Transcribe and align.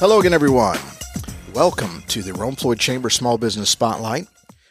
Hello 0.00 0.20
again, 0.20 0.32
everyone. 0.32 0.78
Welcome 1.52 2.04
to 2.06 2.22
the 2.22 2.32
Rome 2.32 2.54
Floyd 2.54 2.78
Chamber 2.78 3.10
Small 3.10 3.36
Business 3.36 3.68
Spotlight. 3.68 4.28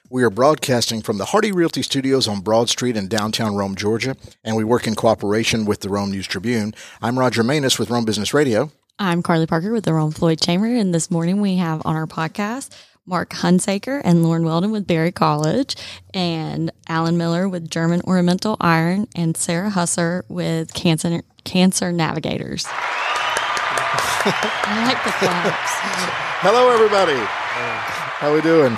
We 0.09 0.23
are 0.23 0.29
broadcasting 0.29 1.01
from 1.01 1.17
the 1.17 1.25
Hardy 1.25 1.51
Realty 1.51 1.81
Studios 1.81 2.29
on 2.29 2.39
Broad 2.39 2.69
Street 2.69 2.95
in 2.95 3.09
downtown 3.09 3.53
Rome, 3.53 3.75
Georgia, 3.75 4.15
and 4.45 4.55
we 4.55 4.63
work 4.63 4.87
in 4.87 4.95
cooperation 4.95 5.65
with 5.65 5.81
the 5.81 5.89
Rome 5.89 6.11
News 6.11 6.27
Tribune. 6.27 6.73
I'm 7.01 7.19
Roger 7.19 7.43
Manus 7.43 7.77
with 7.77 7.89
Rome 7.89 8.05
Business 8.05 8.33
Radio. 8.33 8.71
I'm 8.99 9.21
Carly 9.21 9.45
Parker 9.45 9.73
with 9.73 9.83
the 9.83 9.93
Rome 9.93 10.11
Floyd 10.11 10.39
Chamber, 10.39 10.67
and 10.67 10.95
this 10.95 11.11
morning 11.11 11.41
we 11.41 11.57
have 11.57 11.81
on 11.83 11.97
our 11.97 12.07
podcast 12.07 12.69
Mark 13.05 13.31
Hunsaker 13.31 13.99
and 14.05 14.23
Lauren 14.23 14.45
Weldon 14.45 14.71
with 14.71 14.87
Berry 14.87 15.11
College, 15.11 15.75
and 16.13 16.71
Alan 16.87 17.17
Miller 17.17 17.49
with 17.49 17.69
German 17.69 18.01
Ornamental 18.05 18.55
Iron, 18.61 19.09
and 19.13 19.35
Sarah 19.35 19.71
Husser 19.71 20.23
with 20.29 20.73
Cancer, 20.73 21.21
Cancer 21.43 21.91
Navigators. 21.91 22.65
I 24.29 24.87
like 24.87 25.03
the 25.05 25.11
claps. 25.11 25.71
Hello, 26.41 26.69
everybody. 26.69 27.15
How 27.15 28.33
we 28.33 28.41
doing? 28.41 28.77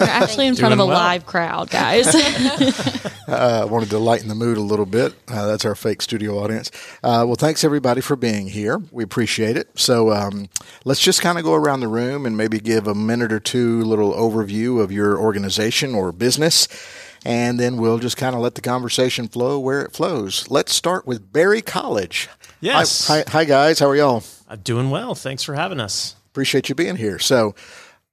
We're 0.00 0.06
actually 0.06 0.46
in 0.46 0.56
front 0.56 0.72
of 0.72 0.80
a 0.80 0.86
well. 0.86 0.96
live 0.96 1.26
crowd, 1.26 1.68
guys. 1.68 2.06
I 3.28 3.64
wanted 3.68 3.90
to 3.90 3.98
lighten 3.98 4.28
the 4.28 4.34
mood 4.34 4.56
a 4.56 4.62
little 4.62 4.86
bit. 4.86 5.12
Uh, 5.28 5.46
that's 5.46 5.66
our 5.66 5.74
fake 5.74 6.00
studio 6.00 6.38
audience. 6.38 6.70
Uh, 7.02 7.24
well, 7.26 7.34
thanks 7.34 7.62
everybody 7.62 8.00
for 8.00 8.16
being 8.16 8.46
here. 8.46 8.80
We 8.90 9.04
appreciate 9.04 9.58
it. 9.58 9.68
So 9.74 10.12
um, 10.12 10.48
let's 10.86 11.00
just 11.00 11.20
kind 11.20 11.36
of 11.36 11.44
go 11.44 11.52
around 11.52 11.80
the 11.80 11.88
room 11.88 12.24
and 12.24 12.34
maybe 12.34 12.58
give 12.58 12.86
a 12.86 12.94
minute 12.94 13.34
or 13.34 13.40
two 13.40 13.82
little 13.82 14.14
overview 14.14 14.80
of 14.80 14.90
your 14.90 15.18
organization 15.18 15.94
or 15.94 16.10
business. 16.10 16.68
And 17.26 17.60
then 17.60 17.76
we'll 17.76 17.98
just 17.98 18.16
kind 18.16 18.34
of 18.34 18.40
let 18.40 18.54
the 18.54 18.62
conversation 18.62 19.28
flow 19.28 19.58
where 19.58 19.82
it 19.82 19.92
flows. 19.92 20.48
Let's 20.48 20.72
start 20.72 21.06
with 21.06 21.34
Berry 21.34 21.60
College. 21.60 22.30
Yes. 22.62 23.08
Hi, 23.08 23.18
hi, 23.18 23.24
hi 23.28 23.44
guys. 23.44 23.78
How 23.78 23.88
are 23.88 23.96
y'all? 23.96 24.22
I'm 24.50 24.60
doing 24.60 24.90
well. 24.90 25.14
Thanks 25.14 25.42
for 25.44 25.54
having 25.54 25.78
us. 25.80 26.16
Appreciate 26.32 26.68
you 26.68 26.74
being 26.74 26.96
here. 26.96 27.18
So, 27.18 27.54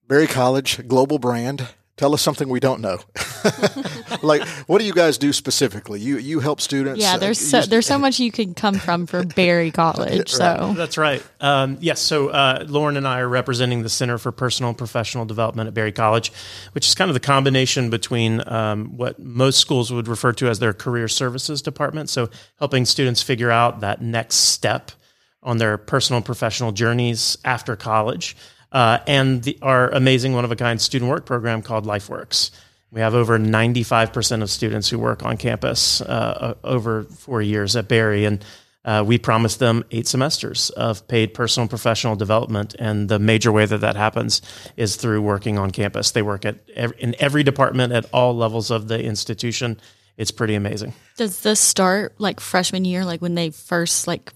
Berry 0.07 0.27
College, 0.27 0.87
global 0.87 1.17
brand. 1.19 1.67
Tell 1.97 2.13
us 2.13 2.21
something 2.21 2.47
we 2.47 2.59
don't 2.59 2.79
know. 2.79 2.99
like, 4.21 4.47
what 4.67 4.77
do 4.77 4.85
you 4.85 4.93
guys 4.93 5.17
do 5.17 5.33
specifically? 5.33 5.99
You 5.99 6.19
you 6.19 6.39
help 6.39 6.61
students. 6.61 7.01
yeah, 7.01 7.15
uh, 7.15 7.17
there's 7.17 7.39
so, 7.39 7.61
you- 7.61 7.65
there's 7.65 7.87
so 7.87 7.97
much 7.97 8.19
you 8.19 8.31
can 8.31 8.53
come 8.53 8.75
from 8.75 9.07
for 9.07 9.25
Berry 9.35 9.71
College. 9.71 10.29
So 10.31 10.73
That's 10.77 10.95
right. 10.99 11.23
Um, 11.41 11.77
yes. 11.81 11.99
So 11.99 12.29
uh, 12.29 12.65
Lauren 12.67 12.97
and 12.97 13.07
I 13.07 13.21
are 13.21 13.27
representing 13.27 13.81
the 13.81 13.89
Center 13.89 14.19
for 14.19 14.31
Personal 14.31 14.69
and 14.69 14.77
Professional 14.77 15.25
Development 15.25 15.67
at 15.67 15.73
Berry 15.73 15.91
College, 15.91 16.31
which 16.73 16.87
is 16.87 16.93
kind 16.93 17.09
of 17.09 17.15
the 17.15 17.19
combination 17.19 17.89
between 17.89 18.47
um, 18.47 18.95
what 18.95 19.17
most 19.17 19.57
schools 19.57 19.91
would 19.91 20.07
refer 20.07 20.33
to 20.33 20.47
as 20.49 20.59
their 20.59 20.73
career 20.73 21.07
services 21.07 21.63
department. 21.63 22.11
So 22.11 22.29
helping 22.59 22.85
students 22.85 23.23
figure 23.23 23.49
out 23.49 23.79
that 23.79 24.03
next 24.03 24.35
step 24.35 24.91
on 25.47 25.57
their 25.57 25.77
personal 25.77 26.17
and 26.17 26.25
professional 26.25 26.73
journeys 26.73 27.37
after 27.45 27.75
college, 27.77 28.35
uh, 28.73 28.99
and 29.07 29.41
the, 29.43 29.57
our 29.61 29.89
amazing 29.89 30.33
one 30.33 30.43
of 30.43 30.51
a 30.51 30.57
kind 30.57 30.79
student 30.79 31.09
work 31.09 31.25
program 31.25 31.61
called 31.61 31.85
LifeWorks. 31.85 32.51
We 32.91 32.99
have 32.99 33.15
over 33.15 33.39
95% 33.39 34.41
of 34.41 34.49
students 34.49 34.89
who 34.89 34.99
work 34.99 35.23
on 35.23 35.37
campus 35.37 36.01
uh, 36.01 36.55
over 36.63 37.03
four 37.03 37.41
years 37.41 37.75
at 37.75 37.87
Berry, 37.87 38.25
And 38.25 38.43
uh, 38.83 39.03
we 39.05 39.17
promise 39.17 39.57
them 39.57 39.83
eight 39.91 40.07
semesters 40.07 40.69
of 40.71 41.07
paid 41.07 41.33
personal 41.33 41.63
and 41.63 41.69
professional 41.69 42.15
development. 42.15 42.75
And 42.79 43.09
the 43.09 43.19
major 43.19 43.51
way 43.51 43.65
that 43.65 43.79
that 43.79 43.95
happens 43.95 44.41
is 44.77 44.95
through 44.97 45.21
working 45.21 45.57
on 45.57 45.71
campus. 45.71 46.11
They 46.11 46.21
work 46.21 46.45
at 46.45 46.59
ev- 46.73 46.93
in 46.97 47.15
every 47.19 47.43
department 47.43 47.93
at 47.93 48.05
all 48.13 48.35
levels 48.35 48.71
of 48.71 48.87
the 48.87 49.01
institution. 49.01 49.79
It's 50.17 50.31
pretty 50.31 50.55
amazing. 50.55 50.93
does 51.17 51.41
this 51.41 51.59
start 51.59 52.15
like 52.19 52.39
freshman 52.39 52.85
year, 52.85 53.05
like 53.05 53.21
when 53.21 53.35
they 53.35 53.49
first 53.49 54.07
like 54.07 54.31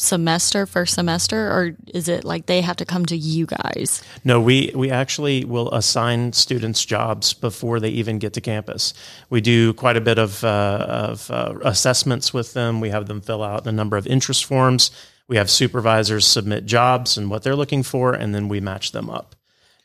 semester, 0.00 0.66
first 0.66 0.94
semester, 0.94 1.48
or 1.48 1.76
is 1.88 2.08
it 2.08 2.24
like 2.24 2.46
they 2.46 2.60
have 2.60 2.76
to 2.76 2.84
come 2.84 3.06
to 3.06 3.16
you 3.16 3.46
guys? 3.46 4.02
No, 4.24 4.40
we, 4.40 4.72
we 4.74 4.90
actually 4.90 5.44
will 5.44 5.70
assign 5.72 6.32
students 6.32 6.84
jobs 6.84 7.34
before 7.34 7.80
they 7.80 7.90
even 7.90 8.18
get 8.18 8.32
to 8.34 8.40
campus. 8.40 8.94
We 9.28 9.40
do 9.40 9.72
quite 9.74 9.96
a 9.96 10.00
bit 10.00 10.18
of, 10.18 10.42
uh, 10.44 10.86
of 10.88 11.30
uh, 11.30 11.54
assessments 11.62 12.32
with 12.32 12.52
them. 12.54 12.80
We 12.80 12.90
have 12.90 13.06
them 13.06 13.20
fill 13.20 13.42
out 13.42 13.66
a 13.66 13.72
number 13.72 13.96
of 13.96 14.06
interest 14.06 14.44
forms. 14.44 14.90
We 15.28 15.36
have 15.36 15.48
supervisors 15.48 16.26
submit 16.26 16.66
jobs 16.66 17.16
and 17.16 17.30
what 17.30 17.42
they're 17.42 17.56
looking 17.56 17.82
for, 17.82 18.12
and 18.12 18.34
then 18.34 18.48
we 18.48 18.60
match 18.60 18.92
them 18.92 19.08
up. 19.08 19.36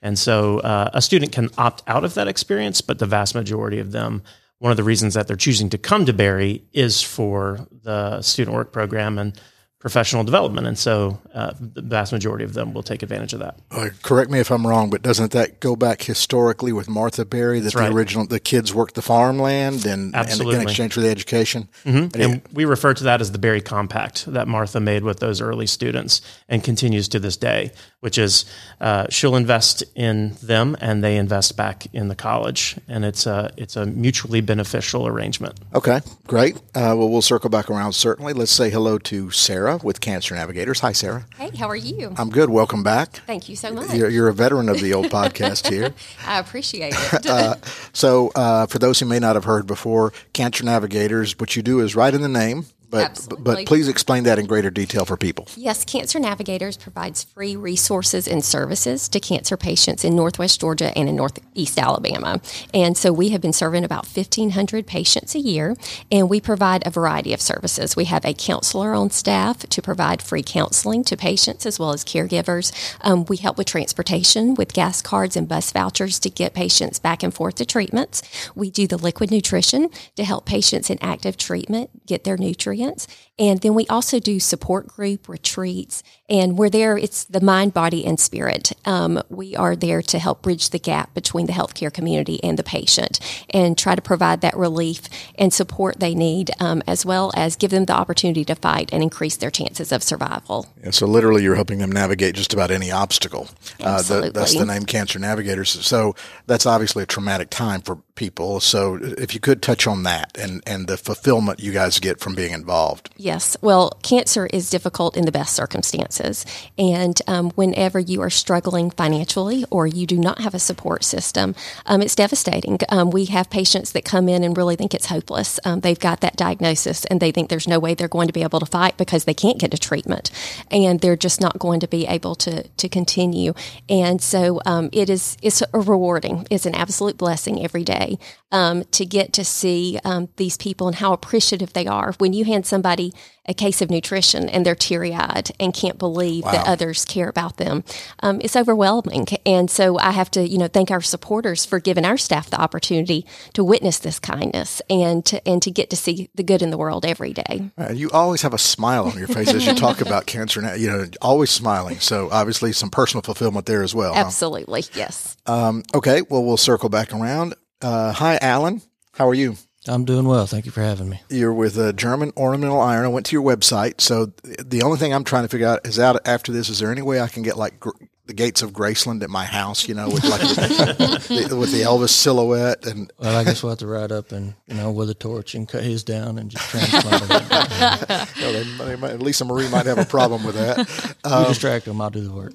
And 0.01 0.17
so 0.19 0.59
uh, 0.59 0.89
a 0.93 1.01
student 1.01 1.31
can 1.31 1.49
opt 1.57 1.83
out 1.87 2.03
of 2.03 2.13
that 2.13 2.27
experience, 2.27 2.81
but 2.81 2.99
the 2.99 3.05
vast 3.05 3.33
majority 3.35 3.79
of 3.79 3.91
them, 3.91 4.23
one 4.59 4.71
of 4.71 4.77
the 4.77 4.83
reasons 4.83 5.13
that 5.15 5.27
they're 5.27 5.35
choosing 5.35 5.69
to 5.69 5.77
come 5.77 6.05
to 6.05 6.13
Berry 6.13 6.63
is 6.73 7.01
for 7.01 7.67
the 7.83 8.21
student 8.21 8.55
work 8.55 8.71
program 8.71 9.17
and 9.17 9.39
professional 9.85 10.23
development. 10.23 10.65
And 10.65 10.79
so 10.79 11.21
uh, 11.35 11.53
the 11.59 11.83
vast 11.83 12.11
majority 12.11 12.43
of 12.43 12.55
them 12.55 12.73
will 12.73 12.81
take 12.81 13.03
advantage 13.03 13.33
of 13.33 13.39
that. 13.41 13.59
Uh, 13.69 13.89
correct 14.01 14.31
me 14.31 14.39
if 14.39 14.49
I'm 14.49 14.65
wrong, 14.65 14.89
but 14.89 15.03
doesn't 15.03 15.31
that 15.33 15.59
go 15.59 15.75
back 15.75 16.01
historically 16.01 16.73
with 16.73 16.89
Martha 16.89 17.23
Berry 17.23 17.59
that 17.59 17.75
right. 17.75 17.89
the 17.89 17.95
original 17.95 18.25
the 18.25 18.39
kids 18.39 18.73
worked 18.73 18.95
the 18.95 19.03
farmland 19.03 19.85
and, 19.85 20.05
and 20.05 20.15
Absolutely. 20.15 20.55
in 20.55 20.61
exchange 20.63 20.93
for 20.93 21.01
the 21.01 21.09
education? 21.09 21.69
And 21.85 22.41
we 22.51 22.65
refer 22.65 22.95
to 22.95 23.03
that 23.03 23.21
as 23.21 23.31
the 23.31 23.37
Berry 23.37 23.61
Compact 23.61 24.25
that 24.25 24.47
Martha 24.47 24.79
made 24.79 25.03
with 25.03 25.19
those 25.19 25.39
early 25.39 25.67
students 25.67 26.19
and 26.49 26.63
continues 26.63 27.07
to 27.09 27.19
this 27.19 27.37
day, 27.37 27.71
which 27.99 28.17
is 28.17 28.45
uh, 28.81 29.05
she'll 29.11 29.35
invest 29.35 29.83
in 29.93 30.33
them 30.41 30.75
and 30.81 31.03
they 31.03 31.15
invest 31.15 31.55
back 31.55 31.85
in 31.93 32.07
the 32.07 32.15
college. 32.15 32.75
And 32.87 33.05
it's 33.05 33.27
a, 33.27 33.51
it's 33.55 33.75
a 33.75 33.85
mutually 33.85 34.41
beneficial 34.41 35.05
arrangement. 35.05 35.59
Okay, 35.75 36.01
great. 36.25 36.55
Uh, 36.73 36.97
well, 36.97 37.07
we'll 37.07 37.21
circle 37.21 37.51
back 37.51 37.69
around 37.69 37.93
certainly. 37.93 38.33
Let's 38.33 38.51
say 38.51 38.71
hello 38.71 38.97
to 38.97 39.29
Sarah 39.29 39.74
with 39.83 40.01
Cancer 40.01 40.35
Navigators. 40.35 40.79
Hi, 40.79 40.91
Sarah. 40.91 41.25
Hey, 41.37 41.49
how 41.55 41.67
are 41.67 41.75
you? 41.75 42.13
I'm 42.17 42.29
good. 42.29 42.49
Welcome 42.49 42.83
back. 42.83 43.21
Thank 43.27 43.49
you 43.49 43.55
so 43.55 43.73
much. 43.73 43.93
You're, 43.93 44.09
you're 44.09 44.27
a 44.27 44.33
veteran 44.33 44.69
of 44.69 44.79
the 44.79 44.93
old 44.93 45.05
podcast 45.11 45.69
here. 45.69 45.93
I 46.25 46.39
appreciate 46.39 46.93
it. 46.95 47.25
Uh, 47.35 47.55
so, 47.91 48.31
uh, 48.35 48.65
for 48.67 48.79
those 48.79 48.99
who 48.99 49.05
may 49.05 49.19
not 49.19 49.35
have 49.35 49.43
heard 49.43 49.65
before, 49.67 50.13
Cancer 50.33 50.63
Navigators, 50.63 51.37
what 51.39 51.55
you 51.55 51.61
do 51.61 51.79
is 51.81 51.95
right 51.95 52.13
in 52.13 52.21
the 52.21 52.29
name, 52.29 52.65
but 52.95 53.43
but 53.43 53.65
please 53.65 53.87
explain 53.87 54.23
that 54.23 54.39
in 54.39 54.45
greater 54.45 54.71
detail 54.71 55.05
for 55.05 55.17
people. 55.17 55.47
yes, 55.55 55.85
Cancer 55.85 56.19
Navigators 56.19 56.77
provides 56.77 57.23
free 57.23 57.55
resources 57.55 58.27
and 58.27 58.43
services 58.43 59.07
to 59.09 59.19
cancer 59.19 59.57
patients 59.57 60.03
in 60.03 60.15
Northwest 60.15 60.59
Georgia 60.61 60.97
and 60.97 61.09
in 61.09 61.15
Northeast 61.15 61.77
Alabama. 61.77 62.41
And 62.73 62.97
so 62.97 63.11
we 63.11 63.29
have 63.29 63.41
been 63.41 63.53
serving 63.53 63.83
about 63.83 64.05
1,500 64.07 64.87
patients 64.87 65.35
a 65.35 65.39
year, 65.39 65.75
and 66.11 66.29
we 66.29 66.41
provide 66.41 66.85
a 66.85 66.89
variety 66.89 67.33
of 67.33 67.41
services. 67.41 67.95
We 67.95 68.05
have 68.05 68.25
a 68.25 68.33
counselor 68.33 68.93
on 68.93 69.09
staff 69.09 69.59
to 69.59 69.81
provide 69.81 70.21
free 70.21 70.43
counseling 70.43 71.03
to 71.05 71.17
patients 71.17 71.65
as 71.65 71.79
well 71.79 71.91
as 71.91 72.03
caregivers. 72.03 72.71
Um, 73.01 73.25
we 73.25 73.37
help 73.37 73.57
with 73.57 73.67
transportation 73.67 74.55
with 74.55 74.73
gas 74.73 75.01
cards 75.01 75.35
and 75.35 75.47
bus 75.47 75.71
vouchers 75.71 76.19
to 76.19 76.29
get 76.29 76.53
patients 76.53 76.99
back 76.99 77.23
and 77.23 77.33
forth 77.33 77.55
to 77.55 77.65
treatments. 77.65 78.21
We 78.55 78.69
do 78.69 78.87
the 78.87 78.97
liquid 78.97 79.31
nutrition 79.31 79.89
to 80.15 80.23
help 80.23 80.45
patients 80.45 80.89
in 80.89 80.97
active 81.01 81.37
treatment 81.37 81.89
get 82.05 82.23
their 82.23 82.37
nutrients 82.37 82.84
clients 82.85 83.07
and 83.37 83.59
then 83.59 83.73
we 83.73 83.85
also 83.87 84.19
do 84.19 84.39
support 84.39 84.87
group 84.87 85.27
retreats, 85.27 86.03
and 86.29 86.57
we're 86.57 86.69
there. 86.69 86.97
It's 86.97 87.25
the 87.25 87.41
mind, 87.41 87.73
body, 87.73 88.05
and 88.05 88.17
spirit. 88.17 88.71
Um, 88.85 89.21
we 89.29 89.57
are 89.57 89.75
there 89.75 90.01
to 90.03 90.19
help 90.19 90.41
bridge 90.41 90.69
the 90.69 90.79
gap 90.79 91.13
between 91.13 91.45
the 91.45 91.51
healthcare 91.51 91.91
community 91.91 92.41
and 92.43 92.57
the 92.57 92.63
patient, 92.63 93.19
and 93.49 93.77
try 93.77 93.93
to 93.93 94.01
provide 94.01 94.39
that 94.39 94.55
relief 94.55 95.01
and 95.37 95.53
support 95.53 95.99
they 95.99 96.15
need, 96.15 96.51
um, 96.61 96.81
as 96.87 97.05
well 97.05 97.33
as 97.35 97.57
give 97.57 97.71
them 97.71 97.85
the 97.85 97.93
opportunity 97.93 98.45
to 98.45 98.55
fight 98.55 98.89
and 98.93 99.03
increase 99.03 99.35
their 99.35 99.51
chances 99.51 99.91
of 99.91 100.01
survival. 100.01 100.67
And 100.81 100.95
so, 100.95 101.05
literally, 101.05 101.43
you're 101.43 101.55
helping 101.55 101.79
them 101.79 101.91
navigate 101.91 102.35
just 102.35 102.53
about 102.53 102.71
any 102.71 102.89
obstacle. 102.89 103.49
Uh, 103.81 104.01
the, 104.01 104.31
that's 104.33 104.57
the 104.57 104.65
name 104.65 104.85
Cancer 104.85 105.19
Navigators. 105.19 105.71
So, 105.85 106.15
that's 106.47 106.65
obviously 106.65 107.03
a 107.03 107.07
traumatic 107.07 107.49
time 107.49 107.81
for 107.81 107.97
people. 108.15 108.61
So, 108.61 108.97
if 109.01 109.33
you 109.33 109.41
could 109.41 109.61
touch 109.61 109.87
on 109.87 110.03
that 110.03 110.37
and, 110.37 110.63
and 110.65 110.87
the 110.87 110.95
fulfillment 110.95 111.59
you 111.59 111.73
guys 111.73 111.99
get 111.99 112.21
from 112.21 112.33
being 112.33 112.53
involved. 112.53 113.09
Yes. 113.25 113.57
Well, 113.59 113.97
cancer 114.03 114.45
is 114.45 114.69
difficult 114.69 115.17
in 115.17 115.25
the 115.25 115.31
best 115.31 115.55
circumstances. 115.55 116.45
And 116.77 117.19
um, 117.25 117.49
whenever 117.55 117.99
you 117.99 118.21
are 118.21 118.29
struggling 118.29 118.91
financially 118.91 119.65
or 119.71 119.87
you 119.87 120.05
do 120.05 120.15
not 120.15 120.41
have 120.41 120.53
a 120.53 120.59
support 120.59 121.03
system, 121.03 121.55
um, 121.87 122.03
it's 122.03 122.13
devastating. 122.13 122.77
Um, 122.89 123.09
we 123.09 123.25
have 123.25 123.49
patients 123.49 123.93
that 123.93 124.05
come 124.05 124.29
in 124.29 124.43
and 124.43 124.55
really 124.55 124.75
think 124.75 124.93
it's 124.93 125.07
hopeless. 125.07 125.59
Um, 125.65 125.79
they've 125.79 125.99
got 125.99 126.21
that 126.21 126.35
diagnosis 126.35 127.03
and 127.05 127.19
they 127.19 127.31
think 127.31 127.49
there's 127.49 127.67
no 127.67 127.79
way 127.79 127.95
they're 127.95 128.07
going 128.07 128.27
to 128.27 128.33
be 128.33 128.43
able 128.43 128.59
to 128.59 128.65
fight 128.67 128.95
because 128.95 129.23
they 129.23 129.33
can't 129.33 129.57
get 129.57 129.73
a 129.73 129.77
treatment 129.79 130.29
and 130.69 131.01
they're 131.01 131.15
just 131.15 131.41
not 131.41 131.57
going 131.57 131.79
to 131.79 131.87
be 131.87 132.05
able 132.05 132.35
to, 132.35 132.67
to 132.67 132.87
continue. 132.87 133.55
And 133.89 134.21
so 134.21 134.61
um, 134.67 134.89
it 134.91 135.09
is 135.09 135.35
it's 135.41 135.63
rewarding. 135.73 136.45
It's 136.51 136.67
an 136.67 136.75
absolute 136.75 137.17
blessing 137.17 137.65
every 137.65 137.83
day 137.83 138.19
um, 138.51 138.83
to 138.91 139.03
get 139.03 139.33
to 139.33 139.43
see 139.43 139.99
these 140.35 140.57
people 140.57 140.85
and 140.85 140.97
how 140.97 141.11
appreciative 141.11 141.73
they 141.73 141.87
are. 141.87 142.13
When 142.19 142.31
you 142.31 142.45
hand 142.45 142.67
somebody 142.67 143.14
a 143.47 143.53
case 143.53 143.81
of 143.81 143.89
nutrition 143.91 144.49
and 144.49 144.65
they're 144.65 144.75
teary 144.75 145.13
eyed 145.13 145.51
and 145.59 145.73
can't 145.73 145.99
believe 145.99 146.43
that 146.45 146.67
others 146.67 147.05
care 147.05 147.29
about 147.29 147.57
them, 147.57 147.83
um, 148.21 148.41
it's 148.43 148.55
overwhelming. 148.55 149.27
And 149.45 149.69
so 149.69 149.99
I 149.99 150.11
have 150.11 150.31
to, 150.31 150.47
you 150.47 150.57
know, 150.57 150.67
thank 150.67 150.89
our 150.89 151.01
supporters 151.01 151.63
for 151.65 151.79
giving 151.79 152.05
our 152.05 152.17
staff 152.17 152.49
the 152.49 152.59
opportunity 152.59 153.25
to 153.53 153.63
witness 153.63 153.99
this 153.99 154.19
kindness 154.19 154.81
and 154.89 155.23
to, 155.27 155.47
and 155.47 155.61
to 155.61 155.69
get 155.69 155.89
to 155.91 155.95
see 155.95 156.29
the 156.33 156.43
good 156.43 156.61
in 156.61 156.71
the 156.71 156.77
world 156.77 157.05
every 157.05 157.33
day. 157.33 157.69
You 157.93 158.09
always 158.11 158.41
have 158.41 158.53
a 158.53 158.57
smile 158.57 159.05
on 159.05 159.17
your 159.17 159.27
face 159.27 159.53
as 159.53 159.65
you 159.65 159.73
talk 159.75 160.01
about 160.01 160.25
cancer. 160.25 160.61
Now, 160.61 160.73
you 160.73 160.87
know, 160.87 161.05
always 161.21 161.51
smiling. 161.51 161.99
So 161.99 162.29
obviously, 162.31 162.71
some 162.71 162.89
personal 162.89 163.21
fulfillment 163.21 163.67
there 163.67 163.83
as 163.83 163.93
well. 163.93 164.13
huh? 164.15 164.21
Absolutely. 164.21 164.85
Yes. 164.95 165.37
Um, 165.45 165.83
okay, 165.93 166.23
well, 166.29 166.43
we'll 166.43 166.57
circle 166.57 166.89
back 166.89 167.13
around. 167.13 167.53
Uh, 167.81 168.11
hi, 168.11 168.39
Alan. 168.41 168.81
How 169.13 169.27
are 169.27 169.33
you? 169.35 169.55
I'm 169.87 170.05
doing 170.05 170.25
well. 170.25 170.47
Thank 170.47 170.65
you 170.65 170.71
for 170.71 170.81
having 170.81 171.09
me. 171.09 171.21
You're 171.29 171.53
with 171.53 171.77
uh, 171.77 171.93
German 171.93 172.31
Ornamental 172.35 172.81
Iron. 172.81 173.05
I 173.05 173.09
went 173.09 173.25
to 173.27 173.35
your 173.35 173.43
website. 173.43 174.01
So 174.01 174.33
the 174.43 174.81
only 174.83 174.97
thing 174.97 175.13
I'm 175.13 175.23
trying 175.23 175.43
to 175.43 175.49
figure 175.49 175.67
out 175.67 175.85
is 175.85 175.99
out 175.99 176.27
after 176.27 176.51
this, 176.51 176.69
is 176.69 176.79
there 176.79 176.91
any 176.91 177.01
way 177.01 177.19
I 177.19 177.27
can 177.27 177.43
get 177.43 177.57
like 177.57 177.83
the 178.25 178.33
gates 178.33 178.61
of 178.61 178.71
Graceland 178.71 179.21
at 179.23 179.29
my 179.29 179.45
house, 179.45 179.87
you 179.87 179.93
know, 179.93 180.09
with 180.09 180.23
like 180.23 180.41
the, 180.41 181.45
the, 181.49 181.55
with 181.55 181.71
the 181.71 181.81
Elvis 181.81 182.09
silhouette 182.09 182.85
and 182.85 183.11
Well, 183.19 183.35
I 183.35 183.43
guess 183.43 183.61
we'll 183.61 183.71
have 183.71 183.79
to 183.79 183.87
ride 183.87 184.11
up 184.11 184.31
and 184.31 184.55
you 184.67 184.75
know 184.75 184.91
with 184.91 185.09
a 185.09 185.13
torch 185.13 185.55
and 185.55 185.67
cut 185.67 185.83
his 185.83 186.03
down 186.03 186.37
and 186.37 186.49
just 186.49 186.69
transplant 186.69 187.23
him. 187.23 187.29
you 188.35 188.41
know, 188.41 188.51
they, 188.53 188.63
they 188.85 188.95
might, 188.95 189.19
Lisa 189.19 189.45
Marie 189.45 189.69
might 189.69 189.85
have 189.85 189.97
a 189.97 190.05
problem 190.05 190.43
with 190.43 190.55
that. 190.55 190.77
you 191.25 191.47
distract 191.47 191.87
him. 191.87 192.01
I'll 192.01 192.09
do 192.09 192.21
the 192.21 192.33
work. 192.33 192.53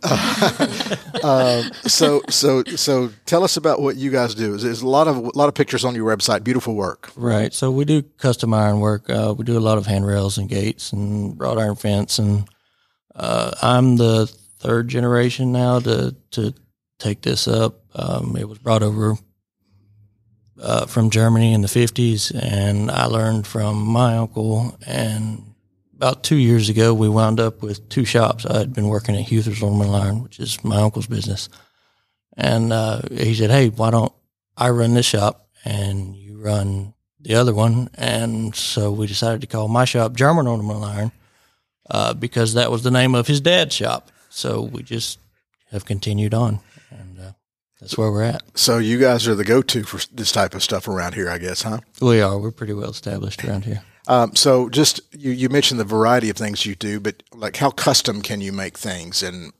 So 1.89 2.23
so 2.29 2.65
so 2.65 3.11
tell 3.27 3.45
us 3.45 3.57
about 3.57 3.81
what 3.81 3.97
you 3.97 4.11
guys 4.11 4.35
do. 4.35 4.57
There's 4.57 4.83
a 4.83 4.89
lot 4.89 5.09
of 5.09 5.17
a 5.17 5.39
lot 5.39 5.49
of 5.49 5.55
pictures 5.55 5.85
on 5.85 5.95
your 5.95 6.15
website. 6.15 6.45
Beautiful 6.45 6.75
work. 6.75 7.11
Right. 7.17 7.53
So 7.53 7.71
we 7.71 7.85
do 7.85 8.03
custom 8.19 8.53
iron 8.55 8.81
work. 8.81 9.09
Uh, 9.09 9.35
we 9.37 9.45
do 9.45 9.57
a 9.57 9.61
lot 9.61 9.79
of 9.79 9.87
handrails 9.87 10.39
and 10.39 10.49
gates 10.49 10.93
and 10.93 11.39
wrought 11.41 11.59
iron 11.59 11.77
fence. 11.77 12.19
And 12.19 12.49
uh, 13.15 13.53
I'm 13.63 13.97
the 13.97 14.33
third 14.61 14.89
generation 14.89 15.53
now 15.53 15.81
to 15.81 16.15
to 16.33 16.55
take 16.99 17.23
this 17.23 17.49
up. 17.49 17.81
Um, 17.95 18.37
it 18.37 18.49
was 18.49 18.59
brought 18.59 18.83
over 18.83 19.17
uh, 20.61 20.87
from 20.87 21.11
Germany 21.11 21.55
in 21.55 21.63
the 21.63 21.69
50s, 21.69 22.33
and 22.35 22.91
I 22.91 23.07
learned 23.07 23.47
from 23.47 23.83
my 23.83 24.19
uncle. 24.19 24.77
And 24.87 25.55
about 25.97 26.23
two 26.23 26.37
years 26.37 26.69
ago, 26.69 26.93
we 26.93 27.09
wound 27.09 27.41
up 27.41 27.63
with 27.63 27.89
two 27.89 28.05
shops. 28.05 28.45
I 28.47 28.59
had 28.59 28.75
been 28.75 28.89
working 28.89 29.17
at 29.17 29.29
Huther's 29.29 29.63
Ornamental 29.63 29.95
Iron, 29.95 30.23
which 30.23 30.39
is 30.39 30.63
my 30.63 30.81
uncle's 30.81 31.07
business. 31.07 31.49
And 32.37 32.73
uh, 32.73 33.01
he 33.11 33.35
said, 33.35 33.51
"Hey, 33.51 33.71
why 33.71 33.91
don't 33.91 34.13
I 34.57 34.71
run 34.71 34.95
this 34.95 35.07
shop 35.07 35.49
and 35.65 36.15
you 36.15 36.39
run 36.39 36.95
the 37.21 37.35
other 37.35 37.55
one?" 37.55 37.91
And 37.95 38.55
so 38.55 38.93
we 38.93 39.07
decided 39.07 39.41
to 39.41 39.47
call 39.47 39.69
my 39.69 39.85
shop 39.85 40.15
German 40.15 40.47
Ornamental 40.47 40.85
Iron 40.85 41.13
uh, 41.91 42.15
because 42.15 42.55
that 42.55 42.71
was 42.71 42.83
the 42.83 42.91
name 42.91 43.15
of 43.15 43.27
his 43.27 43.41
dad's 43.41 43.75
shop. 43.75 44.11
So 44.31 44.63
we 44.63 44.83
just 44.83 45.19
have 45.71 45.85
continued 45.85 46.35
on, 46.35 46.61
and 46.91 47.19
uh, 47.19 47.33
that's 47.81 47.99
where 47.99 48.11
we're 48.11 48.23
at. 48.23 48.43
So 48.55 48.79
you 48.79 48.99
guys 48.99 49.29
are 49.29 49.35
the 49.35 49.45
go-to 49.45 49.83
for 49.85 50.01
this 50.13 50.33
type 50.33 50.55
of 50.55 50.63
stuff 50.63 50.89
around 50.89 51.15
here, 51.15 51.29
I 51.29 51.39
guess, 51.39 51.63
huh? 51.63 51.81
We 52.01 52.21
are. 52.21 52.39
We're 52.39 52.51
pretty 52.51 52.73
well 52.73 52.91
established 52.91 53.45
around 53.45 53.65
here. 53.65 53.83
Um, 54.09 54.35
so 54.35 54.69
just 54.69 55.01
you, 55.13 55.31
you 55.31 55.49
mentioned 55.49 55.79
the 55.79 55.85
variety 55.85 56.31
of 56.31 56.37
things 56.37 56.65
you 56.65 56.75
do, 56.75 57.01
but 57.01 57.23
like 57.33 57.57
how 57.57 57.71
custom 57.71 58.23
can 58.23 58.41
you 58.41 58.53
make 58.53 58.79
things 58.79 59.23
and 59.23 59.53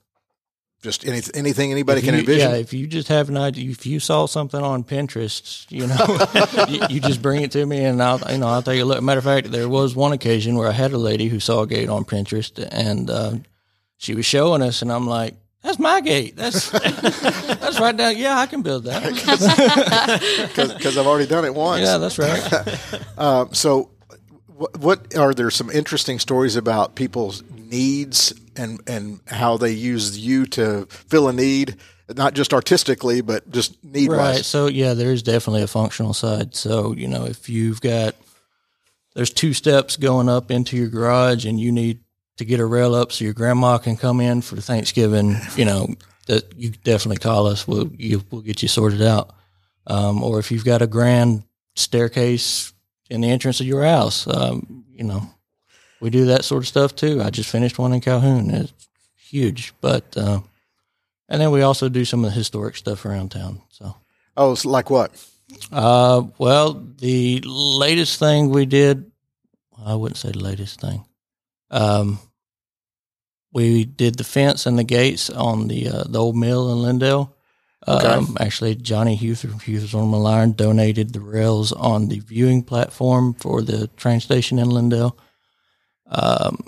just 0.81 1.05
any, 1.05 1.21
anything 1.35 1.71
anybody 1.71 1.99
If 1.99 2.05
can 2.05 2.15
envision? 2.15 2.51
Yeah, 2.51 2.57
if 2.57 2.73
you 2.73 2.87
just 2.87 3.07
have 3.07 3.29
an 3.29 3.37
idea, 3.37 3.69
if 3.69 3.85
you 3.85 3.99
saw 3.99 4.25
something 4.25 4.61
on 4.61 4.83
Pinterest, 4.83 5.69
you 5.69 5.85
know, 5.85 6.67
you, 6.89 6.95
you 6.95 6.99
just 6.99 7.21
bring 7.21 7.43
it 7.43 7.51
to 7.51 7.65
me, 7.65 7.85
and 7.85 8.01
I'll, 8.01 8.19
you 8.31 8.39
know, 8.39 8.47
I'll 8.47 8.63
take 8.63 8.81
a 8.81 8.83
look. 8.83 9.01
Matter 9.03 9.19
of 9.19 9.23
fact, 9.23 9.51
there 9.51 9.69
was 9.69 9.95
one 9.95 10.11
occasion 10.11 10.55
where 10.55 10.67
I 10.67 10.71
had 10.71 10.91
a 10.91 10.97
lady 10.97 11.27
who 11.27 11.39
saw 11.39 11.61
a 11.61 11.67
gate 11.67 11.87
on 11.87 12.03
Pinterest, 12.03 12.67
and 12.71 13.09
uh, 13.09 13.35
she 14.01 14.15
was 14.15 14.25
showing 14.25 14.63
us, 14.63 14.81
and 14.81 14.91
I'm 14.91 15.05
like, 15.05 15.35
"That's 15.61 15.77
my 15.77 16.01
gate. 16.01 16.35
That's 16.35 16.71
that's 16.71 17.79
right 17.79 17.95
down. 17.95 18.17
Yeah, 18.17 18.35
I 18.39 18.47
can 18.47 18.63
build 18.63 18.85
that. 18.85 19.03
Because 20.55 20.97
I've 20.97 21.05
already 21.05 21.27
done 21.27 21.45
it 21.45 21.53
once. 21.53 21.83
yeah, 21.85 21.97
that's 21.99 22.17
right. 22.17 23.01
Um, 23.17 23.53
so, 23.53 23.91
what, 24.47 24.75
what 24.79 25.15
are 25.15 25.35
there 25.35 25.51
some 25.51 25.69
interesting 25.69 26.17
stories 26.17 26.55
about 26.55 26.95
people's 26.95 27.43
needs 27.55 28.33
and 28.55 28.81
and 28.87 29.19
how 29.27 29.57
they 29.57 29.71
use 29.71 30.17
you 30.17 30.47
to 30.47 30.87
fill 30.87 31.29
a 31.29 31.33
need, 31.33 31.77
not 32.09 32.33
just 32.33 32.55
artistically, 32.55 33.21
but 33.21 33.51
just 33.51 33.83
need 33.83 34.09
Right. 34.09 34.43
So 34.43 34.65
yeah, 34.65 34.95
there's 34.95 35.21
definitely 35.21 35.61
a 35.61 35.67
functional 35.67 36.15
side. 36.15 36.55
So 36.55 36.93
you 36.95 37.07
know, 37.07 37.25
if 37.25 37.47
you've 37.49 37.81
got 37.81 38.15
there's 39.13 39.29
two 39.29 39.53
steps 39.53 39.95
going 39.95 40.27
up 40.27 40.49
into 40.49 40.75
your 40.75 40.87
garage, 40.87 41.45
and 41.45 41.59
you 41.59 41.71
need 41.71 41.99
to 42.41 42.45
get 42.45 42.59
a 42.59 42.65
rail 42.65 42.93
up 42.95 43.11
so 43.11 43.23
your 43.23 43.33
grandma 43.33 43.77
can 43.77 43.95
come 43.95 44.19
in 44.19 44.41
for 44.41 44.57
Thanksgiving. 44.57 45.37
You 45.55 45.65
know, 45.65 45.87
that 46.27 46.53
you 46.57 46.69
definitely 46.69 47.17
call 47.19 47.47
us. 47.47 47.67
We'll 47.67 47.89
you, 47.97 48.23
we'll 48.31 48.41
get 48.41 48.61
you 48.61 48.67
sorted 48.67 49.01
out. 49.01 49.33
Um, 49.87 50.23
or 50.23 50.39
if 50.39 50.51
you've 50.51 50.65
got 50.65 50.81
a 50.81 50.87
grand 50.87 51.43
staircase 51.75 52.73
in 53.09 53.21
the 53.21 53.29
entrance 53.29 53.59
of 53.59 53.65
your 53.65 53.83
house, 53.83 54.27
um, 54.27 54.85
you 54.93 55.03
know, 55.03 55.21
we 55.99 56.09
do 56.09 56.25
that 56.25 56.45
sort 56.45 56.63
of 56.63 56.67
stuff 56.67 56.95
too. 56.95 57.21
I 57.21 57.29
just 57.29 57.49
finished 57.49 57.79
one 57.79 57.93
in 57.93 58.01
Calhoun. 58.01 58.49
It's 58.51 58.73
huge, 59.17 59.73
but. 59.81 60.15
Uh, 60.17 60.41
and 61.29 61.39
then 61.39 61.51
we 61.51 61.61
also 61.61 61.87
do 61.87 62.03
some 62.03 62.25
of 62.25 62.31
the 62.31 62.35
historic 62.37 62.75
stuff 62.75 63.05
around 63.05 63.31
town. 63.31 63.61
So, 63.69 63.95
Oh, 64.35 64.51
it's 64.51 64.65
like 64.65 64.89
what? 64.89 65.11
uh, 65.71 66.23
well, 66.37 66.73
the 66.73 67.41
latest 67.45 68.19
thing 68.19 68.49
we 68.49 68.65
did, 68.65 69.09
I 69.85 69.95
wouldn't 69.95 70.17
say 70.17 70.31
the 70.31 70.39
latest 70.43 70.81
thing. 70.81 71.05
Um, 71.69 72.19
we 73.53 73.85
did 73.85 74.17
the 74.17 74.23
fence 74.23 74.65
and 74.65 74.77
the 74.77 74.83
gates 74.83 75.29
on 75.29 75.67
the 75.67 75.87
uh, 75.89 76.03
the 76.07 76.19
old 76.19 76.35
mill 76.35 76.71
in 76.71 76.99
Lindale. 76.99 77.33
Um, 77.87 78.37
actually, 78.39 78.75
Johnny 78.75 79.15
Hughes 79.15 79.41
from 79.41 79.59
Hughes 79.59 79.95
Ornamental 79.95 80.27
Iron 80.27 80.51
donated 80.51 81.13
the 81.13 81.19
rails 81.19 81.71
on 81.71 82.09
the 82.09 82.19
viewing 82.19 82.61
platform 82.63 83.33
for 83.33 83.61
the 83.63 83.87
train 83.97 84.19
station 84.19 84.59
in 84.59 84.67
Lindale. 84.67 85.17
Um, 86.07 86.59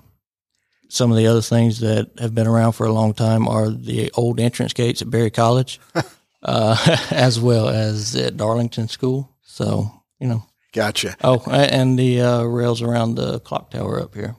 some 0.89 1.11
of 1.11 1.17
the 1.17 1.27
other 1.27 1.41
things 1.41 1.79
that 1.81 2.09
have 2.19 2.33
been 2.33 2.47
around 2.47 2.73
for 2.73 2.85
a 2.85 2.93
long 2.93 3.13
time 3.13 3.47
are 3.47 3.69
the 3.69 4.11
old 4.15 4.39
entrance 4.39 4.73
gates 4.73 5.01
at 5.01 5.09
Berry 5.09 5.29
College, 5.29 5.79
uh, 6.43 6.97
as 7.11 7.39
well 7.39 7.67
as 7.69 8.15
at 8.15 8.37
Darlington 8.37 8.87
School. 8.87 9.29
So, 9.43 9.91
you 10.19 10.27
know, 10.27 10.43
Gotcha. 10.71 11.15
oh, 11.23 11.43
and 11.51 11.97
the 11.97 12.21
uh, 12.21 12.43
rails 12.43 12.81
around 12.81 13.15
the 13.15 13.39
clock 13.39 13.69
tower 13.69 14.01
up 14.01 14.15
here. 14.15 14.35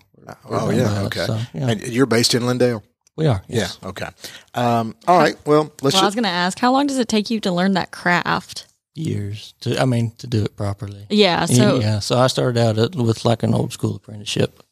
Oh, 0.48 0.70
yeah. 0.70 1.02
Okay. 1.02 1.26
so, 1.26 1.38
yeah. 1.52 1.68
And 1.68 1.86
you're 1.88 2.06
based 2.06 2.34
in 2.34 2.42
Lindale? 2.42 2.82
We 3.16 3.26
are. 3.26 3.42
Yeah. 3.48 3.68
Okay. 3.82 4.08
Um, 4.54 4.96
all 5.06 5.18
right. 5.18 5.36
Well, 5.46 5.72
let's 5.82 5.94
Well, 5.94 6.02
I 6.02 6.06
was 6.06 6.14
going 6.14 6.24
to 6.24 6.30
ask, 6.30 6.58
how 6.58 6.72
long 6.72 6.86
does 6.86 6.98
it 6.98 7.08
take 7.08 7.30
you 7.30 7.40
to 7.40 7.52
learn 7.52 7.74
that 7.74 7.90
craft? 7.92 8.66
Years 8.96 9.54
to, 9.60 9.80
I 9.80 9.84
mean, 9.84 10.12
to 10.18 10.26
do 10.26 10.44
it 10.44 10.56
properly. 10.56 11.06
Yeah. 11.10 11.46
So 11.46 11.80
yeah. 11.80 11.98
So 11.98 12.16
I 12.16 12.28
started 12.28 12.60
out 12.60 12.78
at, 12.78 12.94
with 12.94 13.24
like 13.24 13.42
an 13.42 13.52
old 13.52 13.72
school 13.72 13.96
apprenticeship, 13.96 14.62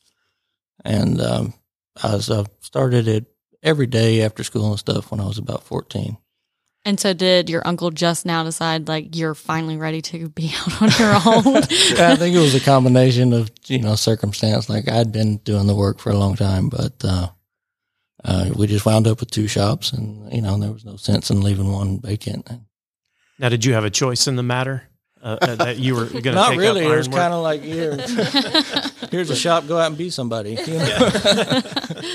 and 0.85 1.21
um, 1.21 1.55
I 2.01 2.15
was 2.15 2.31
uh, 2.31 2.45
started 2.61 3.09
it 3.09 3.27
every 3.65 3.89
day 3.89 4.23
after 4.23 4.45
school 4.45 4.71
and 4.71 4.79
stuff 4.79 5.11
when 5.11 5.19
I 5.19 5.25
was 5.27 5.39
about 5.39 5.65
fourteen. 5.65 6.19
And 6.85 6.99
so 6.99 7.13
did 7.13 7.49
your 7.49 7.67
uncle 7.67 7.91
just 7.91 8.27
now 8.27 8.43
decide 8.43 8.89
like 8.89 9.15
you're 9.17 9.35
finally 9.35 9.77
ready 9.77 10.03
to 10.03 10.29
be 10.31 10.53
out 10.61 10.83
on 10.83 10.91
your 10.99 11.15
own? 11.15 11.57
I 11.63 12.17
think 12.17 12.35
it 12.35 12.41
was 12.41 12.55
a 12.55 12.61
combination 12.61 13.33
of 13.33 13.51
you 13.67 13.79
know 13.79 13.95
circumstance. 13.95 14.69
Like 14.69 14.89
I'd 14.89 15.13
been 15.13 15.39
doing 15.39 15.67
the 15.67 15.75
work 15.77 15.99
for 15.99 16.11
a 16.11 16.17
long 16.17 16.37
time, 16.37 16.69
but 16.69 16.93
uh, 17.05 17.29
uh, 18.25 18.51
we 18.57 18.67
just 18.67 18.87
wound 18.87 19.07
up 19.07 19.21
with 19.21 19.31
two 19.31 19.49
shops, 19.49 19.93
and 19.93 20.33
you 20.33 20.43
know 20.43 20.59
there 20.59 20.73
was 20.73 20.85
no 20.85 20.97
sense 20.97 21.31
in 21.31 21.41
leaving 21.41 21.71
one 21.71 22.01
vacant. 22.01 22.49
Now, 23.39 23.49
did 23.49 23.65
you 23.65 23.75
have 23.75 23.85
a 23.85 23.91
choice 23.91 24.29
in 24.29 24.37
the 24.37 24.43
matter 24.43 24.85
uh, 25.23 25.39
uh, 25.41 25.55
that 25.57 25.79
you 25.79 25.95
were 25.95 26.07
going 26.07 26.23
to 26.23 26.33
Not 26.33 26.51
take 26.51 26.59
really. 26.59 26.85
Up 26.85 26.93
It 26.93 26.97
was 26.97 27.09
kind 27.09 27.33
of 27.33 27.43
like 27.43 27.63
here, 27.63 27.97
here's 29.13 29.31
a 29.31 29.37
shop. 29.37 29.69
Go 29.69 29.79
out 29.79 29.87
and 29.87 29.97
be 29.97 30.11
somebody. 30.11 30.55
You 30.55 30.79
know? 30.79 31.11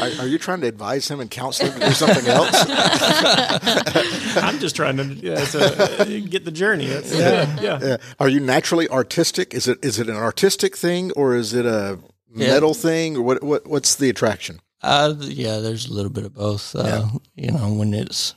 are, 0.01 0.21
are 0.21 0.27
you 0.27 0.37
trying 0.37 0.59
to 0.61 0.67
advise 0.67 1.09
him 1.09 1.21
and 1.21 1.31
counsel 1.31 1.67
him 1.67 1.79
to 1.79 1.87
do 1.87 1.93
something 1.93 2.27
else? 2.27 2.49
I'm 4.37 4.59
just 4.59 4.75
trying 4.75 4.97
to, 4.97 5.05
yeah, 5.05 5.45
to 5.45 6.01
uh, 6.01 6.05
get 6.27 6.43
the 6.43 6.51
journey. 6.51 6.87
That's, 6.87 7.15
yeah. 7.15 7.55
yeah. 7.61 7.79
Yeah. 7.81 7.97
Are 8.19 8.27
you 8.27 8.41
naturally 8.41 8.89
artistic? 8.89 9.53
Is 9.53 9.67
it 9.67 9.79
is 9.83 9.99
it 9.99 10.09
an 10.09 10.17
artistic 10.17 10.75
thing 10.75 11.11
or 11.11 11.35
is 11.35 11.53
it 11.53 11.65
a 11.65 11.99
metal 12.29 12.73
thing 12.73 13.15
or 13.15 13.21
what, 13.21 13.43
what 13.43 13.67
what's 13.67 13.95
the 13.95 14.09
attraction? 14.09 14.59
Uh, 14.81 15.15
yeah, 15.19 15.59
there's 15.59 15.87
a 15.87 15.93
little 15.93 16.11
bit 16.11 16.25
of 16.25 16.33
both. 16.33 16.75
Uh, 16.75 17.07
You 17.35 17.51
know, 17.51 17.73
when 17.73 17.93
it's 17.93 18.35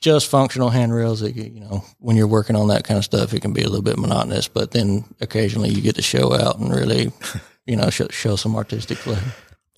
just 0.00 0.28
functional 0.28 0.70
handrails, 0.70 1.22
it, 1.22 1.34
you 1.36 1.60
know, 1.60 1.84
when 1.98 2.16
you're 2.16 2.26
working 2.26 2.56
on 2.56 2.68
that 2.68 2.84
kind 2.84 2.98
of 2.98 3.04
stuff, 3.04 3.32
it 3.34 3.40
can 3.40 3.52
be 3.52 3.62
a 3.62 3.68
little 3.68 3.82
bit 3.82 3.98
monotonous. 3.98 4.48
But 4.48 4.72
then 4.72 5.04
occasionally 5.20 5.70
you 5.70 5.80
get 5.80 5.96
to 5.96 6.02
show 6.02 6.32
out 6.34 6.58
and 6.58 6.74
really, 6.74 7.12
you 7.66 7.76
know, 7.76 7.90
show, 7.90 8.08
show 8.08 8.36
some 8.36 8.56
artistic 8.56 8.98
flair. 8.98 9.20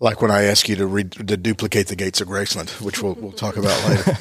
Like 0.01 0.23
when 0.23 0.31
I 0.31 0.45
ask 0.45 0.69
you 0.69 0.77
to 0.77 0.87
re- 0.87 1.03
to 1.05 1.37
duplicate 1.37 1.89
the 1.89 1.97
gates 1.97 2.21
of 2.21 2.29
Graceland, 2.29 2.71
which 2.81 3.03
we'll 3.03 3.15
we'll 3.15 3.33
talk 3.33 3.57
about 3.57 3.77
later. 3.89 4.17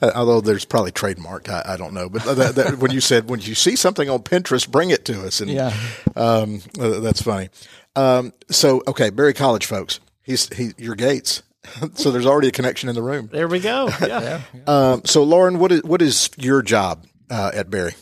Although 0.14 0.40
there's 0.40 0.64
probably 0.64 0.92
trademark, 0.92 1.48
I, 1.48 1.62
I 1.70 1.76
don't 1.76 1.92
know. 1.92 2.08
But 2.08 2.22
that, 2.36 2.54
that, 2.54 2.78
when 2.78 2.92
you 2.92 3.00
said 3.00 3.28
when 3.28 3.40
you 3.40 3.56
see 3.56 3.74
something 3.74 4.08
on 4.08 4.20
Pinterest, 4.20 4.70
bring 4.70 4.90
it 4.90 5.04
to 5.06 5.26
us, 5.26 5.40
and 5.40 5.50
Yeah. 5.50 5.72
um, 6.14 6.60
uh, 6.78 7.00
that's 7.00 7.20
funny. 7.20 7.48
Um, 7.96 8.32
so 8.48 8.82
okay, 8.86 9.10
Berry 9.10 9.34
College 9.34 9.66
folks, 9.66 9.98
he's 10.22 10.54
he 10.54 10.70
your 10.78 10.94
Gates. 10.94 11.42
so 11.94 12.12
there's 12.12 12.26
already 12.26 12.46
a 12.46 12.52
connection 12.52 12.88
in 12.88 12.94
the 12.94 13.02
room. 13.02 13.28
There 13.32 13.48
we 13.48 13.58
go. 13.58 13.88
Yeah. 14.00 14.40
Um, 14.68 15.02
so 15.04 15.24
Lauren, 15.24 15.58
what 15.58 15.72
is 15.72 15.82
what 15.82 16.00
is 16.00 16.30
your 16.36 16.62
job 16.62 17.04
uh, 17.28 17.50
at 17.52 17.70
Berry? 17.70 17.94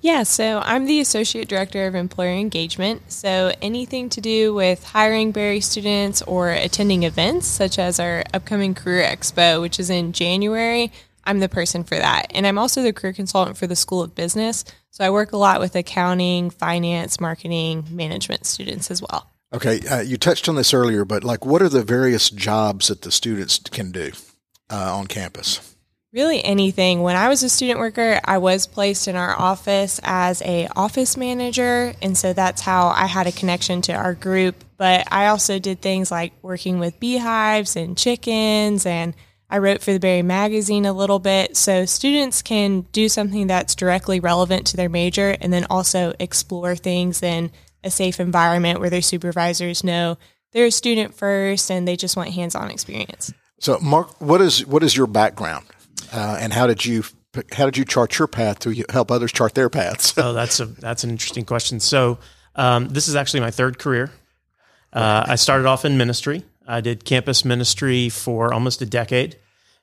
Yeah, 0.00 0.22
so 0.22 0.60
I'm 0.64 0.86
the 0.86 1.00
Associate 1.00 1.48
Director 1.48 1.86
of 1.86 1.94
Employer 1.94 2.34
Engagement. 2.34 3.10
So 3.10 3.52
anything 3.62 4.08
to 4.10 4.20
do 4.20 4.54
with 4.54 4.84
hiring 4.84 5.32
Berry 5.32 5.60
students 5.60 6.22
or 6.22 6.50
attending 6.50 7.02
events, 7.02 7.46
such 7.46 7.78
as 7.78 7.98
our 7.98 8.22
upcoming 8.34 8.74
Career 8.74 9.04
Expo, 9.04 9.60
which 9.60 9.80
is 9.80 9.90
in 9.90 10.12
January, 10.12 10.92
I'm 11.24 11.40
the 11.40 11.48
person 11.48 11.82
for 11.82 11.96
that. 11.96 12.26
And 12.30 12.46
I'm 12.46 12.58
also 12.58 12.82
the 12.82 12.92
career 12.92 13.12
consultant 13.12 13.56
for 13.56 13.66
the 13.66 13.76
School 13.76 14.02
of 14.02 14.14
Business. 14.14 14.64
So 14.90 15.04
I 15.04 15.10
work 15.10 15.32
a 15.32 15.36
lot 15.36 15.60
with 15.60 15.74
accounting, 15.74 16.50
finance, 16.50 17.20
marketing, 17.20 17.84
management 17.90 18.46
students 18.46 18.90
as 18.90 19.02
well. 19.02 19.30
Okay, 19.52 19.80
uh, 19.88 20.00
you 20.00 20.16
touched 20.16 20.48
on 20.48 20.56
this 20.56 20.72
earlier, 20.72 21.04
but 21.04 21.24
like, 21.24 21.44
what 21.44 21.62
are 21.62 21.68
the 21.68 21.82
various 21.82 22.30
jobs 22.30 22.88
that 22.88 23.02
the 23.02 23.12
students 23.12 23.58
can 23.58 23.90
do 23.90 24.12
uh, 24.70 24.96
on 24.96 25.06
campus? 25.06 25.75
Really 26.16 26.42
anything. 26.42 27.02
When 27.02 27.14
I 27.14 27.28
was 27.28 27.42
a 27.42 27.48
student 27.50 27.78
worker, 27.78 28.18
I 28.24 28.38
was 28.38 28.66
placed 28.66 29.06
in 29.06 29.16
our 29.16 29.38
office 29.38 30.00
as 30.02 30.40
a 30.40 30.66
office 30.74 31.14
manager, 31.14 31.92
and 32.00 32.16
so 32.16 32.32
that's 32.32 32.62
how 32.62 32.88
I 32.88 33.04
had 33.04 33.26
a 33.26 33.32
connection 33.32 33.82
to 33.82 33.92
our 33.92 34.14
group. 34.14 34.64
But 34.78 35.06
I 35.12 35.26
also 35.26 35.58
did 35.58 35.82
things 35.82 36.10
like 36.10 36.32
working 36.40 36.78
with 36.78 36.98
beehives 36.98 37.76
and 37.76 37.98
chickens 37.98 38.86
and 38.86 39.12
I 39.50 39.58
wrote 39.58 39.82
for 39.82 39.92
the 39.92 40.00
Berry 40.00 40.22
magazine 40.22 40.86
a 40.86 40.94
little 40.94 41.18
bit. 41.18 41.54
So 41.54 41.84
students 41.84 42.40
can 42.40 42.86
do 42.92 43.10
something 43.10 43.46
that's 43.46 43.74
directly 43.74 44.18
relevant 44.18 44.66
to 44.68 44.78
their 44.78 44.88
major 44.88 45.36
and 45.38 45.52
then 45.52 45.66
also 45.68 46.14
explore 46.18 46.76
things 46.76 47.22
in 47.22 47.50
a 47.84 47.90
safe 47.90 48.20
environment 48.20 48.80
where 48.80 48.88
their 48.88 49.02
supervisors 49.02 49.84
know 49.84 50.16
they're 50.52 50.64
a 50.64 50.70
student 50.70 51.14
first 51.14 51.70
and 51.70 51.86
they 51.86 51.94
just 51.94 52.16
want 52.16 52.30
hands-on 52.30 52.70
experience. 52.70 53.34
So, 53.60 53.78
Mark, 53.80 54.18
what 54.18 54.40
is 54.40 54.66
what 54.66 54.82
is 54.82 54.96
your 54.96 55.06
background, 55.06 55.66
uh, 56.12 56.38
and 56.40 56.52
how 56.52 56.66
did 56.66 56.84
you 56.84 57.02
how 57.52 57.66
did 57.66 57.76
you 57.76 57.84
chart 57.84 58.18
your 58.18 58.28
path 58.28 58.58
to 58.60 58.84
help 58.90 59.10
others 59.10 59.32
chart 59.32 59.54
their 59.54 59.68
paths? 59.68 60.16
oh, 60.18 60.32
that's 60.32 60.60
a 60.60 60.66
that's 60.66 61.04
an 61.04 61.10
interesting 61.10 61.44
question. 61.44 61.80
So, 61.80 62.18
um, 62.54 62.88
this 62.88 63.08
is 63.08 63.16
actually 63.16 63.40
my 63.40 63.50
third 63.50 63.78
career. 63.78 64.10
Uh, 64.92 65.24
I 65.28 65.34
started 65.36 65.66
off 65.66 65.84
in 65.84 65.98
ministry. 65.98 66.44
I 66.66 66.80
did 66.80 67.04
campus 67.04 67.44
ministry 67.44 68.08
for 68.08 68.52
almost 68.52 68.82
a 68.82 68.86
decade, 68.86 69.36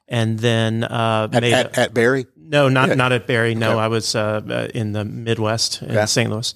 and 0.07 0.39
then 0.39 0.83
uh, 0.83 1.29
at, 1.31 1.41
made 1.41 1.53
at, 1.53 1.77
a, 1.77 1.79
at 1.81 1.93
Berry. 1.93 2.25
No, 2.35 2.67
not 2.69 2.89
yeah. 2.89 2.95
not 2.95 3.11
at 3.11 3.27
Berry. 3.27 3.55
No, 3.55 3.71
okay. 3.71 3.79
I 3.79 3.87
was 3.87 4.15
uh, 4.15 4.41
uh, 4.47 4.67
in 4.73 4.91
the 4.91 5.05
Midwest 5.05 5.81
in 5.81 5.91
okay. 5.91 6.05
St. 6.05 6.29
Louis, 6.29 6.53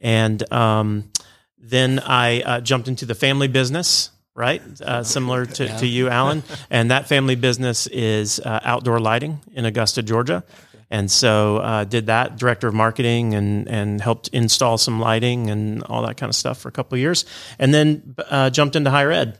and 0.00 0.52
um, 0.52 1.10
then 1.58 2.00
I 2.00 2.40
uh, 2.40 2.60
jumped 2.60 2.88
into 2.88 3.06
the 3.06 3.14
family 3.14 3.48
business. 3.48 4.10
Right, 4.38 4.62
uh, 4.80 5.02
similar 5.02 5.46
to, 5.46 5.64
yeah. 5.64 5.76
to 5.78 5.86
you, 5.86 6.08
Alan, 6.08 6.44
and 6.70 6.92
that 6.92 7.08
family 7.08 7.34
business 7.34 7.88
is 7.88 8.38
uh, 8.38 8.60
outdoor 8.62 9.00
lighting 9.00 9.40
in 9.52 9.64
Augusta, 9.64 10.00
Georgia. 10.02 10.44
And 10.90 11.10
so 11.10 11.84
did 11.88 12.06
that 12.06 12.38
director 12.38 12.68
of 12.68 12.72
marketing 12.72 13.34
and 13.34 13.68
and 13.68 14.00
helped 14.00 14.28
install 14.28 14.78
some 14.78 15.00
lighting 15.00 15.50
and 15.50 15.82
all 15.82 16.02
that 16.06 16.16
kind 16.16 16.30
of 16.30 16.34
stuff 16.34 16.58
for 16.58 16.68
a 16.68 16.72
couple 16.72 16.94
of 16.94 17.00
years, 17.00 17.26
and 17.58 17.74
then 17.74 18.14
jumped 18.52 18.74
into 18.74 18.90
higher 18.90 19.10
ed 19.10 19.38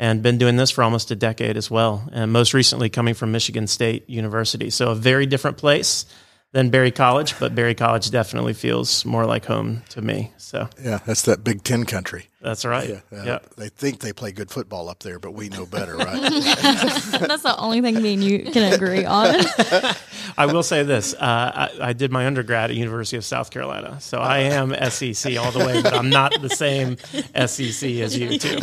and 0.00 0.22
been 0.22 0.38
doing 0.38 0.56
this 0.56 0.70
for 0.70 0.82
almost 0.82 1.10
a 1.10 1.14
decade 1.14 1.56
as 1.56 1.70
well. 1.70 2.08
And 2.10 2.32
most 2.32 2.54
recently 2.54 2.88
coming 2.88 3.14
from 3.14 3.32
Michigan 3.32 3.66
State 3.66 4.08
University. 4.08 4.70
So 4.70 4.90
a 4.90 4.94
very 4.94 5.26
different 5.26 5.58
place 5.58 6.06
than 6.52 6.70
Berry 6.70 6.90
College, 6.90 7.38
but 7.38 7.54
Berry 7.54 7.74
College 7.74 8.10
definitely 8.10 8.54
feels 8.54 9.04
more 9.04 9.24
like 9.24 9.44
home 9.44 9.82
to 9.90 10.02
me. 10.02 10.32
So 10.36 10.68
yeah, 10.82 10.98
that's 11.06 11.22
that 11.22 11.44
Big 11.44 11.62
Ten 11.62 11.84
country. 11.84 12.26
That's 12.40 12.64
right. 12.64 12.88
Yeah, 12.88 13.18
uh, 13.18 13.24
yeah. 13.24 13.38
They 13.56 13.68
think 13.68 14.00
they 14.00 14.12
play 14.12 14.32
good 14.32 14.50
football 14.50 14.88
up 14.88 15.00
there, 15.00 15.18
but 15.18 15.32
we 15.32 15.48
know 15.50 15.66
better, 15.66 15.96
right? 15.96 16.20
that's 16.22 17.42
the 17.42 17.54
only 17.58 17.82
thing 17.82 18.02
me 18.02 18.14
and 18.14 18.24
you 18.24 18.50
can 18.50 18.72
agree 18.72 19.04
on. 19.04 19.44
I 20.38 20.46
will 20.46 20.62
say 20.62 20.82
this: 20.82 21.14
uh, 21.14 21.18
I, 21.20 21.70
I, 21.88 21.92
did 21.92 22.10
my 22.10 22.26
undergrad 22.26 22.70
at 22.70 22.76
University 22.76 23.18
of 23.18 23.24
South 23.24 23.50
Carolina, 23.50 24.00
so 24.00 24.18
I 24.18 24.38
am 24.38 24.74
SEC 24.90 25.36
all 25.36 25.52
the 25.52 25.64
way, 25.64 25.82
but 25.82 25.92
I'm 25.92 26.08
not 26.08 26.32
the 26.40 26.48
same 26.48 26.96
SEC 26.96 27.90
as 28.00 28.16
you 28.16 28.38
two. 28.38 28.58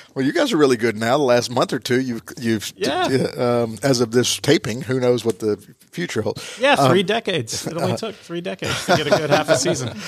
well, 0.14 0.26
you 0.26 0.32
guys 0.32 0.52
are 0.52 0.56
really 0.56 0.76
good 0.76 0.96
now. 0.96 1.16
The 1.16 1.24
last 1.24 1.50
month 1.50 1.72
or 1.72 1.78
two, 1.78 2.00
you've 2.00 2.22
you've 2.38 2.72
yeah. 2.76 3.04
um, 3.36 3.78
as 3.82 4.00
of 4.00 4.10
this 4.10 4.38
taping, 4.38 4.82
who 4.82 4.98
knows 4.98 5.24
what 5.24 5.38
the 5.38 5.74
future 5.92 6.22
holds? 6.22 6.58
Yeah, 6.58 6.88
three 6.88 7.00
um, 7.00 7.06
decades. 7.06 7.66
It 7.66 7.76
only 7.76 7.92
uh, 7.92 7.96
took 7.96 8.14
three 8.16 8.40
decades 8.40 8.84
to 8.86 8.96
get 8.96 9.06
a 9.06 9.10
good 9.10 9.30
half 9.30 9.48
a 9.48 9.56
season. 9.56 9.90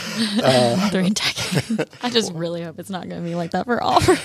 Uh, 0.42 0.88
three 0.90 1.10
decades. 1.10 1.90
I 2.02 2.10
just 2.10 2.32
really 2.32 2.62
hope 2.62 2.78
it's 2.78 2.90
not 2.90 3.08
going 3.08 3.22
to 3.22 3.28
be 3.28 3.34
like 3.34 3.52
that 3.52 3.66
for 3.66 3.82
Auburn. 3.82 4.18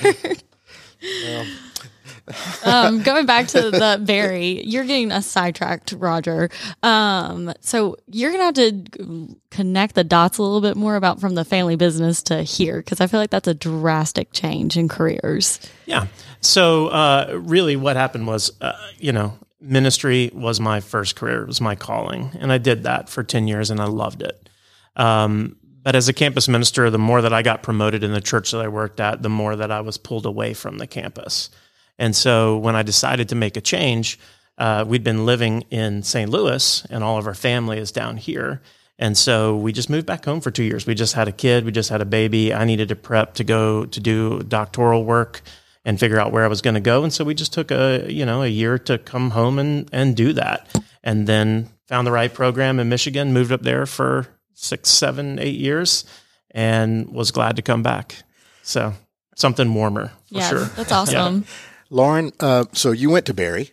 um, 2.66 3.04
going 3.04 3.26
back 3.26 3.48
to 3.48 3.62
the 3.72 4.02
Berry, 4.04 4.66
you're 4.66 4.84
getting 4.84 5.12
us 5.12 5.26
sidetracked, 5.26 5.94
Roger. 5.94 6.50
Um, 6.84 7.54
so 7.62 7.98
you're 8.08 8.32
gonna 8.32 8.46
have 8.46 8.54
to 8.56 9.38
connect 9.52 9.96
the 9.96 10.04
dots 10.04 10.38
a 10.38 10.44
little 10.44 10.62
bit 10.62 10.78
more 10.78 10.96
about 10.96 11.20
from 11.20 11.36
the 11.36 11.46
family 11.46 11.76
business 11.76 12.24
to 12.24 12.44
here, 12.44 12.78
because 12.78 13.02
I 13.02 13.08
feel 13.08 13.20
like 13.20 13.30
that's 13.30 13.48
a 13.48 13.54
drastic 13.54 14.32
change 14.32 14.78
in 14.78 14.88
careers. 14.88 15.60
Yeah. 15.86 16.08
So 16.42 16.88
uh, 16.88 17.40
really, 17.42 17.76
what 17.76 17.96
happened 17.96 18.28
was, 18.28 18.52
uh, 18.62 18.74
you 18.98 19.12
know, 19.12 19.38
ministry 19.62 20.32
was 20.34 20.60
my 20.60 20.80
first 20.80 21.16
career, 21.16 21.42
it 21.42 21.48
was 21.48 21.62
my 21.62 21.76
calling, 21.76 22.32
and 22.40 22.52
I 22.52 22.58
did 22.58 22.84
that 22.84 23.10
for 23.10 23.24
ten 23.24 23.48
years, 23.48 23.70
and 23.70 23.80
I 23.80 23.86
loved 23.86 24.22
it. 24.22 24.50
Um, 24.96 25.56
but 25.84 25.96
as 25.96 26.10
a 26.10 26.14
campus 26.14 26.48
minister, 26.48 26.90
the 26.90 26.98
more 26.98 27.22
that 27.22 27.34
I 27.34 27.42
got 27.42 27.64
promoted 27.64 28.04
in 28.04 28.12
the 28.12 28.22
church 28.22 28.52
that 28.52 28.62
I 28.62 28.68
worked 28.68 29.00
at, 29.00 29.22
the 29.24 29.30
more 29.30 29.56
that 29.56 29.72
I 29.72 29.82
was 29.82 29.98
pulled 29.98 30.26
away 30.26 30.54
from 30.54 30.78
the 30.78 30.88
campus. 30.88 31.50
And 31.98 32.16
so 32.16 32.58
when 32.58 32.76
I 32.76 32.84
decided 32.84 33.30
to 33.30 33.36
make 33.36 33.58
a 33.58 33.62
change, 33.62 34.20
uh, 34.58 34.84
we'd 34.88 35.04
been 35.04 35.26
living 35.26 35.64
in 35.70 36.04
St. 36.04 36.30
Louis 36.30 36.86
and 36.90 37.04
all 37.04 37.18
of 37.18 37.28
our 37.28 37.34
family 37.34 37.78
is 37.78 37.92
down 37.92 38.18
here. 38.18 38.62
And 38.98 39.18
so 39.18 39.56
we 39.56 39.72
just 39.72 39.90
moved 39.90 40.06
back 40.06 40.26
home 40.26 40.42
for 40.42 40.52
two 40.52 40.64
years. 40.64 40.86
We 40.86 40.96
just 40.96 41.14
had 41.14 41.30
a 41.30 41.32
kid, 41.32 41.64
we 41.64 41.72
just 41.72 41.90
had 41.90 42.02
a 42.02 42.06
baby. 42.06 42.54
I 42.54 42.66
needed 42.66 42.90
to 42.90 42.96
prep 42.96 43.36
to 43.36 43.46
go 43.46 43.86
to 43.86 44.00
do 44.00 44.44
doctoral 44.44 45.06
work 45.06 45.42
and 45.86 46.00
figure 46.00 46.20
out 46.20 46.32
where 46.32 46.44
I 46.44 46.48
was 46.48 46.62
going 46.62 46.74
to 46.74 46.80
go. 46.80 47.04
And 47.04 47.12
so 47.14 47.24
we 47.24 47.34
just 47.34 47.54
took 47.54 47.72
a, 47.72 48.06
you 48.10 48.26
know, 48.26 48.44
a 48.44 48.48
year 48.48 48.78
to 48.80 48.98
come 48.98 49.32
home 49.32 49.60
and, 49.60 49.90
and 49.92 50.16
do 50.16 50.34
that. 50.34 50.82
And 51.04 51.28
then 51.28 51.70
found 51.88 52.06
the 52.06 52.12
right 52.12 52.34
program 52.34 52.80
in 52.80 52.90
Michigan, 52.90 53.34
moved 53.34 53.52
up 53.52 53.62
there 53.62 53.86
for 53.86 54.28
six, 54.54 54.90
seven, 54.90 55.40
eight 55.40 55.56
years, 55.56 56.06
and 56.52 57.10
was 57.10 57.32
glad 57.32 57.56
to 57.56 57.62
come 57.62 57.82
back. 57.82 58.16
So 58.62 58.94
something 59.36 59.74
warmer 59.74 60.08
for 60.28 60.36
yeah, 60.36 60.50
sure. 60.50 60.66
That's 60.66 60.92
awesome. 60.92 61.38
Yeah. 61.38 61.48
Lauren, 61.90 62.32
uh, 62.40 62.66
so 62.74 62.92
you 62.92 63.10
went 63.10 63.26
to 63.28 63.34
Berry. 63.34 63.72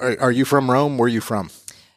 Are, 0.00 0.16
are, 0.18 0.32
you 0.32 0.44
from 0.44 0.70
Rome? 0.70 0.98
Where 0.98 1.06
are 1.06 1.08
you 1.08 1.20
from? 1.20 1.50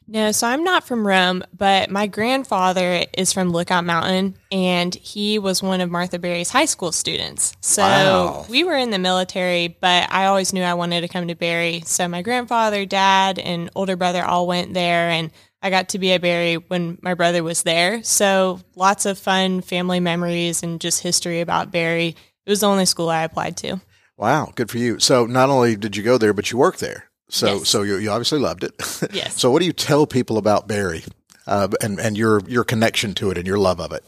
No, 0.07 0.31
so 0.31 0.47
I'm 0.47 0.63
not 0.63 0.85
from 0.85 1.05
Rome, 1.05 1.43
but 1.55 1.89
my 1.89 2.05
grandfather 2.05 3.05
is 3.17 3.33
from 3.33 3.49
Lookout 3.49 3.85
Mountain, 3.85 4.37
and 4.51 4.93
he 4.93 5.39
was 5.39 5.63
one 5.63 5.81
of 5.81 5.89
Martha 5.89 6.19
Berry's 6.19 6.51
high 6.51 6.65
school 6.65 6.91
students. 6.91 7.55
So 7.61 7.81
wow. 7.81 8.45
we 8.47 8.63
were 8.63 8.75
in 8.75 8.91
the 8.91 8.99
military, 8.99 9.67
but 9.67 10.11
I 10.11 10.25
always 10.25 10.53
knew 10.53 10.61
I 10.61 10.75
wanted 10.75 11.01
to 11.01 11.07
come 11.07 11.27
to 11.27 11.35
Berry. 11.35 11.81
So 11.85 12.07
my 12.07 12.21
grandfather, 12.21 12.85
dad, 12.85 13.39
and 13.39 13.71
older 13.75 13.95
brother 13.95 14.23
all 14.23 14.45
went 14.45 14.75
there, 14.75 15.09
and 15.09 15.31
I 15.63 15.71
got 15.71 15.89
to 15.89 15.99
be 15.99 16.13
at 16.13 16.21
Berry 16.21 16.55
when 16.55 16.99
my 17.01 17.15
brother 17.15 17.43
was 17.43 17.63
there. 17.63 18.03
So 18.03 18.59
lots 18.75 19.07
of 19.07 19.17
fun 19.17 19.61
family 19.61 19.99
memories 19.99 20.61
and 20.61 20.79
just 20.79 21.01
history 21.01 21.41
about 21.41 21.71
Berry. 21.71 22.09
It 22.09 22.49
was 22.49 22.59
the 22.59 22.67
only 22.67 22.85
school 22.85 23.09
I 23.09 23.23
applied 23.23 23.57
to. 23.57 23.81
Wow, 24.17 24.51
good 24.53 24.69
for 24.69 24.77
you. 24.77 24.99
So 24.99 25.25
not 25.25 25.49
only 25.49 25.75
did 25.75 25.97
you 25.97 26.03
go 26.03 26.19
there, 26.19 26.33
but 26.33 26.51
you 26.51 26.59
worked 26.59 26.79
there. 26.79 27.09
So 27.29 27.57
yes. 27.57 27.69
so 27.69 27.81
you, 27.81 27.97
you 27.97 28.09
obviously 28.09 28.39
loved 28.39 28.63
it. 28.63 28.73
Yes. 29.13 29.39
so 29.39 29.51
what 29.51 29.59
do 29.59 29.65
you 29.65 29.73
tell 29.73 30.05
people 30.05 30.37
about 30.37 30.67
Berry 30.67 31.03
uh, 31.47 31.69
and 31.81 31.99
and 31.99 32.17
your 32.17 32.41
your 32.47 32.63
connection 32.63 33.13
to 33.15 33.31
it 33.31 33.37
and 33.37 33.47
your 33.47 33.57
love 33.57 33.79
of 33.79 33.91
it? 33.91 34.03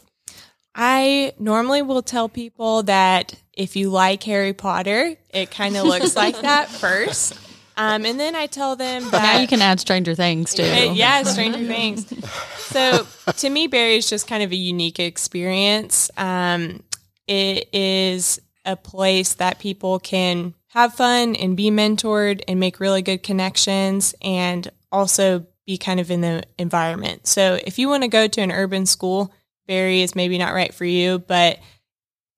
I 0.74 1.32
normally 1.38 1.82
will 1.82 2.02
tell 2.02 2.28
people 2.28 2.84
that 2.84 3.34
if 3.52 3.74
you 3.74 3.90
like 3.90 4.22
Harry 4.22 4.52
Potter, 4.52 5.16
it 5.30 5.50
kind 5.50 5.76
of 5.76 5.84
looks 5.84 6.14
like 6.14 6.40
that 6.42 6.68
first. 6.68 7.36
Um, 7.76 8.04
and 8.04 8.18
then 8.18 8.34
I 8.34 8.46
tell 8.46 8.76
them 8.76 9.04
that 9.10 9.22
now 9.22 9.40
you 9.40 9.46
can 9.46 9.60
add 9.62 9.80
Stranger 9.80 10.14
Things 10.14 10.54
too. 10.54 10.62
yeah, 10.62 11.22
Stranger 11.22 11.64
Things. 11.64 12.12
So 12.56 13.06
to 13.38 13.50
me, 13.50 13.66
Berry 13.66 13.96
is 13.96 14.10
just 14.10 14.26
kind 14.26 14.42
of 14.42 14.50
a 14.52 14.56
unique 14.56 14.98
experience. 15.00 16.10
Um, 16.16 16.82
it 17.26 17.68
is 17.72 18.40
a 18.64 18.76
place 18.76 19.34
that 19.34 19.58
people 19.58 19.98
can 19.98 20.54
have 20.68 20.94
fun 20.94 21.34
and 21.36 21.56
be 21.56 21.70
mentored 21.70 22.42
and 22.46 22.60
make 22.60 22.80
really 22.80 23.02
good 23.02 23.22
connections 23.22 24.14
and 24.22 24.70
also 24.92 25.46
be 25.66 25.78
kind 25.78 26.00
of 26.00 26.10
in 26.10 26.20
the 26.20 26.44
environment. 26.58 27.26
So 27.26 27.58
if 27.66 27.78
you 27.78 27.88
want 27.88 28.02
to 28.02 28.08
go 28.08 28.26
to 28.26 28.40
an 28.40 28.52
urban 28.52 28.86
school, 28.86 29.32
Berry 29.66 30.02
is 30.02 30.14
maybe 30.14 30.38
not 30.38 30.54
right 30.54 30.72
for 30.72 30.84
you, 30.84 31.18
but 31.18 31.58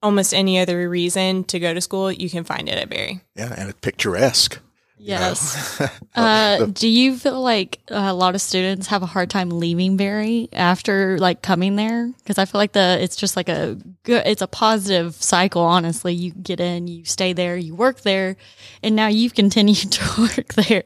almost 0.02 0.34
any 0.34 0.58
other 0.58 0.88
reason 0.88 1.44
to 1.44 1.58
go 1.58 1.74
to 1.74 1.80
school, 1.80 2.10
you 2.10 2.30
can 2.30 2.44
find 2.44 2.68
it 2.68 2.78
at 2.78 2.88
Berry. 2.88 3.20
Yeah, 3.36 3.54
and 3.56 3.68
it's 3.68 3.78
picturesque. 3.80 4.58
Yes. 5.02 5.80
uh, 6.14 6.66
do 6.66 6.86
you 6.88 7.16
feel 7.16 7.40
like 7.40 7.80
a 7.88 8.12
lot 8.12 8.34
of 8.34 8.40
students 8.40 8.88
have 8.88 9.02
a 9.02 9.06
hard 9.06 9.30
time 9.30 9.50
leaving 9.50 9.96
Berry 9.96 10.48
after 10.52 11.18
like 11.18 11.42
coming 11.42 11.76
there? 11.76 12.08
Because 12.18 12.38
I 12.38 12.44
feel 12.44 12.58
like 12.58 12.72
the 12.72 12.98
it's 13.00 13.16
just 13.16 13.36
like 13.36 13.48
a 13.48 13.78
good, 14.02 14.26
it's 14.26 14.42
a 14.42 14.46
positive 14.46 15.14
cycle. 15.14 15.62
Honestly, 15.62 16.12
you 16.12 16.32
get 16.32 16.60
in, 16.60 16.86
you 16.86 17.04
stay 17.04 17.32
there, 17.32 17.56
you 17.56 17.74
work 17.74 18.02
there, 18.02 18.36
and 18.82 18.94
now 18.94 19.08
you've 19.08 19.34
continued 19.34 19.92
to 19.92 20.20
work 20.20 20.54
there. 20.54 20.84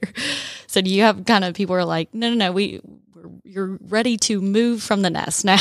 So 0.68 0.80
do 0.80 0.90
you 0.90 1.02
have 1.02 1.24
kind 1.24 1.44
of 1.44 1.54
people 1.54 1.74
are 1.74 1.84
like, 1.84 2.14
no, 2.14 2.30
no, 2.30 2.36
no, 2.36 2.52
we 2.52 2.80
you're 3.42 3.78
ready 3.80 4.16
to 4.18 4.40
move 4.40 4.82
from 4.82 5.02
the 5.02 5.10
nest 5.10 5.44
now. 5.44 5.58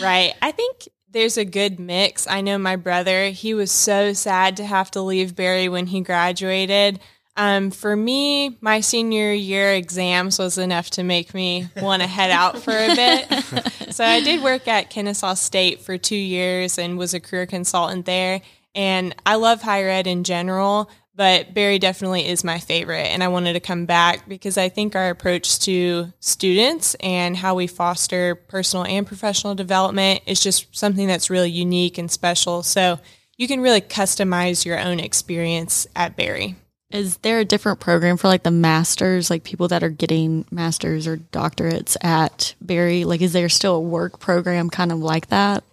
right. 0.00 0.32
I 0.40 0.52
think 0.52 0.88
there's 1.10 1.36
a 1.36 1.44
good 1.44 1.78
mix. 1.78 2.26
I 2.26 2.40
know 2.40 2.58
my 2.58 2.76
brother, 2.76 3.28
he 3.28 3.54
was 3.54 3.70
so 3.70 4.12
sad 4.12 4.56
to 4.56 4.64
have 4.64 4.90
to 4.92 5.02
leave 5.02 5.36
Berry 5.36 5.68
when 5.68 5.86
he 5.86 6.00
graduated. 6.00 7.00
Um, 7.36 7.70
for 7.70 7.96
me, 7.96 8.58
my 8.60 8.80
senior 8.80 9.32
year 9.32 9.72
exams 9.72 10.38
was 10.38 10.58
enough 10.58 10.90
to 10.90 11.02
make 11.02 11.32
me 11.32 11.68
want 11.76 12.02
to 12.02 12.08
head 12.08 12.30
out 12.30 12.58
for 12.58 12.72
a 12.72 12.94
bit. 12.94 13.90
so 13.94 14.04
I 14.04 14.20
did 14.20 14.42
work 14.42 14.68
at 14.68 14.90
Kennesaw 14.90 15.34
State 15.34 15.80
for 15.80 15.96
two 15.96 16.16
years 16.16 16.78
and 16.78 16.98
was 16.98 17.14
a 17.14 17.20
career 17.20 17.46
consultant 17.46 18.04
there. 18.04 18.42
And 18.74 19.14
I 19.24 19.36
love 19.36 19.62
higher 19.62 19.88
ed 19.88 20.06
in 20.06 20.24
general, 20.24 20.90
but 21.14 21.54
Berry 21.54 21.78
definitely 21.78 22.26
is 22.26 22.44
my 22.44 22.58
favorite. 22.58 23.06
And 23.06 23.22
I 23.22 23.28
wanted 23.28 23.54
to 23.54 23.60
come 23.60 23.86
back 23.86 24.28
because 24.28 24.58
I 24.58 24.68
think 24.68 24.94
our 24.94 25.08
approach 25.08 25.58
to 25.60 26.12
students 26.20 26.94
and 26.96 27.36
how 27.36 27.54
we 27.54 27.66
foster 27.66 28.34
personal 28.34 28.84
and 28.84 29.06
professional 29.06 29.54
development 29.54 30.20
is 30.26 30.40
just 30.40 30.74
something 30.76 31.06
that's 31.06 31.30
really 31.30 31.50
unique 31.50 31.96
and 31.96 32.10
special. 32.10 32.62
So 32.62 32.98
you 33.38 33.48
can 33.48 33.62
really 33.62 33.80
customize 33.80 34.66
your 34.66 34.78
own 34.78 35.00
experience 35.00 35.86
at 35.96 36.16
Berry. 36.16 36.56
Is 36.92 37.16
there 37.18 37.38
a 37.38 37.44
different 37.44 37.80
program 37.80 38.18
for 38.18 38.28
like 38.28 38.42
the 38.42 38.50
masters, 38.50 39.30
like 39.30 39.44
people 39.44 39.68
that 39.68 39.82
are 39.82 39.88
getting 39.88 40.44
masters 40.50 41.06
or 41.06 41.16
doctorates 41.16 41.96
at 42.02 42.54
Berry? 42.60 43.04
Like, 43.04 43.22
is 43.22 43.32
there 43.32 43.48
still 43.48 43.76
a 43.76 43.80
work 43.80 44.20
program 44.20 44.68
kind 44.68 44.92
of 44.92 44.98
like 44.98 45.28
that? 45.28 45.64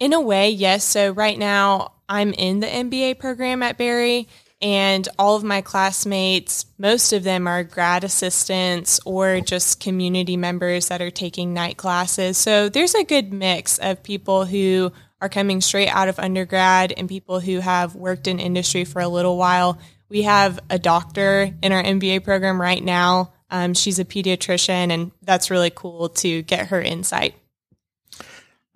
In 0.00 0.12
a 0.12 0.20
way, 0.20 0.50
yes. 0.50 0.84
So 0.84 1.12
right 1.12 1.38
now, 1.38 1.92
I'm 2.08 2.32
in 2.32 2.60
the 2.60 2.66
MBA 2.66 3.18
program 3.20 3.62
at 3.62 3.78
Berry, 3.78 4.28
and 4.60 5.08
all 5.18 5.36
of 5.36 5.44
my 5.44 5.60
classmates, 5.60 6.66
most 6.78 7.12
of 7.12 7.22
them 7.22 7.46
are 7.46 7.62
grad 7.62 8.02
assistants 8.02 8.98
or 9.04 9.40
just 9.40 9.78
community 9.78 10.36
members 10.36 10.88
that 10.88 11.00
are 11.00 11.10
taking 11.12 11.54
night 11.54 11.76
classes. 11.76 12.36
So 12.36 12.68
there's 12.68 12.94
a 12.94 13.04
good 13.04 13.32
mix 13.32 13.78
of 13.78 14.02
people 14.02 14.44
who 14.44 14.92
are 15.20 15.28
coming 15.28 15.60
straight 15.60 15.88
out 15.88 16.08
of 16.08 16.18
undergrad 16.18 16.92
and 16.96 17.08
people 17.08 17.38
who 17.40 17.60
have 17.60 17.94
worked 17.94 18.26
in 18.26 18.40
industry 18.40 18.84
for 18.84 19.00
a 19.00 19.08
little 19.08 19.36
while 19.36 19.78
we 20.08 20.22
have 20.22 20.58
a 20.70 20.78
doctor 20.78 21.52
in 21.62 21.72
our 21.72 21.82
MBA 21.82 22.24
program 22.24 22.60
right 22.60 22.82
now. 22.82 23.32
Um, 23.50 23.74
she's 23.74 23.98
a 23.98 24.04
pediatrician, 24.04 24.92
and 24.92 25.12
that's 25.22 25.50
really 25.50 25.70
cool 25.70 26.08
to 26.10 26.42
get 26.42 26.68
her 26.68 26.80
insight. 26.80 27.34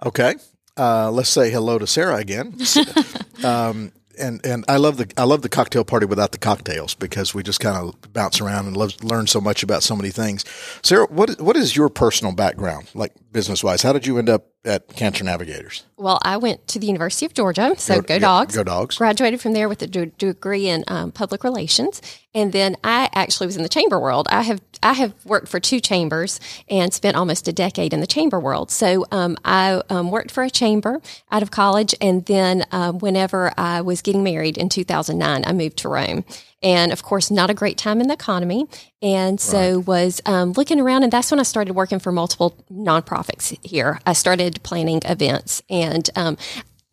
Okay. 0.04 0.34
Uh, 0.76 1.10
let's 1.10 1.28
say 1.28 1.50
hello 1.50 1.78
to 1.78 1.86
Sarah 1.86 2.16
again. 2.16 2.56
um, 3.44 3.92
and 4.18 4.44
and 4.44 4.64
I 4.68 4.76
love 4.76 4.96
the 4.96 5.12
I 5.16 5.24
love 5.24 5.42
the 5.42 5.48
cocktail 5.48 5.84
party 5.84 6.06
without 6.06 6.32
the 6.32 6.38
cocktails 6.38 6.94
because 6.94 7.34
we 7.34 7.42
just 7.42 7.60
kind 7.60 7.76
of 7.76 8.12
bounce 8.12 8.40
around 8.40 8.66
and 8.66 8.76
love, 8.76 9.02
learn 9.02 9.26
so 9.26 9.40
much 9.40 9.62
about 9.62 9.82
so 9.82 9.96
many 9.96 10.10
things. 10.10 10.44
Sarah, 10.82 11.06
what 11.06 11.40
what 11.40 11.56
is 11.56 11.76
your 11.76 11.88
personal 11.88 12.32
background 12.34 12.88
like 12.94 13.12
business 13.32 13.62
wise? 13.64 13.82
How 13.82 13.92
did 13.92 14.06
you 14.06 14.18
end 14.18 14.28
up 14.28 14.46
at 14.64 14.88
Cancer 14.94 15.24
Navigators? 15.24 15.84
Well, 15.96 16.20
I 16.22 16.36
went 16.36 16.66
to 16.68 16.78
the 16.78 16.86
University 16.86 17.26
of 17.26 17.34
Georgia, 17.34 17.74
so 17.76 17.96
go, 17.96 18.02
go 18.02 18.18
dogs. 18.18 18.54
Go 18.54 18.64
dogs. 18.64 18.98
Graduated 18.98 19.40
from 19.40 19.52
there 19.52 19.68
with 19.68 19.82
a 19.82 19.86
d- 19.86 20.12
degree 20.18 20.68
in 20.68 20.84
um, 20.88 21.10
public 21.10 21.42
relations, 21.42 22.00
and 22.34 22.52
then 22.52 22.76
I 22.84 23.08
actually 23.14 23.46
was 23.46 23.56
in 23.56 23.62
the 23.62 23.68
chamber 23.68 23.98
world. 23.98 24.28
I 24.30 24.42
have 24.42 24.60
I 24.82 24.94
have 24.94 25.14
worked 25.24 25.48
for 25.48 25.60
two 25.60 25.80
chambers 25.80 26.40
and 26.68 26.92
spent 26.92 27.16
almost 27.16 27.48
a 27.48 27.52
decade 27.52 27.92
in 27.92 28.00
the 28.00 28.06
chamber 28.06 28.40
world. 28.40 28.70
So 28.70 29.06
um, 29.10 29.36
I 29.44 29.82
um, 29.88 30.10
worked 30.10 30.30
for 30.30 30.42
a 30.42 30.50
chamber 30.50 31.00
out 31.30 31.42
of 31.42 31.50
college, 31.50 31.94
and 32.00 32.24
then 32.26 32.64
um, 32.72 32.98
whenever 32.98 33.52
I 33.56 33.80
was 33.80 34.02
getting 34.02 34.22
married 34.22 34.58
in 34.58 34.68
2009, 34.68 35.44
I 35.46 35.52
moved 35.52 35.78
to 35.78 35.88
Rome 35.88 36.24
and 36.62 36.92
of 36.92 37.02
course 37.02 37.30
not 37.30 37.50
a 37.50 37.54
great 37.54 37.76
time 37.76 38.00
in 38.00 38.08
the 38.08 38.14
economy 38.14 38.66
and 39.00 39.40
so 39.40 39.76
right. 39.76 39.86
was 39.86 40.20
um, 40.26 40.52
looking 40.52 40.80
around 40.80 41.02
and 41.02 41.12
that's 41.12 41.30
when 41.30 41.40
i 41.40 41.42
started 41.42 41.74
working 41.74 41.98
for 41.98 42.12
multiple 42.12 42.56
nonprofits 42.72 43.56
here 43.66 44.00
i 44.06 44.12
started 44.12 44.62
planning 44.62 45.00
events 45.04 45.62
and 45.68 46.08
um, 46.16 46.36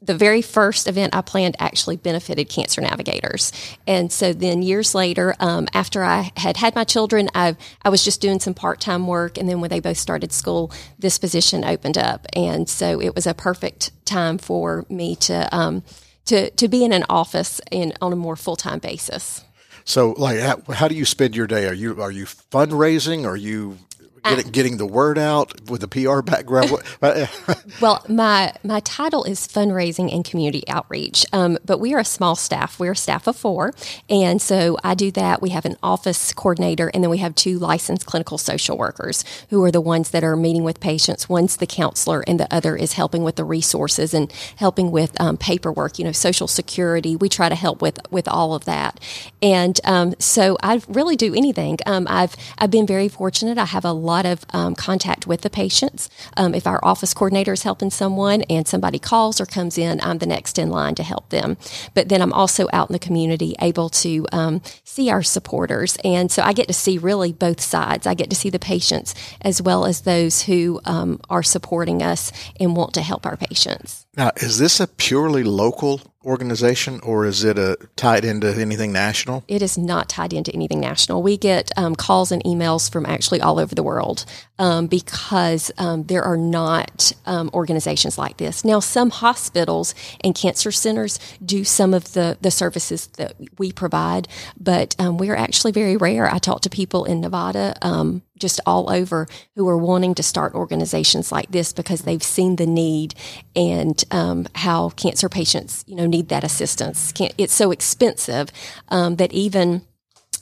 the 0.02 0.16
very 0.16 0.42
first 0.42 0.88
event 0.88 1.14
I 1.14 1.22
planned 1.22 1.58
actually 1.60 1.98
benefited 1.98 2.48
Cancer 2.48 2.80
Navigators. 2.80 3.52
And 3.86 4.12
so 4.12 4.32
then 4.32 4.62
years 4.62 4.96
later, 4.96 5.36
um, 5.40 5.68
after 5.74 6.04
I 6.04 6.32
had 6.38 6.56
had 6.58 6.74
my 6.74 6.86
children, 6.86 7.30
I, 7.36 7.58
I 7.82 7.90
was 7.90 8.04
just 8.04 8.22
doing 8.22 8.40
some 8.40 8.54
part 8.54 8.80
time 8.80 9.08
work. 9.08 9.38
And 9.38 9.50
then 9.50 9.60
when 9.60 9.70
they 9.70 9.82
both 9.82 9.98
started 9.98 10.32
school, 10.32 10.72
this 10.98 11.18
position 11.18 11.66
opened 11.66 11.98
up. 11.98 12.28
And 12.34 12.70
so 12.70 13.02
it 13.02 13.14
was 13.14 13.28
a 13.28 13.34
perfect 13.34 13.92
time 14.06 14.38
for 14.38 14.86
me 14.90 15.16
to, 15.18 15.54
um, 15.56 15.84
to, 16.26 16.50
to 16.52 16.68
be 16.70 16.86
in 16.86 16.94
an 16.94 17.04
office 17.10 17.60
in, 17.70 17.94
on 18.02 18.14
a 18.14 18.18
more 18.18 18.38
full 18.38 18.56
time 18.56 18.80
basis. 18.80 19.44
So, 19.84 20.12
like, 20.18 20.40
how, 20.40 20.62
how, 20.72 20.88
do 20.88 20.94
you 20.94 21.04
spend 21.04 21.36
your 21.36 21.48
day? 21.48 21.68
Are 21.68 21.74
you 21.74 22.00
are 22.00 22.12
you 22.12 22.26
fundraising? 22.26 23.26
Are 23.26 23.36
you 23.36 23.80
Getting, 24.24 24.52
getting 24.52 24.78
the 24.78 24.86
word 24.86 25.18
out 25.18 25.70
with 25.70 25.84
a 25.84 25.88
PR 25.88 26.22
background. 26.22 26.72
well, 27.82 28.04
my 28.08 28.54
my 28.64 28.80
title 28.82 29.24
is 29.24 29.48
fundraising 29.48 30.14
and 30.14 30.26
community 30.26 30.64
outreach, 30.68 31.26
um, 31.32 31.58
but 31.66 31.80
we 31.80 31.94
are 31.94 32.00
a 32.00 32.06
small 32.06 32.36
staff. 32.36 32.80
We're 32.80 32.92
a 32.94 32.96
staff 32.96 33.28
of 33.28 33.36
four, 33.36 33.74
and 34.10 34.42
so 34.42 34.78
I 34.84 34.96
do 34.96 35.12
that. 35.12 35.42
We 35.42 35.50
have 35.50 35.66
an 35.66 35.78
office 35.82 36.34
coordinator, 36.34 36.92
and 36.94 37.04
then 37.04 37.10
we 37.10 37.20
have 37.20 37.36
two 37.36 37.60
licensed 37.60 38.06
clinical 38.06 38.38
social 38.38 38.78
workers 38.78 39.24
who 39.50 39.64
are 39.64 39.72
the 39.72 39.82
ones 39.82 40.12
that 40.12 40.24
are 40.24 40.36
meeting 40.36 40.64
with 40.64 40.80
patients. 40.80 41.30
One's 41.30 41.58
the 41.58 41.68
counselor, 41.68 42.24
and 42.28 42.40
the 42.40 42.54
other 42.54 42.76
is 42.76 42.94
helping 42.94 43.24
with 43.24 43.36
the 43.36 43.44
resources 43.44 44.14
and 44.14 44.32
helping 44.58 44.92
with 44.92 45.20
um, 45.22 45.38
paperwork. 45.38 46.00
You 46.00 46.06
know, 46.06 46.12
social 46.12 46.48
security. 46.48 47.16
We 47.16 47.30
try 47.30 47.50
to 47.50 47.56
help 47.56 47.82
with 47.82 48.00
with 48.12 48.28
all 48.28 48.54
of 48.54 48.66
that, 48.66 49.00
and 49.42 49.80
um, 49.84 50.16
so 50.20 50.58
I 50.62 50.82
really 50.88 51.16
do 51.16 51.34
anything. 51.34 51.78
Um, 51.86 52.08
I've 52.10 52.36
I've 52.58 52.72
been 52.72 52.88
very 52.88 53.08
fortunate. 53.08 53.58
I 53.58 53.66
have 53.66 53.86
a 53.86 53.94
lot 53.94 54.19
of 54.26 54.46
um, 54.52 54.76
contact 54.76 55.28
with 55.28 55.42
the 55.42 55.50
patients. 55.50 56.10
Um, 56.38 56.54
if 56.54 56.68
our 56.68 56.80
office 56.84 57.14
coordinator 57.14 57.54
is 57.54 57.64
helping 57.64 57.90
someone 57.90 58.44
and 58.44 58.68
somebody 58.68 59.00
calls 59.00 59.40
or 59.40 59.46
comes 59.46 59.78
in, 59.78 60.00
I'm 60.02 60.20
the 60.20 60.26
next 60.26 60.60
in 60.60 60.70
line 60.70 60.96
to 60.96 61.04
help 61.04 61.30
them. 61.30 61.58
But 61.94 62.10
then 62.10 62.22
I'm 62.22 62.34
also 62.34 62.68
out 62.74 62.90
in 62.90 62.94
the 62.94 63.00
community 63.00 63.56
able 63.62 63.90
to 63.90 64.26
um, 64.32 64.62
see 64.84 65.10
our 65.10 65.24
supporters. 65.24 65.98
And 66.04 66.32
so 66.32 66.42
I 66.44 66.54
get 66.54 66.68
to 66.68 66.74
see 66.74 66.98
really 66.98 67.34
both 67.34 67.62
sides. 67.62 68.08
I 68.08 68.14
get 68.14 68.30
to 68.30 68.36
see 68.36 68.50
the 68.50 68.60
patients 68.60 69.16
as 69.42 69.62
well 69.62 69.86
as 69.86 70.02
those 70.02 70.44
who 70.44 70.82
um, 70.86 71.20
are 71.30 71.44
supporting 71.44 72.02
us 72.02 72.32
and 72.60 72.76
want 72.76 72.94
to 72.94 73.02
help 73.02 73.26
our 73.26 73.38
patients. 73.38 74.06
Now, 74.16 74.32
is 74.38 74.58
this 74.58 74.80
a 74.80 74.88
purely 74.88 75.44
local 75.44 76.02
organization 76.26 77.00
or 77.02 77.26
is 77.26 77.44
it 77.44 77.58
a, 77.58 77.78
tied 77.96 78.26
into 78.26 78.54
anything 78.54 78.92
national? 78.92 79.44
It 79.48 79.62
is 79.62 79.78
not 79.78 80.10
tied 80.10 80.34
into 80.34 80.54
anything 80.54 80.82
national. 80.82 81.24
We 81.24 81.38
get 81.38 81.72
um, 81.78 81.96
calls 81.96 82.32
and 82.32 82.44
emails 82.44 82.92
from 82.92 83.06
actually 83.06 83.40
all 83.40 83.58
over 83.58 83.74
the 83.74 83.84
world 83.84 84.26
um, 84.58 84.88
because 84.88 85.72
um, 85.78 86.04
there 86.04 86.24
are 86.24 86.36
not 86.36 87.14
um, 87.26 87.50
organizations 87.54 88.18
like 88.18 88.38
this. 88.38 88.66
Now, 88.66 88.82
some 88.82 89.10
hospitals 89.12 89.96
and 90.22 90.36
cancer 90.36 90.72
centers 90.72 91.20
do 91.44 91.64
some 91.64 91.94
of 91.94 92.12
the, 92.14 92.38
the 92.42 92.52
services 92.52 93.08
that 93.18 93.36
we 93.58 93.72
provide, 93.72 94.28
but 94.60 94.96
um, 95.00 95.18
we're 95.18 95.36
actually 95.36 95.72
very 95.72 95.96
rare. 95.96 96.30
I 96.30 96.40
talk 96.40 96.62
to 96.62 96.70
people 96.70 97.06
in 97.06 97.22
Nevada 97.22 97.76
um, 97.82 98.24
just 98.40 98.60
all 98.66 98.90
over 98.90 99.28
who 99.56 99.68
are 99.68 99.78
wanting 99.78 100.16
to 100.16 100.24
start 100.24 100.54
organizations 100.54 101.32
like 101.32 101.52
this 101.52 101.74
because 101.74 102.02
they've 102.02 102.24
seen 102.24 102.56
the 102.56 102.66
need 102.66 103.16
and 103.56 104.04
um, 104.12 104.48
how 104.56 104.90
cancer 104.90 105.30
patients, 105.30 105.84
you 105.88 105.96
know, 105.96 106.06
need 106.06 106.30
that 106.30 106.44
assistance. 106.44 107.14
It's 107.38 107.54
so 107.54 107.72
expensive 107.72 108.50
um, 108.90 109.18
that 109.18 109.34
even 109.34 109.82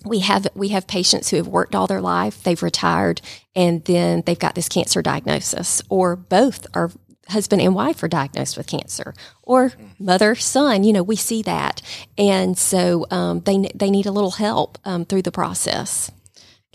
we 0.06 0.20
have 0.20 0.48
we 0.56 0.70
have 0.70 0.88
patients 0.88 1.30
who 1.30 1.38
have 1.38 1.48
worked 1.48 1.76
all 1.76 1.88
their 1.88 2.02
life, 2.02 2.44
they've 2.44 2.62
retired, 2.62 3.22
and 3.56 3.84
then 3.86 4.24
they've 4.26 4.38
got 4.38 4.56
this 4.56 4.70
cancer 4.70 5.02
diagnosis, 5.02 5.82
or 5.90 6.16
both 6.16 6.68
are 6.74 6.92
husband 7.30 7.62
and 7.62 7.76
wife 7.76 8.02
are 8.04 8.08
diagnosed 8.08 8.58
with 8.58 8.68
cancer, 8.68 9.14
or 9.44 9.74
mother 10.00 10.36
son. 10.36 10.84
You 10.84 10.94
know, 10.94 11.04
we 11.04 11.16
see 11.16 11.42
that, 11.44 11.82
and 12.18 12.58
so 12.58 13.06
um, 13.12 13.42
they 13.42 13.70
they 13.76 13.90
need 13.90 14.06
a 14.06 14.12
little 14.12 14.32
help 14.32 14.78
um, 14.86 15.06
through 15.06 15.24
the 15.24 15.32
process. 15.32 16.12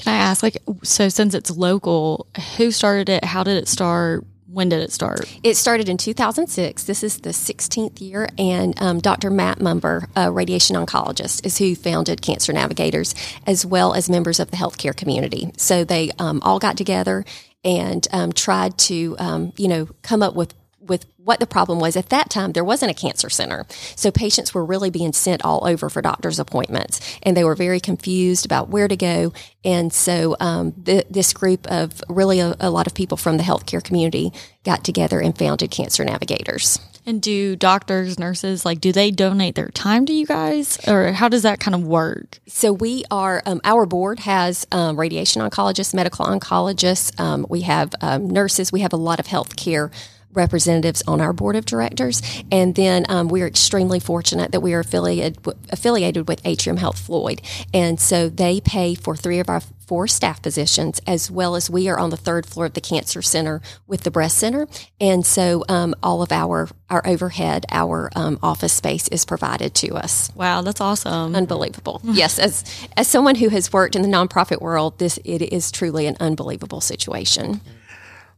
Can 0.03 0.15
I 0.15 0.19
ask, 0.19 0.43
like, 0.43 0.57
so 0.83 1.09
since 1.09 1.33
it's 1.33 1.51
local, 1.51 2.27
who 2.57 2.73
started 2.73 3.09
it? 3.09 3.25
How 3.25 3.45
did 3.45 3.57
it 3.57 3.69
start? 3.69 4.25
When 4.49 4.69
did 4.69 4.81
it 4.81 4.91
start? 4.91 5.33
It 5.45 5.57
started 5.57 5.89
in 5.89 5.97
2006. 5.97 6.83
This 6.83 7.05
is 7.05 7.19
the 7.21 7.31
16th 7.31 8.01
year, 8.01 8.29
and 8.37 8.75
um, 8.83 8.99
Dr. 8.99 9.31
Matt 9.31 9.61
Mumber, 9.63 10.09
a 10.17 10.33
radiation 10.33 10.75
oncologist, 10.75 11.47
is 11.47 11.57
who 11.59 11.77
founded 11.77 12.21
Cancer 12.21 12.53
Navigators, 12.53 13.15
as 13.47 13.65
well 13.65 13.95
as 13.95 14.11
members 14.11 14.41
of 14.41 14.51
the 14.51 14.57
healthcare 14.57 14.95
community. 14.95 15.53
So 15.57 15.85
they 15.85 16.11
um, 16.19 16.43
all 16.43 16.59
got 16.59 16.77
together 16.77 17.25
and 17.65 18.07
um, 18.11 18.33
tried 18.33 18.77
to, 18.79 19.15
um, 19.21 19.53
you 19.57 19.69
know, 19.69 19.89
come 20.03 20.21
up 20.21 20.35
with 20.35 20.53
with 20.83 21.07
what 21.17 21.41
the 21.41 21.47
problem 21.47 21.79
was 21.79 21.97
at 21.97 22.09
that 22.09 22.29
time 22.29 22.53
there 22.53 22.65
wasn't 22.65 22.91
a 22.91 22.95
cancer 22.95 23.31
center 23.31 23.65
so 23.95 24.11
patients 24.11 24.53
were 24.53 24.65
really 24.65 24.91
being 24.91 25.13
sent 25.13 25.45
all 25.45 25.67
over 25.67 25.89
for 25.89 26.03
doctor's 26.03 26.39
appointments 26.39 27.01
and 27.23 27.37
they 27.37 27.45
were 27.45 27.55
very 27.55 27.81
confused 27.81 28.45
about 28.45 28.69
where 28.69 28.89
to 28.89 28.97
go 28.97 29.33
and 29.65 29.93
so 29.93 30.37
um, 30.41 30.75
this 30.77 31.33
group 31.33 31.67
of 31.69 32.03
really 32.09 32.41
a, 32.41 32.57
a 32.59 32.71
lot 32.71 32.87
of 32.87 32.95
people 32.95 33.17
from 33.17 33.37
the 33.37 33.43
healthcare 33.45 33.83
community 33.83 34.33
got 34.65 34.85
together 34.85 35.21
and 35.21 35.39
founded 35.39 35.71
cancer 35.71 36.05
navigators 36.05 36.79
And 37.05 37.21
do 37.21 37.57
doctors, 37.57 38.17
nurses, 38.17 38.65
like, 38.65 38.81
do 38.81 38.93
they 38.93 39.11
donate 39.11 39.57
their 39.57 39.71
time 39.71 40.07
to 40.07 40.13
you 40.13 40.25
guys? 40.25 40.79
Or 40.87 41.11
how 41.13 41.29
does 41.29 41.43
that 41.43 41.59
kind 41.59 41.75
of 41.75 41.83
work? 41.85 42.39
So 42.47 42.73
we 42.73 43.03
are, 43.11 43.43
um, 43.45 43.61
our 43.65 43.87
board 43.87 44.21
has 44.21 44.69
um, 44.71 44.97
radiation 44.97 45.43
oncologists, 45.43 45.95
medical 45.95 46.25
oncologists. 46.27 47.19
Um, 47.19 47.45
we 47.49 47.63
have 47.63 47.93
um, 48.01 48.31
nurses. 48.31 48.71
We 48.71 48.81
have 48.81 48.93
a 48.93 48.97
lot 48.97 49.19
of 49.19 49.27
healthcare 49.27 49.93
representatives 50.33 51.03
on 51.07 51.21
our 51.21 51.33
board 51.33 51.57
of 51.57 51.67
directors. 51.67 52.23
And 52.51 52.75
then 52.75 53.07
um, 53.09 53.29
we're 53.29 53.47
extremely 53.47 54.01
fortunate 54.01 54.53
that 54.53 54.61
we 54.61 54.75
are 54.75 54.81
affiliated, 54.81 55.39
affiliated 55.71 56.29
with 56.29 56.41
Atrium 56.45 56.77
Health 56.77 56.99
Floyd. 56.99 57.41
And 57.73 58.01
so 58.01 58.29
they 58.29 58.61
pay 58.61 58.95
for 58.95 59.17
three 59.17 59.39
of 59.39 59.49
our 59.49 59.61
four 59.87 60.07
staff 60.07 60.41
positions, 60.41 61.01
as 61.07 61.31
well 61.31 61.55
as 61.55 61.69
we 61.69 61.89
are 61.89 61.99
on 61.99 62.11
the 62.11 62.17
third 62.17 62.47
floor 62.47 62.67
of 62.67 62.73
the 62.73 62.81
Cancer 62.81 63.21
Center 63.21 63.61
with 63.87 64.03
the 64.03 64.11
Breast 64.11 64.39
Center. 64.39 64.67
And 65.01 65.27
so 65.27 65.65
um, 65.69 65.95
all 66.03 66.23
of 66.23 66.33
our, 66.33 66.69
our 66.89 67.07
overhead, 67.07 67.67
our 67.71 68.11
um, 68.17 68.39
office 68.43 68.73
space 68.73 69.09
is 69.09 69.25
provided 69.25 69.75
to 69.75 69.95
us. 69.95 70.31
Wow, 70.35 70.63
that's 70.63 70.81
awesome. 70.81 71.35
Unbelievable. 71.35 72.01
yes, 72.05 72.39
as 72.39 72.65
as 72.97 73.07
someone 73.09 73.35
who 73.35 73.49
has 73.51 73.73
worked 73.73 73.95
in 73.95 74.03
the 74.03 74.09
nonprofit 74.09 74.61
world, 74.61 74.99
this 74.99 75.19
it 75.25 75.43
is 75.43 75.71
truly 75.71 76.07
an 76.07 76.17
unbelievable 76.21 76.81
situation. 76.81 77.61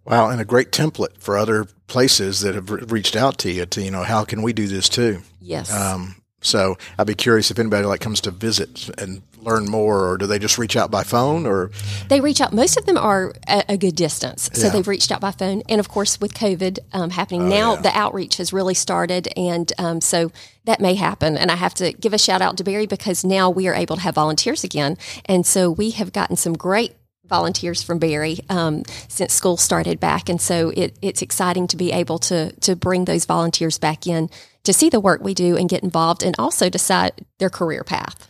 Wow, 0.05 0.29
and 0.31 0.41
a 0.41 0.45
great 0.45 0.71
template 0.71 1.19
for 1.19 1.39
other 1.39 1.67
places 1.87 2.41
that 2.41 2.55
have 2.55 2.71
re- 2.71 2.83
reached 2.89 3.17
out 3.17 3.39
to 3.39 3.51
you 3.51 3.65
to, 3.67 3.83
you 3.83 3.91
know, 3.91 4.03
how 4.03 4.25
can 4.25 4.43
we 4.43 4.53
do 4.53 4.67
this 4.67 4.89
too? 4.89 5.23
Yes. 5.41 5.73
Um, 5.73 6.17
so 6.43 6.77
I'd 6.99 7.07
be 7.07 7.15
curious 7.15 7.51
if 7.51 7.59
anybody 7.59 7.87
like 7.87 8.01
comes 8.03 8.21
to 8.23 8.31
visit 8.31 8.91
and 8.99 9.23
learn 9.41 9.65
more, 9.71 10.07
or 10.09 10.19
do 10.19 10.27
they 10.27 10.39
just 10.39 10.59
reach 10.59 10.77
out 10.77 10.91
by 10.91 11.03
phone, 11.03 11.47
or 11.47 11.71
they 12.09 12.21
reach 12.21 12.41
out. 12.43 12.53
Most 12.53 12.77
of 12.77 12.85
them 12.85 12.99
are 12.99 13.33
a, 13.49 13.65
a 13.71 13.77
good 13.79 13.95
distance, 13.97 14.51
so 14.53 14.67
Yeah. 14.67 14.73
they've 14.73 14.89
reached 14.89 15.11
out 15.11 15.21
by 15.21 15.31
phone. 15.31 15.63
And 15.71 15.81
of 15.81 15.89
course, 15.89 16.21
with 16.21 16.35
COVID 16.35 16.79
um, 16.93 17.11
happening 17.11 17.49
now, 17.49 17.75
yeah. 17.75 17.81
the 17.83 17.97
outreach 17.97 18.37
has 18.37 18.53
really 18.53 18.75
started, 18.75 19.29
and 19.39 19.73
um, 19.79 20.01
so 20.03 20.33
that 20.65 20.81
may 20.81 20.95
happen. 20.95 21.37
And 21.39 21.51
I 21.51 21.57
have 21.57 21.75
to 21.75 21.93
give 21.93 22.13
a 22.13 22.19
shout 22.19 22.43
out 22.43 22.57
to 22.59 22.65
Berry 22.65 22.87
because 22.87 23.25
now 23.25 23.49
we 23.49 23.67
are 23.69 23.75
able 23.75 23.97
to 23.97 24.03
have 24.03 24.15
volunteers 24.15 24.65
again, 24.65 24.99
and 25.27 25.47
so 25.47 25.71
we 25.71 25.91
have 25.93 26.13
gotten 26.13 26.37
some 26.37 26.53
great 26.55 26.95
volunteers 27.27 27.83
from 27.83 27.99
Berry 27.99 28.39
um, 28.49 28.83
since 29.09 29.33
school 29.33 29.57
started 29.57 30.01
back, 30.01 30.29
and 30.29 30.41
so 30.41 30.71
it, 30.71 30.97
it's 31.03 31.23
exciting 31.23 31.67
to 31.69 31.77
be 31.77 31.93
able 31.93 32.19
to 32.21 32.53
to 32.61 32.77
bring 32.77 33.05
those 33.05 33.25
volunteers 33.25 33.79
back 33.79 34.07
in 34.07 34.31
to 34.65 34.73
see 34.73 34.89
the 34.89 35.01
work 35.01 35.23
we 35.23 35.35
do 35.35 35.57
and 35.57 35.69
get 35.69 35.83
involved, 35.83 36.23
and 36.23 36.35
also 36.39 36.69
decide 36.69 37.13
their 37.39 37.51
career 37.51 37.85
path. 37.85 38.29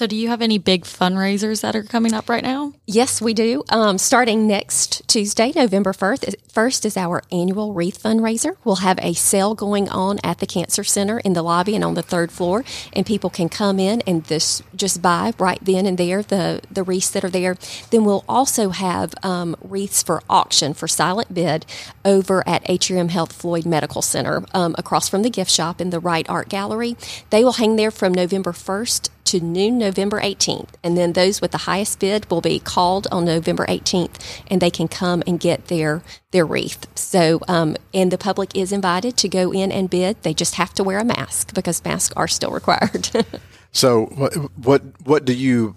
So, 0.00 0.06
do 0.06 0.16
you 0.16 0.28
have 0.28 0.40
any 0.40 0.56
big 0.56 0.84
fundraisers 0.84 1.60
that 1.60 1.76
are 1.76 1.82
coming 1.82 2.14
up 2.14 2.30
right 2.30 2.42
now? 2.42 2.72
Yes, 2.86 3.20
we 3.20 3.34
do. 3.34 3.64
Um, 3.68 3.98
starting 3.98 4.46
next 4.46 5.06
Tuesday, 5.06 5.52
November 5.54 5.92
1st, 5.92 6.36
first 6.50 6.86
is 6.86 6.96
our 6.96 7.22
annual 7.30 7.74
wreath 7.74 8.02
fundraiser. 8.02 8.56
We'll 8.64 8.76
have 8.76 8.98
a 9.02 9.12
sale 9.12 9.54
going 9.54 9.90
on 9.90 10.18
at 10.24 10.38
the 10.38 10.46
Cancer 10.46 10.84
Center 10.84 11.18
in 11.18 11.34
the 11.34 11.42
lobby 11.42 11.74
and 11.74 11.84
on 11.84 11.92
the 11.92 12.02
third 12.02 12.32
floor, 12.32 12.64
and 12.94 13.04
people 13.04 13.28
can 13.28 13.50
come 13.50 13.78
in 13.78 14.00
and 14.06 14.24
this 14.24 14.62
just 14.74 15.02
buy 15.02 15.34
right 15.38 15.58
then 15.60 15.84
and 15.84 15.98
there 15.98 16.22
the, 16.22 16.62
the 16.70 16.82
wreaths 16.82 17.10
that 17.10 17.22
are 17.22 17.28
there. 17.28 17.58
Then 17.90 18.06
we'll 18.06 18.24
also 18.26 18.70
have 18.70 19.12
um, 19.22 19.54
wreaths 19.60 20.02
for 20.02 20.22
auction 20.30 20.72
for 20.72 20.88
silent 20.88 21.34
bid 21.34 21.66
over 22.06 22.42
at 22.48 22.62
Atrium 22.70 23.10
Health 23.10 23.34
Floyd 23.34 23.66
Medical 23.66 24.00
Center 24.00 24.46
um, 24.54 24.74
across 24.78 25.10
from 25.10 25.20
the 25.20 25.28
gift 25.28 25.50
shop 25.50 25.78
in 25.78 25.90
the 25.90 26.00
Wright 26.00 26.26
Art 26.26 26.48
Gallery. 26.48 26.96
They 27.28 27.44
will 27.44 27.52
hang 27.52 27.76
there 27.76 27.90
from 27.90 28.14
November 28.14 28.52
1st 28.52 29.10
to 29.30 29.40
noon 29.40 29.78
November 29.78 30.20
18th. 30.20 30.70
And 30.82 30.96
then 30.96 31.12
those 31.12 31.40
with 31.40 31.52
the 31.52 31.58
highest 31.58 32.00
bid 32.00 32.30
will 32.30 32.40
be 32.40 32.58
called 32.58 33.06
on 33.12 33.24
November 33.24 33.64
18th 33.66 34.16
and 34.50 34.60
they 34.60 34.70
can 34.70 34.88
come 34.88 35.22
and 35.26 35.38
get 35.38 35.66
their, 35.66 36.02
their 36.32 36.44
wreath. 36.44 36.86
So, 36.96 37.40
um, 37.46 37.76
and 37.94 38.10
the 38.10 38.18
public 38.18 38.56
is 38.56 38.72
invited 38.72 39.16
to 39.18 39.28
go 39.28 39.52
in 39.52 39.70
and 39.70 39.88
bid. 39.88 40.22
They 40.22 40.34
just 40.34 40.56
have 40.56 40.74
to 40.74 40.84
wear 40.84 40.98
a 40.98 41.04
mask 41.04 41.54
because 41.54 41.84
masks 41.84 42.12
are 42.16 42.28
still 42.28 42.50
required. 42.60 43.08
so 43.72 44.06
what 44.06 44.34
what 44.58 44.82
what 45.04 45.24
do 45.24 45.32
you? 45.32 45.76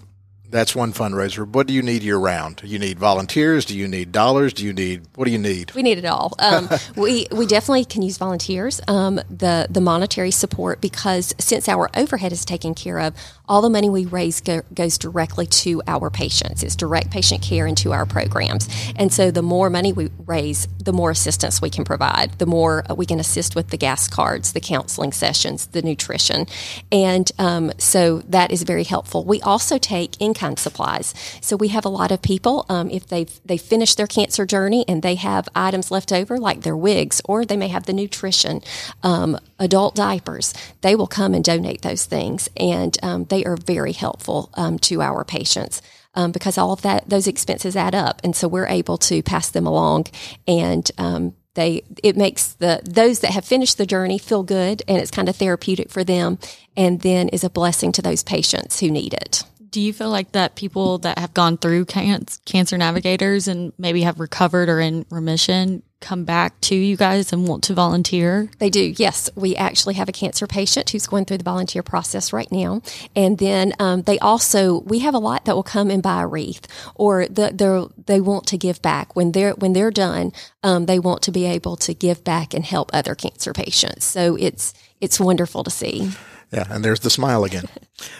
That's 0.53 0.75
one 0.75 0.93
fundraiser. 0.93 1.47
What 1.47 1.65
do 1.65 1.73
you 1.73 1.81
need 1.81 2.03
year 2.03 2.17
round? 2.17 2.57
Do 2.57 2.67
you 2.67 2.77
need 2.77 2.99
volunteers? 2.99 3.65
Do 3.65 3.75
you 3.75 3.87
need 3.87 4.11
dollars? 4.11 4.53
Do 4.53 4.63
you 4.63 4.71
need 4.71 5.01
what 5.15 5.25
do 5.25 5.31
you 5.31 5.39
need? 5.39 5.73
We 5.73 5.81
need 5.81 5.97
it 5.97 6.05
all. 6.05 6.35
Um, 6.37 6.69
we 6.95 7.25
we 7.31 7.47
definitely 7.47 7.85
can 7.85 8.03
use 8.03 8.19
volunteers. 8.19 8.79
Um, 8.87 9.15
the 9.31 9.65
the 9.67 9.81
monetary 9.81 10.29
support 10.29 10.79
because 10.79 11.33
since 11.39 11.67
our 11.67 11.89
overhead 11.95 12.31
is 12.31 12.45
taken 12.45 12.75
care 12.75 12.99
of, 12.99 13.15
all 13.49 13.63
the 13.63 13.69
money 13.71 13.89
we 13.89 14.05
raise 14.05 14.41
go, 14.41 14.61
goes 14.75 14.99
directly 14.99 15.47
to 15.47 15.81
our 15.87 16.11
patients. 16.11 16.61
It's 16.61 16.75
direct 16.75 17.09
patient 17.09 17.41
care 17.41 17.65
into 17.65 17.91
our 17.91 18.05
programs, 18.05 18.69
and 18.95 19.11
so 19.11 19.31
the 19.31 19.41
more 19.41 19.71
money 19.71 19.91
we 19.91 20.11
raise, 20.27 20.67
the 20.77 20.93
more 20.93 21.09
assistance 21.09 21.63
we 21.63 21.71
can 21.71 21.83
provide. 21.83 22.37
The 22.37 22.45
more 22.45 22.83
we 22.95 23.07
can 23.07 23.19
assist 23.19 23.55
with 23.55 23.69
the 23.69 23.77
gas 23.77 24.07
cards, 24.07 24.53
the 24.53 24.61
counseling 24.61 25.13
sessions, 25.13 25.65
the 25.65 25.81
nutrition, 25.81 26.45
and 26.91 27.31
um, 27.39 27.71
so 27.79 28.19
that 28.27 28.51
is 28.51 28.61
very 28.61 28.83
helpful. 28.83 29.25
We 29.25 29.41
also 29.41 29.79
take 29.79 30.21
in 30.21 30.35
kind 30.43 30.59
supplies. 30.59 31.13
So 31.41 31.55
we 31.55 31.69
have 31.69 31.85
a 31.85 31.95
lot 31.99 32.11
of 32.11 32.21
people 32.21 32.65
um, 32.69 32.89
if 32.89 33.07
they've 33.07 33.33
they 33.45 33.57
finished 33.57 33.97
their 33.97 34.07
cancer 34.07 34.45
journey 34.45 34.83
and 34.87 35.01
they 35.01 35.15
have 35.15 35.47
items 35.55 35.91
left 35.91 36.11
over 36.11 36.37
like 36.37 36.61
their 36.61 36.75
wigs 36.75 37.21
or 37.25 37.45
they 37.45 37.57
may 37.57 37.69
have 37.69 37.85
the 37.85 37.93
nutrition, 37.93 38.61
um, 39.03 39.37
adult 39.59 39.95
diapers. 39.95 40.53
They 40.81 40.95
will 40.95 41.07
come 41.07 41.33
and 41.33 41.43
donate 41.43 41.81
those 41.81 42.05
things, 42.05 42.49
and 42.57 42.97
um, 43.01 43.25
they 43.25 43.43
are 43.45 43.57
very 43.57 43.93
helpful 43.93 44.49
um, 44.55 44.77
to 44.79 45.01
our 45.01 45.23
patients. 45.23 45.81
Um, 46.15 46.31
because 46.31 46.59
all 46.59 46.71
of 46.71 46.83
that, 46.83 47.09
those 47.09 47.27
expenses 47.27 47.75
add 47.75 47.95
up, 47.95 48.21
and 48.23 48.35
so 48.35 48.47
we're 48.47 48.67
able 48.67 48.97
to 49.09 49.23
pass 49.23 49.49
them 49.49 49.65
along, 49.65 50.05
and 50.47 50.85
um, 50.99 51.33
they 51.55 51.83
it 52.03 52.15
makes 52.15 52.53
the 52.53 52.81
those 52.83 53.19
that 53.21 53.31
have 53.31 53.45
finished 53.45 53.77
the 53.77 53.85
journey 53.85 54.19
feel 54.19 54.43
good, 54.43 54.83
and 54.87 54.97
it's 54.97 55.11
kind 55.11 55.29
of 55.29 55.35
therapeutic 55.35 55.89
for 55.89 56.03
them, 56.03 56.37
and 56.75 57.01
then 57.01 57.29
is 57.29 57.43
a 57.43 57.49
blessing 57.49 57.91
to 57.93 58.01
those 58.01 58.23
patients 58.23 58.79
who 58.79 58.91
need 58.91 59.13
it. 59.13 59.43
Do 59.73 59.81
you 59.81 59.91
feel 59.91 60.11
like 60.11 60.33
that 60.33 60.55
people 60.55 60.99
that 60.99 61.17
have 61.17 61.33
gone 61.33 61.57
through 61.57 61.85
can- 61.85 62.27
cancer 62.45 62.77
navigators 62.77 63.47
and 63.47 63.73
maybe 63.79 64.03
have 64.03 64.19
recovered 64.19 64.69
or 64.69 64.79
in 64.79 65.03
remission 65.09 65.81
come 65.99 66.25
back 66.25 66.61
to 66.61 66.75
you 66.75 66.95
guys 66.95 67.33
and 67.33 67.47
want 67.47 67.63
to 67.63 67.73
volunteer? 67.73 68.51
They 68.59 68.69
do, 68.69 68.93
yes. 68.97 69.31
We 69.35 69.55
actually 69.55 69.95
have 69.95 70.07
a 70.07 70.11
cancer 70.11 70.45
patient 70.45 70.91
who's 70.91 71.07
going 71.07 71.25
through 71.25 71.39
the 71.39 71.43
volunteer 71.43 71.81
process 71.81 72.31
right 72.31 72.51
now. 72.51 72.83
And 73.15 73.39
then 73.39 73.73
um, 73.79 74.03
they 74.03 74.19
also, 74.19 74.81
we 74.81 74.99
have 74.99 75.15
a 75.15 75.19
lot 75.19 75.45
that 75.45 75.55
will 75.55 75.63
come 75.63 75.89
and 75.89 76.03
buy 76.03 76.21
a 76.21 76.27
wreath 76.27 76.67
or 76.93 77.25
the, 77.25 77.89
they 78.05 78.21
want 78.21 78.45
to 78.47 78.59
give 78.59 78.79
back. 78.83 79.15
When 79.15 79.31
they're, 79.31 79.53
when 79.53 79.73
they're 79.73 79.89
done, 79.89 80.33
um, 80.61 80.85
they 80.85 80.99
want 80.99 81.23
to 81.23 81.31
be 81.31 81.45
able 81.45 81.77
to 81.77 81.95
give 81.95 82.23
back 82.23 82.53
and 82.53 82.63
help 82.63 82.91
other 82.93 83.15
cancer 83.15 83.53
patients. 83.53 84.05
So 84.05 84.35
it's, 84.35 84.75
it's 85.01 85.19
wonderful 85.19 85.63
to 85.63 85.71
see. 85.71 86.11
Yeah, 86.53 86.67
and 86.69 86.85
there's 86.85 86.99
the 86.99 87.09
smile 87.09 87.43
again. 87.43 87.65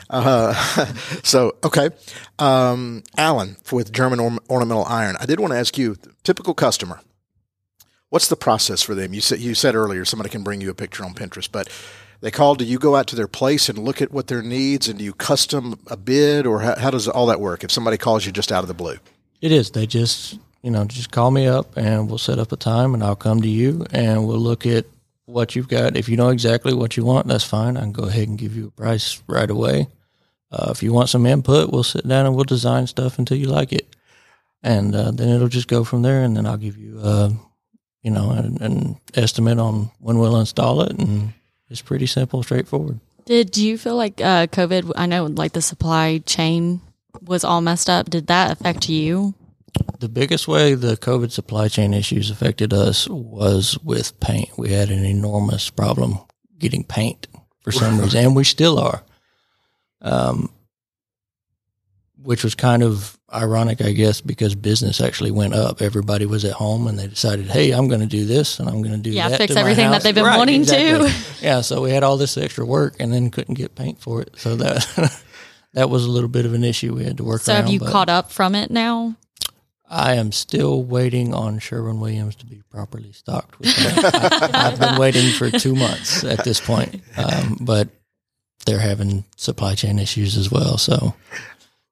Uh, 0.10 0.54
so, 1.24 1.56
okay. 1.64 1.90
Um, 2.40 3.04
Alan 3.16 3.58
with 3.72 3.94
German 3.94 4.20
Orm- 4.20 4.40
Ornamental 4.50 4.86
Iron. 4.86 5.16
I 5.20 5.28
did 5.28 5.40
want 5.40 5.54
to 5.54 5.60
ask 5.60 5.78
you, 5.78 5.98
typical 6.24 6.56
customer, 6.56 7.00
what's 8.10 8.28
the 8.28 8.36
process 8.36 8.82
for 8.82 8.96
them? 8.96 9.14
You 9.14 9.22
said, 9.22 9.40
you 9.40 9.54
said 9.54 9.76
earlier 9.76 10.04
somebody 10.04 10.32
can 10.32 10.44
bring 10.44 10.62
you 10.62 10.72
a 10.72 10.74
picture 10.74 11.06
on 11.06 11.14
Pinterest, 11.14 11.48
but 11.52 11.70
they 12.22 12.32
call, 12.32 12.56
do 12.56 12.66
you 12.66 12.80
go 12.80 12.96
out 12.96 13.06
to 13.08 13.16
their 13.16 13.28
place 13.28 13.70
and 13.70 13.78
look 13.78 14.02
at 14.02 14.12
what 14.12 14.28
their 14.28 14.42
needs 14.42 14.88
and 14.88 14.98
do 14.98 15.06
you 15.06 15.14
custom 15.14 15.80
a 15.88 15.98
bid 15.98 16.48
or 16.48 16.62
how 16.62 16.90
does 16.90 17.08
all 17.08 17.28
that 17.28 17.40
work 17.40 17.64
if 17.64 17.72
somebody 17.72 17.98
calls 17.98 18.26
you 18.26 18.32
just 18.32 18.52
out 18.52 18.64
of 18.64 18.68
the 18.68 18.74
blue? 18.74 18.98
It 19.42 19.52
is. 19.52 19.72
They 19.72 19.86
just, 19.86 20.40
you 20.64 20.72
know, 20.72 20.86
just 20.86 21.12
call 21.12 21.30
me 21.30 21.46
up 21.46 21.78
and 21.78 22.08
we'll 22.08 22.18
set 22.18 22.40
up 22.40 22.52
a 22.52 22.56
time 22.56 22.96
and 22.96 23.04
I'll 23.04 23.16
come 23.16 23.42
to 23.42 23.50
you 23.50 23.86
and 23.92 24.26
we'll 24.26 24.40
look 24.40 24.66
at 24.66 24.86
what 25.26 25.56
you've 25.56 25.68
got. 25.68 25.96
If 25.96 26.10
you 26.10 26.18
know 26.18 26.30
exactly 26.30 26.74
what 26.74 26.98
you 26.98 27.06
want, 27.06 27.28
that's 27.28 27.44
fine. 27.44 27.78
I 27.78 27.82
can 27.82 27.92
go 27.92 28.04
ahead 28.04 28.28
and 28.28 28.38
give 28.38 28.56
you 28.56 28.68
a 28.68 28.72
price 28.72 29.22
right 29.28 29.50
away. 29.50 29.88
Uh, 30.52 30.70
if 30.72 30.84
you 30.84 30.94
want 30.94 31.10
some 31.10 31.26
input, 31.26 31.72
we'll 31.72 31.84
sit 31.84 32.08
down 32.08 32.26
and 32.26 32.36
we'll 32.36 32.44
design 32.44 32.88
stuff 32.88 33.18
until 33.18 33.38
you 33.38 33.48
like 33.48 33.74
it. 33.74 33.96
And 34.62 34.96
uh, 34.96 35.12
then 35.12 35.30
it'll 35.30 35.48
just 35.48 35.68
go 35.68 35.84
from 35.84 36.04
there. 36.04 36.24
And 36.24 36.38
then 36.38 36.46
I'll 36.46 36.58
give 36.58 36.78
you, 36.78 37.00
uh, 37.02 37.30
you 38.02 38.12
know, 38.12 38.32
an, 38.32 38.62
an 38.62 39.00
estimate 39.16 39.60
on 39.60 39.92
when 40.00 40.20
we'll 40.20 40.40
install 40.40 40.82
it. 40.82 40.92
And 40.92 41.34
it's 41.70 41.82
pretty 41.82 42.06
simple, 42.06 42.44
straightforward. 42.44 43.00
Did 43.26 43.58
you 43.58 43.78
feel 43.78 43.96
like 43.96 44.20
uh, 44.22 44.48
COVID? 44.48 44.92
I 44.96 45.06
know, 45.06 45.26
like 45.26 45.54
the 45.54 45.62
supply 45.62 46.20
chain 46.20 46.82
was 47.22 47.44
all 47.44 47.62
messed 47.62 47.90
up. 47.90 48.10
Did 48.10 48.28
that 48.28 48.52
affect 48.52 48.90
you? 48.90 49.34
The 50.00 50.10
biggest 50.10 50.48
way 50.48 50.76
the 50.76 50.98
COVID 50.98 51.32
supply 51.32 51.68
chain 51.68 51.94
issues 51.94 52.30
affected 52.30 52.74
us 52.74 53.08
was 53.10 53.78
with 53.84 54.20
paint. 54.20 54.50
We 54.58 54.72
had 54.72 54.90
an 54.92 55.04
enormous 55.06 55.70
problem 55.70 56.20
getting 56.60 56.84
paint 56.84 57.28
for 57.62 57.72
some 57.72 58.00
reason, 58.00 58.26
and 58.26 58.36
we 58.36 58.44
still 58.44 58.78
are. 58.80 59.04
Um, 60.02 60.52
which 62.22 62.44
was 62.44 62.56
kind 62.56 62.84
of 62.84 63.18
ironic, 63.34 63.82
I 63.82 63.92
guess, 63.92 64.22
because 64.22 64.56
business 64.56 65.02
actually 65.02 65.32
went 65.32 65.54
up. 65.54 65.82
Everybody 65.82 66.26
was 66.26 66.46
at 66.46 66.54
home 66.54 66.88
and 66.88 66.98
they 66.98 67.08
decided, 67.08 67.48
hey, 67.48 67.72
I'm 67.72 67.90
going 67.90 68.00
to 68.00 68.06
do 68.08 68.26
this 68.26 68.60
and 68.60 68.70
I'm 68.70 68.82
going 68.82 68.94
to 68.96 69.02
do 69.02 69.10
Yeah, 69.12 69.28
that. 69.30 69.38
fix 69.38 69.56
everything 69.58 69.92
that 69.92 70.04
they've 70.04 70.16
been 70.16 70.24
wanting 70.24 70.64
to. 70.66 71.14
yeah, 71.42 71.60
so 71.62 71.82
we 71.82 71.92
had 71.92 72.02
all 72.04 72.16
this 72.16 72.38
extra 72.38 72.66
work 72.66 72.96
and 73.00 73.12
then 73.14 73.30
couldn't 73.30 73.56
get 73.56 73.76
paint 73.76 74.00
for 74.00 74.22
it. 74.22 74.36
So 74.38 74.56
that 74.56 75.22
that 75.74 75.90
was 75.90 76.06
a 76.06 76.10
little 76.10 76.30
bit 76.30 76.46
of 76.46 76.54
an 76.54 76.64
issue 76.64 76.96
we 76.96 77.04
had 77.04 77.18
to 77.18 77.26
work 77.26 77.42
So 77.42 77.52
around. 77.54 77.64
have 77.64 77.74
you 77.74 77.80
but 77.80 77.92
caught 77.92 78.10
up 78.10 78.32
from 78.32 78.56
it 78.56 78.72
now? 78.72 79.16
I 79.94 80.16
am 80.16 80.32
still 80.32 80.84
waiting 80.84 81.36
on 81.36 81.60
Sherwin 81.60 82.00
Williams 82.00 82.36
to 82.38 82.48
be 82.48 82.64
properly 82.72 83.12
stocked 83.12 83.60
with. 83.60 83.70
I, 83.78 84.50
I've 84.54 84.80
been 84.80 84.98
waiting 84.98 85.32
for 85.34 85.52
two 85.52 85.76
months 85.76 86.24
at 86.24 86.44
this 86.44 86.60
point, 86.60 87.02
um, 87.16 87.58
but 87.62 87.90
they're 88.66 88.80
having 88.80 89.24
supply 89.38 89.76
chain 89.76 90.00
issues 90.00 90.36
as 90.36 90.50
well. 90.52 90.80
So, 90.80 91.14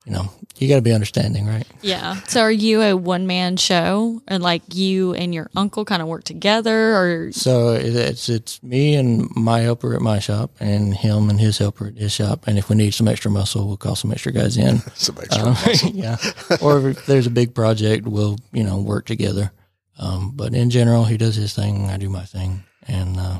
you 0.06 0.12
know, 0.12 0.32
you 0.58 0.68
got 0.68 0.76
to 0.76 0.82
be 0.82 0.94
understanding, 0.94 1.46
right? 1.46 1.66
Yeah. 1.82 2.16
So 2.28 2.42
are 2.42 2.52
you 2.52 2.82
a 2.82 2.96
one 2.96 3.28
man 3.28 3.56
show 3.58 4.22
and 4.28 4.42
like 4.42 4.64
you 4.74 5.14
and 5.14 5.34
your 5.34 5.50
uncle 5.56 5.86
kind 5.86 6.02
of 6.02 6.08
work 6.08 6.24
together 6.24 6.96
or 6.96 7.32
So 7.32 7.74
it's 7.74 8.28
it's 8.30 8.62
me 8.64 8.96
and 8.96 9.30
my 9.36 9.60
helper 9.60 9.94
at 9.96 10.02
my 10.02 10.18
shop, 10.20 10.52
and 10.60 10.94
him 10.96 11.30
and 11.30 11.40
his 11.40 11.60
helper 11.60 11.88
at 11.88 11.98
his 11.98 12.12
shop. 12.14 12.48
And 12.48 12.58
if 12.58 12.68
we 12.70 12.76
need 12.76 12.94
some 12.96 13.08
extra 13.08 13.30
muscle, 13.30 13.68
we'll 13.68 13.78
call 13.78 13.96
some 13.96 14.12
extra 14.12 14.32
guys 14.32 14.58
in. 14.58 14.80
Some 14.96 15.18
extra 15.20 15.44
Um, 15.44 15.50
muscle. 15.50 15.90
yeah. 15.94 16.18
Or 16.62 16.90
if 16.90 17.06
there's 17.06 17.28
a 17.28 17.32
big 17.32 17.54
project, 17.54 18.08
we'll 18.08 18.38
you 18.52 18.64
know 18.64 18.80
work 18.82 19.06
together. 19.06 19.52
Um, 20.00 20.32
but 20.36 20.56
in 20.56 20.72
general, 20.72 21.06
he 21.06 21.18
does 21.18 21.36
his 21.36 21.54
thing, 21.54 21.90
I 21.92 21.98
do 21.98 22.10
my 22.10 22.26
thing, 22.26 22.64
and 22.88 23.18
uh, 23.20 23.40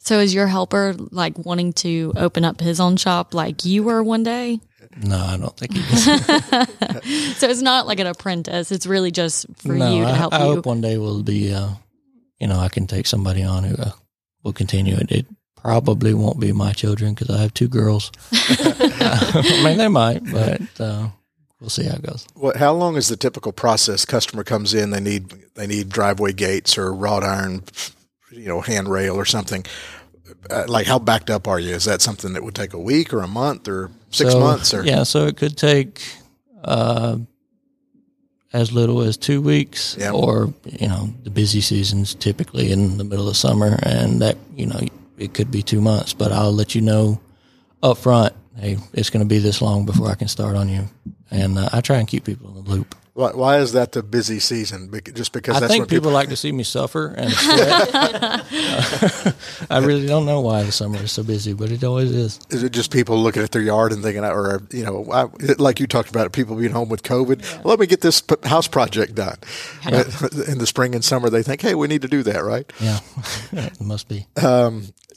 so 0.00 0.18
is 0.18 0.34
your 0.34 0.48
helper 0.48 0.94
like 1.12 1.38
wanting 1.38 1.72
to 1.74 2.12
open 2.16 2.44
up 2.44 2.60
his 2.60 2.80
own 2.80 2.96
shop 2.96 3.32
like 3.32 3.64
you 3.64 3.84
were 3.84 4.02
one 4.02 4.24
day? 4.24 4.58
No, 4.96 5.16
I 5.16 5.36
don't 5.36 5.56
think 5.56 5.74
he 5.74 5.82
does. 5.82 7.36
So 7.38 7.48
it's 7.48 7.62
not 7.62 7.86
like 7.86 8.00
an 8.00 8.06
apprentice. 8.06 8.72
It's 8.72 8.86
really 8.86 9.10
just 9.10 9.46
for 9.56 9.72
no, 9.72 9.94
you 9.94 10.02
to 10.02 10.10
I, 10.10 10.14
help 10.14 10.34
I 10.34 10.38
you. 10.38 10.54
hope 10.54 10.66
one 10.66 10.80
day 10.80 10.98
we'll 10.98 11.22
be, 11.22 11.52
uh, 11.52 11.70
you 12.38 12.46
know, 12.46 12.58
I 12.58 12.68
can 12.68 12.86
take 12.86 13.06
somebody 13.06 13.42
on 13.42 13.64
who 13.64 13.76
uh, 13.76 13.92
will 14.42 14.52
continue 14.52 14.96
it. 14.96 15.10
It 15.10 15.26
probably 15.56 16.12
won't 16.14 16.40
be 16.40 16.52
my 16.52 16.72
children 16.72 17.14
because 17.14 17.34
I 17.34 17.40
have 17.40 17.54
two 17.54 17.68
girls. 17.68 18.10
I 18.32 19.62
mean, 19.64 19.78
they 19.78 19.88
might, 19.88 20.22
but 20.30 20.60
uh, 20.80 21.08
we'll 21.60 21.70
see 21.70 21.84
how 21.84 21.96
it 21.96 22.02
goes. 22.02 22.26
What, 22.34 22.56
how 22.56 22.72
long 22.72 22.96
is 22.96 23.08
the 23.08 23.16
typical 23.16 23.52
process? 23.52 24.04
Customer 24.04 24.44
comes 24.44 24.74
in, 24.74 24.90
they 24.90 25.00
need 25.00 25.32
they 25.54 25.66
need 25.66 25.88
driveway 25.88 26.32
gates 26.32 26.76
or 26.76 26.92
wrought 26.92 27.24
iron, 27.24 27.62
you 28.30 28.48
know, 28.48 28.60
handrail 28.60 29.14
or 29.16 29.24
something. 29.24 29.64
Uh, 30.50 30.64
like, 30.68 30.86
how 30.86 30.98
backed 30.98 31.30
up 31.30 31.46
are 31.48 31.58
you? 31.60 31.74
Is 31.74 31.84
that 31.84 32.00
something 32.02 32.32
that 32.34 32.42
would 32.42 32.54
take 32.54 32.72
a 32.72 32.78
week 32.78 33.12
or 33.12 33.20
a 33.22 33.28
month 33.28 33.68
or 33.68 33.90
six 34.10 34.32
So, 34.32 34.40
months? 34.40 34.72
Or 34.74 34.84
yeah, 34.84 35.02
so 35.04 35.26
it 35.26 35.36
could 35.36 35.56
take 35.56 36.00
uh, 36.64 37.18
as 38.52 38.72
little 38.72 39.00
as 39.02 39.16
two 39.16 39.40
weeks, 39.40 39.96
Yeah. 39.98 40.12
or 40.12 40.52
you 40.64 40.88
know, 40.88 41.08
the 41.22 41.30
busy 41.30 41.60
seasons 41.60 42.14
typically 42.14 42.72
in 42.72 42.98
the 42.98 43.04
middle 43.04 43.28
of 43.28 43.36
summer, 43.36 43.78
and 43.82 44.20
that 44.22 44.36
you 44.56 44.66
know 44.66 44.80
it 45.18 45.34
could 45.34 45.50
be 45.50 45.62
two 45.62 45.80
months. 45.80 46.12
But 46.12 46.32
I'll 46.32 46.52
let 46.52 46.74
you 46.74 46.80
know 46.80 47.20
up 47.82 47.98
front. 47.98 48.34
Hey, 48.56 48.76
it's 48.92 49.08
going 49.10 49.22
to 49.22 49.28
be 49.28 49.38
this 49.38 49.62
long 49.62 49.86
before 49.86 50.08
I 50.10 50.14
can 50.16 50.28
start 50.28 50.56
on 50.56 50.68
you, 50.68 50.88
and 51.30 51.58
uh, 51.58 51.68
I 51.72 51.80
try 51.80 51.96
and 51.98 52.08
keep 52.08 52.24
people 52.24 52.48
in 52.48 52.64
the 52.64 52.70
loop. 52.70 52.94
Why, 53.14 53.32
why 53.32 53.58
is 53.58 53.72
that 53.72 53.92
the 53.92 54.02
busy 54.02 54.38
season? 54.38 54.88
Bec- 54.88 55.12
Just 55.14 55.32
because 55.32 55.56
I 55.56 55.60
that's 55.60 55.72
think 55.72 55.82
when 55.82 55.88
people, 55.88 56.02
people. 56.02 56.12
like 56.12 56.28
to 56.28 56.36
see 56.36 56.52
me 56.52 56.62
suffer 56.62 57.08
and 57.16 57.30
sweat. 57.32 57.90
I 59.70 59.78
really 59.78 60.06
don't 60.06 60.26
know 60.26 60.40
why 60.40 60.62
the 60.62 60.72
summer 60.72 61.02
is 61.02 61.12
so 61.12 61.22
busy, 61.22 61.52
but 61.52 61.70
it 61.70 61.82
always 61.84 62.10
is. 62.12 62.40
Is 62.50 62.62
it 62.62 62.72
just 62.72 62.90
people 62.92 63.18
looking 63.18 63.42
at 63.42 63.50
their 63.50 63.62
yard 63.62 63.92
and 63.92 64.02
thinking, 64.02 64.24
or 64.24 64.62
you 64.70 64.84
know, 64.84 65.06
I, 65.12 65.28
like 65.58 65.80
you 65.80 65.86
talked 65.86 66.10
about, 66.10 66.32
people 66.32 66.56
being 66.56 66.72
home 66.72 66.88
with 66.88 67.02
COVID? 67.02 67.64
Let 67.64 67.78
me 67.80 67.86
get 67.86 68.00
this 68.00 68.20
p- 68.20 68.36
house 68.44 68.68
project 68.68 69.14
done. 69.14 69.38
But 69.90 70.32
in 70.48 70.58
the 70.58 70.66
spring 70.66 70.94
and 70.94 71.04
summer, 71.04 71.30
they 71.30 71.42
think, 71.42 71.62
hey, 71.62 71.74
we 71.74 71.88
need 71.88 72.02
to 72.02 72.08
do 72.08 72.22
that, 72.22 72.44
right? 72.44 72.70
Yeah, 72.80 73.00
it 73.52 73.80
must 73.80 74.08
be. 74.08 74.26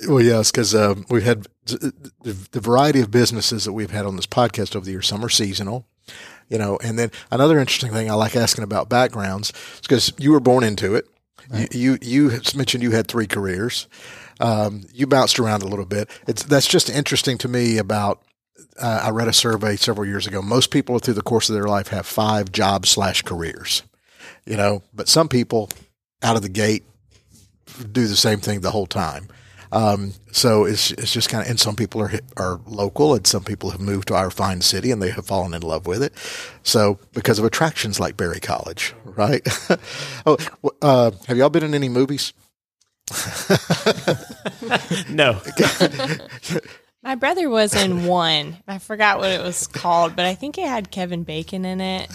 Well, 0.08 0.22
yes, 0.22 0.52
because 0.52 0.74
um, 0.76 1.06
we've 1.10 1.24
had 1.24 1.48
the, 1.66 1.94
the 2.52 2.60
variety 2.60 3.00
of 3.02 3.12
businesses 3.12 3.66
that 3.66 3.74
we've 3.74 3.92
had 3.92 4.06
on 4.06 4.16
this 4.16 4.26
podcast 4.26 4.76
over 4.76 4.86
the 4.86 4.92
years. 4.92 5.08
Some 5.08 5.24
are 5.24 5.30
seasonal, 5.30 5.86
you 6.50 6.58
know, 6.58 6.78
and 6.84 6.98
then 6.98 7.12
another 7.32 7.60
interesting 7.60 7.92
thing 7.92 8.10
I 8.10 8.14
like 8.14 8.36
asking 8.36 8.64
about 8.64 8.90
backgrounds 8.90 9.52
is 9.76 9.82
because 9.82 10.14
you 10.18 10.32
were 10.32 10.40
born 10.40 10.64
into 10.64 10.96
it. 10.96 11.08
You, 11.54 11.68
you 11.72 11.98
you 12.02 12.40
mentioned 12.56 12.84
you 12.84 12.92
had 12.92 13.08
three 13.08 13.28
careers. 13.28 13.88
Um, 14.40 14.86
you 14.94 15.08
bounced 15.08 15.40
around 15.40 15.62
a 15.62 15.68
little 15.68 15.86
bit. 15.86 16.10
It's 16.28 16.44
that's 16.44 16.68
just 16.68 16.90
interesting 16.90 17.38
to 17.40 17.48
me. 17.48 17.78
About 17.78 18.22
uh, 18.82 19.02
I 19.04 19.10
read 19.10 19.28
a 19.28 19.34
survey 19.34 19.76
several 19.76 20.08
years 20.08 20.26
ago. 20.26 20.42
Most 20.42 20.72
people 20.72 21.00
through 21.00 21.16
the 21.16 21.22
course 21.22 21.50
of 21.50 21.56
their 21.56 21.68
life 21.68 21.90
have 21.90 22.06
five 22.06 22.52
jobs 22.52 22.90
slash 22.90 23.22
careers, 23.24 23.84
you 24.46 24.58
know, 24.58 24.84
but 24.94 25.10
some 25.10 25.28
people 25.28 25.70
out 26.22 26.36
of 26.36 26.42
the 26.42 26.50
gate 26.50 26.84
do 27.92 28.08
the 28.08 28.16
same 28.16 28.40
thing 28.40 28.62
the 28.62 28.72
whole 28.72 28.88
time. 28.88 29.28
Um, 29.74 30.14
so 30.32 30.66
it's 30.66 30.92
it's 30.92 31.12
just 31.12 31.30
kind 31.30 31.44
of, 31.44 31.50
and 31.50 31.60
some 31.60 31.76
people 31.76 32.00
are 32.02 32.12
are 32.38 32.62
local, 32.68 33.16
and 33.16 33.26
some 33.26 33.44
people 33.44 33.72
have 33.72 33.82
moved 33.82 34.08
to 34.10 34.16
our 34.16 34.30
fine 34.30 34.62
city, 34.62 34.92
and 34.92 35.02
they 35.02 35.10
have 35.10 35.26
fallen 35.26 35.54
in 35.56 35.64
love 35.64 35.88
with 35.88 36.04
it. 36.04 36.14
So 36.62 37.00
because 37.14 37.40
of 37.40 37.46
attractions 37.46 38.00
like 38.00 38.16
Berry 38.16 38.40
College, 38.40 38.94
right? 39.04 39.46
oh, 40.28 40.38
uh, 40.82 41.12
have 41.28 41.38
y'all 41.38 41.50
been 41.50 41.64
in 41.64 41.74
any 41.74 41.90
movies? 41.90 42.34
No. 45.10 45.42
My 47.04 47.16
brother 47.16 47.50
was 47.50 47.76
in 47.76 48.06
one. 48.06 48.58
I 48.68 48.78
forgot 48.80 49.20
what 49.20 49.30
it 49.30 49.42
was 49.42 49.68
called, 49.68 50.16
but 50.16 50.26
I 50.26 50.36
think 50.36 50.58
it 50.58 50.68
had 50.68 50.90
Kevin 50.90 51.24
Bacon 51.24 51.66
in 51.66 51.82
it. 51.82 52.10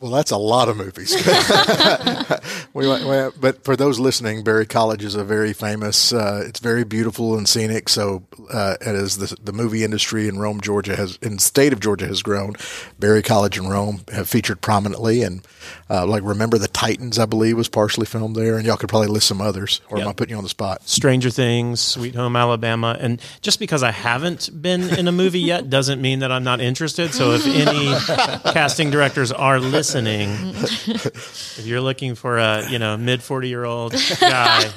Well, 0.00 0.10
that's 0.10 0.32
a 0.32 0.36
lot 0.36 0.68
of 0.68 0.76
movies. 0.76 1.14
we, 2.74 2.86
went- 2.86 3.04
we- 3.34 3.40
but 3.40 3.64
for 3.64 3.76
those 3.76 3.98
listening, 3.98 4.42
Berry 4.44 4.66
College 4.66 5.04
is 5.04 5.14
a 5.14 5.24
very 5.24 5.52
famous. 5.52 6.12
Uh, 6.12 6.42
it's 6.46 6.60
very 6.60 6.84
beautiful 6.84 7.38
and 7.38 7.48
scenic. 7.48 7.88
So, 7.88 8.24
uh, 8.52 8.74
as 8.80 9.16
the 9.18 9.34
the 9.42 9.52
movie 9.52 9.84
industry 9.84 10.28
in 10.28 10.38
Rome, 10.38 10.60
Georgia 10.60 10.96
has 10.96 11.16
in 11.22 11.34
the 11.36 11.40
state 11.40 11.72
of 11.72 11.80
Georgia 11.80 12.06
has 12.06 12.22
grown, 12.22 12.54
Berry 12.98 13.22
College 13.22 13.56
and 13.56 13.70
Rome 13.70 14.00
have 14.12 14.28
featured 14.28 14.60
prominently. 14.60 15.22
And 15.22 15.46
uh, 15.88 16.06
like, 16.06 16.22
remember 16.24 16.58
the 16.58 16.68
Titans, 16.68 17.18
I 17.18 17.24
believe, 17.26 17.56
was 17.56 17.68
partially 17.68 18.06
filmed 18.06 18.36
there. 18.36 18.56
And 18.58 18.66
y'all 18.66 18.76
could 18.76 18.88
probably 18.90 19.08
list 19.08 19.28
some 19.28 19.40
others. 19.40 19.80
Or 19.88 19.98
am 19.98 20.08
I 20.08 20.12
putting 20.12 20.32
you 20.32 20.38
on 20.38 20.42
the 20.44 20.50
spot? 20.50 20.86
Stranger 20.88 21.30
Things, 21.30 21.80
Sweet 21.80 22.14
Home 22.16 22.36
Alabama. 22.36 22.96
And 23.00 23.22
just 23.42 23.58
because 23.58 23.82
I 23.82 23.92
haven't 23.92 24.50
been 24.60 24.82
in 24.98 25.08
a 25.08 25.12
movie 25.12 25.40
yet 25.40 25.70
doesn't 25.70 26.02
mean 26.02 26.18
that 26.18 26.32
I'm 26.32 26.44
not 26.44 26.60
interested. 26.60 27.14
So 27.14 27.30
if 27.32 27.46
any 27.46 27.94
casting 28.52 28.90
directors 28.90 29.30
are 29.32 29.60
listening, 29.60 29.83
Mm-hmm. 30.28 31.60
if 31.60 31.66
you're 31.66 31.80
looking 31.80 32.14
for 32.14 32.38
a, 32.38 32.68
you 32.70 32.78
know, 32.78 32.96
mid 32.96 33.22
40 33.22 33.48
year 33.48 33.64
old 33.64 33.92
guy, 34.20 34.70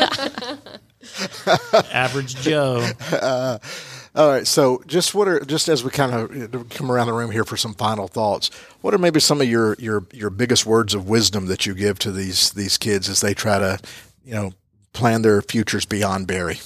average 1.91 2.35
Joe, 2.35 2.87
uh, 3.11 3.59
All 4.15 4.29
right. 4.29 4.47
So, 4.47 4.81
just 4.87 5.13
what 5.13 5.27
are 5.27 5.39
just 5.41 5.69
as 5.69 5.83
we 5.83 5.91
kind 5.91 6.13
of 6.13 6.69
come 6.69 6.91
around 6.91 7.05
the 7.07 7.13
room 7.13 7.29
here 7.29 7.43
for 7.43 7.55
some 7.55 7.75
final 7.75 8.07
thoughts, 8.07 8.49
what 8.81 8.93
are 8.93 8.97
maybe 8.97 9.19
some 9.19 9.41
of 9.41 9.47
your 9.47 9.75
your 9.77 10.05
your 10.11 10.31
biggest 10.31 10.65
words 10.65 10.95
of 10.95 11.07
wisdom 11.07 11.45
that 11.47 11.65
you 11.67 11.75
give 11.75 11.99
to 11.99 12.11
these 12.11 12.51
these 12.51 12.77
kids 12.77 13.09
as 13.09 13.21
they 13.21 13.35
try 13.35 13.59
to, 13.59 13.79
you 14.25 14.33
know, 14.33 14.53
plan 14.93 15.21
their 15.21 15.41
futures 15.43 15.85
beyond 15.85 16.25
Berry? 16.25 16.59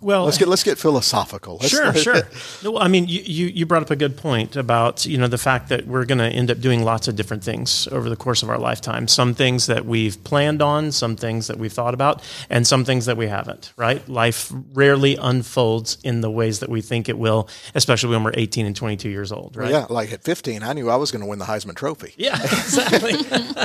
Well, 0.00 0.24
Let's 0.24 0.38
get 0.38 0.48
let's 0.48 0.62
get 0.64 0.78
philosophical. 0.78 1.58
Let's- 1.60 1.70
Sure, 1.70 1.92
sure. 1.94 2.22
No, 2.62 2.78
I 2.78 2.88
mean, 2.88 3.08
you, 3.08 3.20
you, 3.20 3.46
you 3.46 3.66
brought 3.66 3.82
up 3.82 3.90
a 3.90 3.96
good 3.96 4.16
point 4.16 4.56
about 4.56 5.04
you 5.06 5.18
know 5.18 5.26
the 5.28 5.38
fact 5.38 5.68
that 5.68 5.86
we're 5.86 6.04
going 6.04 6.18
to 6.18 6.28
end 6.28 6.50
up 6.50 6.60
doing 6.60 6.82
lots 6.84 7.08
of 7.08 7.16
different 7.16 7.42
things 7.44 7.86
over 7.88 8.08
the 8.08 8.16
course 8.16 8.42
of 8.42 8.48
our 8.50 8.58
lifetime. 8.58 9.08
Some 9.08 9.34
things 9.34 9.66
that 9.66 9.84
we've 9.84 10.22
planned 10.24 10.62
on, 10.62 10.92
some 10.92 11.16
things 11.16 11.46
that 11.48 11.58
we've 11.58 11.72
thought 11.72 11.94
about, 11.94 12.22
and 12.48 12.66
some 12.66 12.84
things 12.84 13.06
that 13.06 13.16
we 13.16 13.26
haven't. 13.26 13.72
Right? 13.76 14.06
Life 14.08 14.52
rarely 14.72 15.16
unfolds 15.16 15.98
in 16.04 16.20
the 16.20 16.30
ways 16.30 16.60
that 16.60 16.68
we 16.70 16.80
think 16.80 17.08
it 17.08 17.18
will, 17.18 17.48
especially 17.74 18.10
when 18.10 18.22
we're 18.24 18.32
18 18.34 18.66
and 18.66 18.76
22 18.76 19.08
years 19.10 19.32
old. 19.32 19.56
Right? 19.56 19.70
Yeah, 19.70 19.86
like 19.90 20.12
at 20.12 20.22
15, 20.22 20.62
I 20.62 20.72
knew 20.72 20.88
I 20.90 20.96
was 20.96 21.10
going 21.10 21.22
to 21.22 21.26
win 21.28 21.38
the 21.38 21.44
Heisman 21.46 21.74
Trophy. 21.74 22.14
Yeah, 22.16 22.40
exactly. 22.42 23.14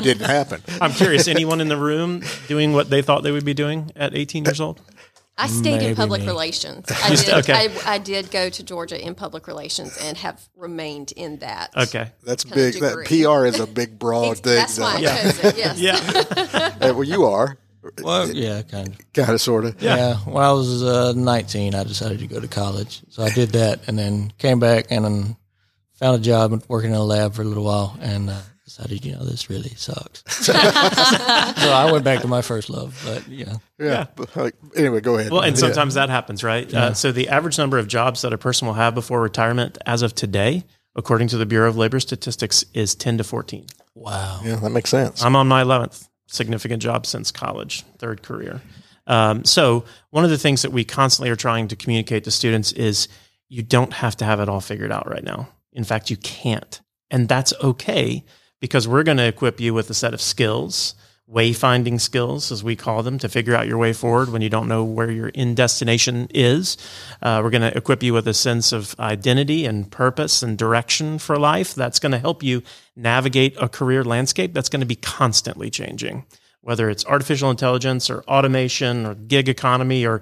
Didn't 0.02 0.26
happen. 0.26 0.62
I'm 0.82 0.92
curious. 0.92 1.28
Anyone 1.28 1.62
in 1.62 1.68
the 1.68 1.78
room 1.78 2.24
doing 2.48 2.74
what 2.74 2.90
they 2.90 3.02
thought 3.02 3.24
they 3.24 3.32
would 3.32 3.46
be 3.46 3.54
doing 3.54 3.92
at 3.96 4.16
18 4.16 4.46
years 4.46 4.60
old? 4.60 4.82
I 5.42 5.48
stayed 5.48 5.78
Maybe 5.78 5.86
in 5.88 5.96
public 5.96 6.22
me. 6.22 6.28
relations. 6.28 6.86
I 7.04 7.16
did, 7.16 7.30
okay. 7.30 7.54
I, 7.54 7.94
I 7.94 7.98
did 7.98 8.30
go 8.30 8.50
to 8.50 8.64
Georgia 8.64 9.00
in 9.04 9.16
public 9.16 9.48
relations 9.48 9.98
and 10.04 10.18
have 10.18 10.42
remained 10.58 11.14
in 11.16 11.38
that. 11.40 11.72
Okay. 11.78 12.12
That's 12.24 12.44
big. 12.44 12.76
That. 12.82 13.06
PR 13.06 13.46
is 13.46 13.60
a 13.60 13.66
big, 13.68 13.98
broad 13.98 14.32
Ex- 14.32 14.40
thing. 14.42 14.56
That's 14.56 14.76
though. 14.76 14.84
why 14.84 14.96
I 14.96 15.00
Yeah. 15.00 15.22
chose 15.24 15.44
it. 15.46 15.58
Yes. 15.58 15.80
Yeah. 15.80 16.76
Uh, 16.82 16.94
well, 16.94 17.04
you 17.04 17.26
are 17.26 17.58
Well, 18.04 18.30
yeah, 18.32 18.62
kind 18.64 18.90
of. 18.90 19.14
kind 19.14 19.30
of, 19.32 19.42
sort 19.42 19.66
of. 19.66 19.82
Yeah. 19.82 20.16
When 20.18 20.44
I 20.44 20.52
was 20.52 20.84
uh, 20.84 21.14
19, 21.16 21.74
I 21.76 21.84
decided 21.84 22.20
to 22.20 22.28
go 22.28 22.40
to 22.40 22.48
college. 22.48 23.02
So 23.10 23.24
I 23.24 23.30
did 23.30 23.50
that 23.52 23.88
and 23.88 23.98
then 23.98 24.32
came 24.38 24.60
back 24.60 24.88
and 24.90 25.06
then 25.06 25.38
found 25.96 26.20
a 26.20 26.24
job 26.24 26.64
working 26.68 26.92
in 26.92 26.96
a 26.98 27.04
lab 27.04 27.34
for 27.34 27.42
a 27.42 27.46
little 27.46 27.64
while 27.66 27.98
and 28.02 28.30
uh, 28.30 28.40
decided, 28.70 29.04
you 29.04 29.14
know, 29.14 29.24
this 29.26 29.50
really 29.50 29.70
sucks. 29.70 30.24
so 30.46 30.54
I 30.54 31.90
went 31.92 32.04
back 32.04 32.22
to 32.22 32.28
my 32.28 32.44
first 32.44 32.70
love. 32.70 33.02
But, 33.04 33.28
yeah. 33.28 33.56
Yeah. 33.80 34.06
But, 34.16 34.36
like, 34.36 34.56
anyway, 34.76 35.02
go 35.02 35.18
ahead. 35.18 35.32
Well, 35.32 35.42
and 35.42 35.56
Yeah. 35.56 35.60
sometimes 35.60 35.96
that 35.96 36.10
happens, 36.10 36.44
right? 36.44 36.72
Uh, 36.72 36.94
so 36.94 37.12
the 37.12 37.30
average 37.30 37.58
number 37.58 37.80
of 37.80 37.88
jobs 37.88 38.22
that 38.22 38.32
a 38.32 38.38
person 38.38 38.68
will 38.68 38.76
have 38.76 38.94
before 38.94 39.22
retirement, 39.22 39.80
as 39.88 40.04
of 40.04 40.14
today, 40.14 40.66
according 40.96 41.30
to 41.30 41.38
the 41.38 41.48
Bureau 41.48 41.68
of 41.68 41.78
Labor 41.78 42.00
Statistics, 42.00 42.64
is 42.76 42.94
10 42.94 43.18
to 43.18 43.24
14. 43.24 43.66
Wow. 43.96 44.42
Yeah, 44.44 44.58
that 44.58 44.70
makes 44.70 44.92
sense. 44.92 45.24
I'm 45.24 45.36
on 45.36 45.48
my 45.48 45.64
11th 45.64 46.08
significant 46.28 46.82
job 46.84 47.08
since 47.08 47.32
college, 47.32 47.84
third 47.98 48.22
career. 48.22 48.62
Um, 49.08 49.44
so, 49.46 49.84
one 50.12 50.24
of 50.24 50.30
the 50.30 50.38
things 50.38 50.62
that 50.62 50.72
we 50.72 50.84
constantly 50.84 51.32
are 51.32 51.36
trying 51.36 51.70
to 51.70 51.76
communicate 51.76 52.26
to 52.26 52.32
students 52.32 52.72
is 52.74 53.08
you 53.48 53.64
don't 53.64 53.94
have 53.94 54.16
to 54.18 54.26
have 54.26 54.40
it 54.40 54.48
all 54.48 54.62
figured 54.62 54.92
out 54.92 55.10
right 55.10 55.24
now. 55.24 55.50
In 55.74 55.84
fact, 55.84 56.12
you 56.12 56.18
can't. 56.18 56.80
And 57.10 57.28
that's 57.28 57.52
okay 57.64 58.24
because 58.60 58.88
we're 58.88 59.04
going 59.04 59.18
to 59.18 59.28
equip 59.28 59.60
you 59.60 59.74
with 59.74 59.90
a 59.90 59.94
set 59.94 60.14
of 60.14 60.22
skills, 60.22 60.96
wayfinding 61.32 62.02
skills, 62.02 62.52
as 62.52 62.64
we 62.64 62.76
call 62.76 63.04
them, 63.04 63.18
to 63.20 63.30
figure 63.30 63.56
out 63.56 63.68
your 63.68 63.78
way 63.78 63.94
forward 63.94 64.30
when 64.30 64.42
you 64.42 64.50
don't 64.50 64.68
know 64.68 64.84
where 64.84 65.12
your 65.12 65.30
in 65.30 65.56
destination 65.56 66.28
is. 66.34 66.78
Uh, 67.22 67.40
we're 67.44 67.52
going 67.52 67.62
to 67.62 67.78
equip 67.78 68.04
you 68.04 68.14
with 68.14 68.28
a 68.28 68.34
sense 68.34 68.72
of 68.72 68.96
identity 69.00 69.66
and 69.66 69.92
purpose 69.92 70.44
and 70.44 70.58
direction 70.58 71.20
for 71.20 71.38
life. 71.38 71.76
That's 71.76 72.00
going 72.00 72.12
to 72.12 72.20
help 72.20 72.44
you 72.44 72.64
navigate 72.96 73.56
a 73.62 73.70
career 73.70 74.04
landscape 74.04 74.54
that's 74.54 74.70
going 74.70 74.82
to 74.82 74.86
be 74.86 74.96
constantly 74.96 75.70
changing, 75.70 76.26
whether 76.62 76.90
it's 76.90 77.06
artificial 77.06 77.52
intelligence 77.52 78.10
or 78.10 78.24
automation 78.24 79.06
or 79.06 79.16
gig 79.16 79.48
economy 79.48 80.06
or 80.06 80.22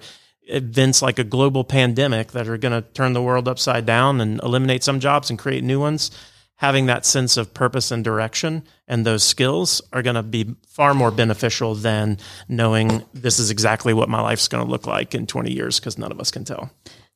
events 0.49 1.01
like 1.01 1.19
a 1.19 1.23
global 1.23 1.63
pandemic 1.63 2.31
that 2.31 2.47
are 2.47 2.57
going 2.57 2.71
to 2.71 2.87
turn 2.89 3.13
the 3.13 3.21
world 3.21 3.47
upside 3.47 3.85
down 3.85 4.21
and 4.21 4.41
eliminate 4.43 4.83
some 4.83 4.99
jobs 4.99 5.29
and 5.29 5.37
create 5.37 5.63
new 5.63 5.79
ones 5.79 6.11
having 6.57 6.87
that 6.87 7.05
sense 7.05 7.37
of 7.37 7.53
purpose 7.53 7.91
and 7.91 8.03
direction 8.03 8.63
and 8.87 9.05
those 9.05 9.23
skills 9.23 9.81
are 9.93 10.01
going 10.01 10.15
to 10.15 10.23
be 10.23 10.55
far 10.67 10.93
more 10.93 11.11
beneficial 11.11 11.75
than 11.75 12.17
knowing 12.47 13.03
this 13.13 13.39
is 13.39 13.49
exactly 13.51 13.93
what 13.93 14.09
my 14.09 14.21
life's 14.21 14.47
going 14.47 14.63
to 14.63 14.69
look 14.69 14.85
like 14.87 15.13
in 15.15 15.25
20 15.27 15.51
years 15.51 15.79
because 15.79 15.97
none 15.97 16.11
of 16.11 16.19
us 16.19 16.31
can 16.31 16.43
tell. 16.43 16.71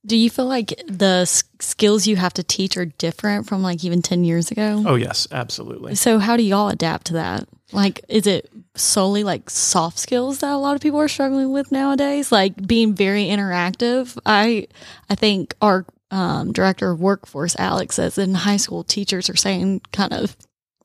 Do 0.05 0.15
you 0.17 0.29
feel 0.31 0.47
like 0.47 0.73
the 0.87 1.21
s- 1.23 1.43
skills 1.59 2.07
you 2.07 2.15
have 2.15 2.33
to 2.33 2.43
teach 2.43 2.75
are 2.75 2.85
different 2.85 3.47
from 3.47 3.61
like 3.61 3.83
even 3.83 4.01
10 4.01 4.23
years 4.23 4.49
ago? 4.49 4.83
Oh, 4.85 4.95
yes, 4.95 5.27
absolutely. 5.31 5.93
So 5.93 6.17
how 6.17 6.37
do 6.37 6.43
y'all 6.43 6.69
adapt 6.69 7.07
to 7.07 7.13
that? 7.13 7.47
Like, 7.71 8.01
is 8.09 8.25
it 8.25 8.49
solely 8.75 9.23
like 9.23 9.49
soft 9.49 9.99
skills 9.99 10.39
that 10.39 10.51
a 10.51 10.57
lot 10.57 10.75
of 10.75 10.81
people 10.81 10.99
are 10.99 11.07
struggling 11.07 11.51
with 11.51 11.71
nowadays? 11.71 12.31
Like 12.31 12.67
being 12.67 12.95
very 12.95 13.25
interactive. 13.25 14.17
I, 14.25 14.67
I 15.09 15.15
think 15.15 15.53
our 15.61 15.85
um, 16.11 16.51
director 16.51 16.91
of 16.91 16.99
workforce, 16.99 17.55
Alex, 17.57 17.95
says 17.95 18.17
in 18.17 18.33
high 18.35 18.57
school, 18.57 18.83
teachers 18.83 19.29
are 19.29 19.35
saying 19.35 19.81
kind 19.91 20.13
of 20.13 20.35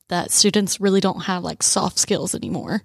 that 0.09 0.31
students 0.31 0.79
really 0.79 1.01
don't 1.01 1.23
have 1.25 1.43
like 1.43 1.61
soft 1.61 1.99
skills 1.99 2.33
anymore. 2.33 2.83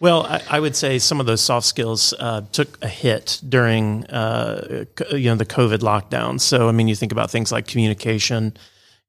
Well, 0.00 0.26
I, 0.26 0.42
I 0.50 0.60
would 0.60 0.74
say 0.76 0.98
some 0.98 1.20
of 1.20 1.26
those 1.26 1.40
soft 1.40 1.64
skills 1.64 2.12
uh, 2.18 2.42
took 2.52 2.76
a 2.82 2.88
hit 2.88 3.40
during 3.48 4.04
uh, 4.06 4.84
you 5.12 5.30
know 5.30 5.36
the 5.36 5.46
COVID 5.46 5.78
lockdown. 5.78 6.40
So 6.40 6.68
I 6.68 6.72
mean, 6.72 6.88
you 6.88 6.96
think 6.96 7.12
about 7.12 7.30
things 7.30 7.52
like 7.52 7.68
communication, 7.68 8.56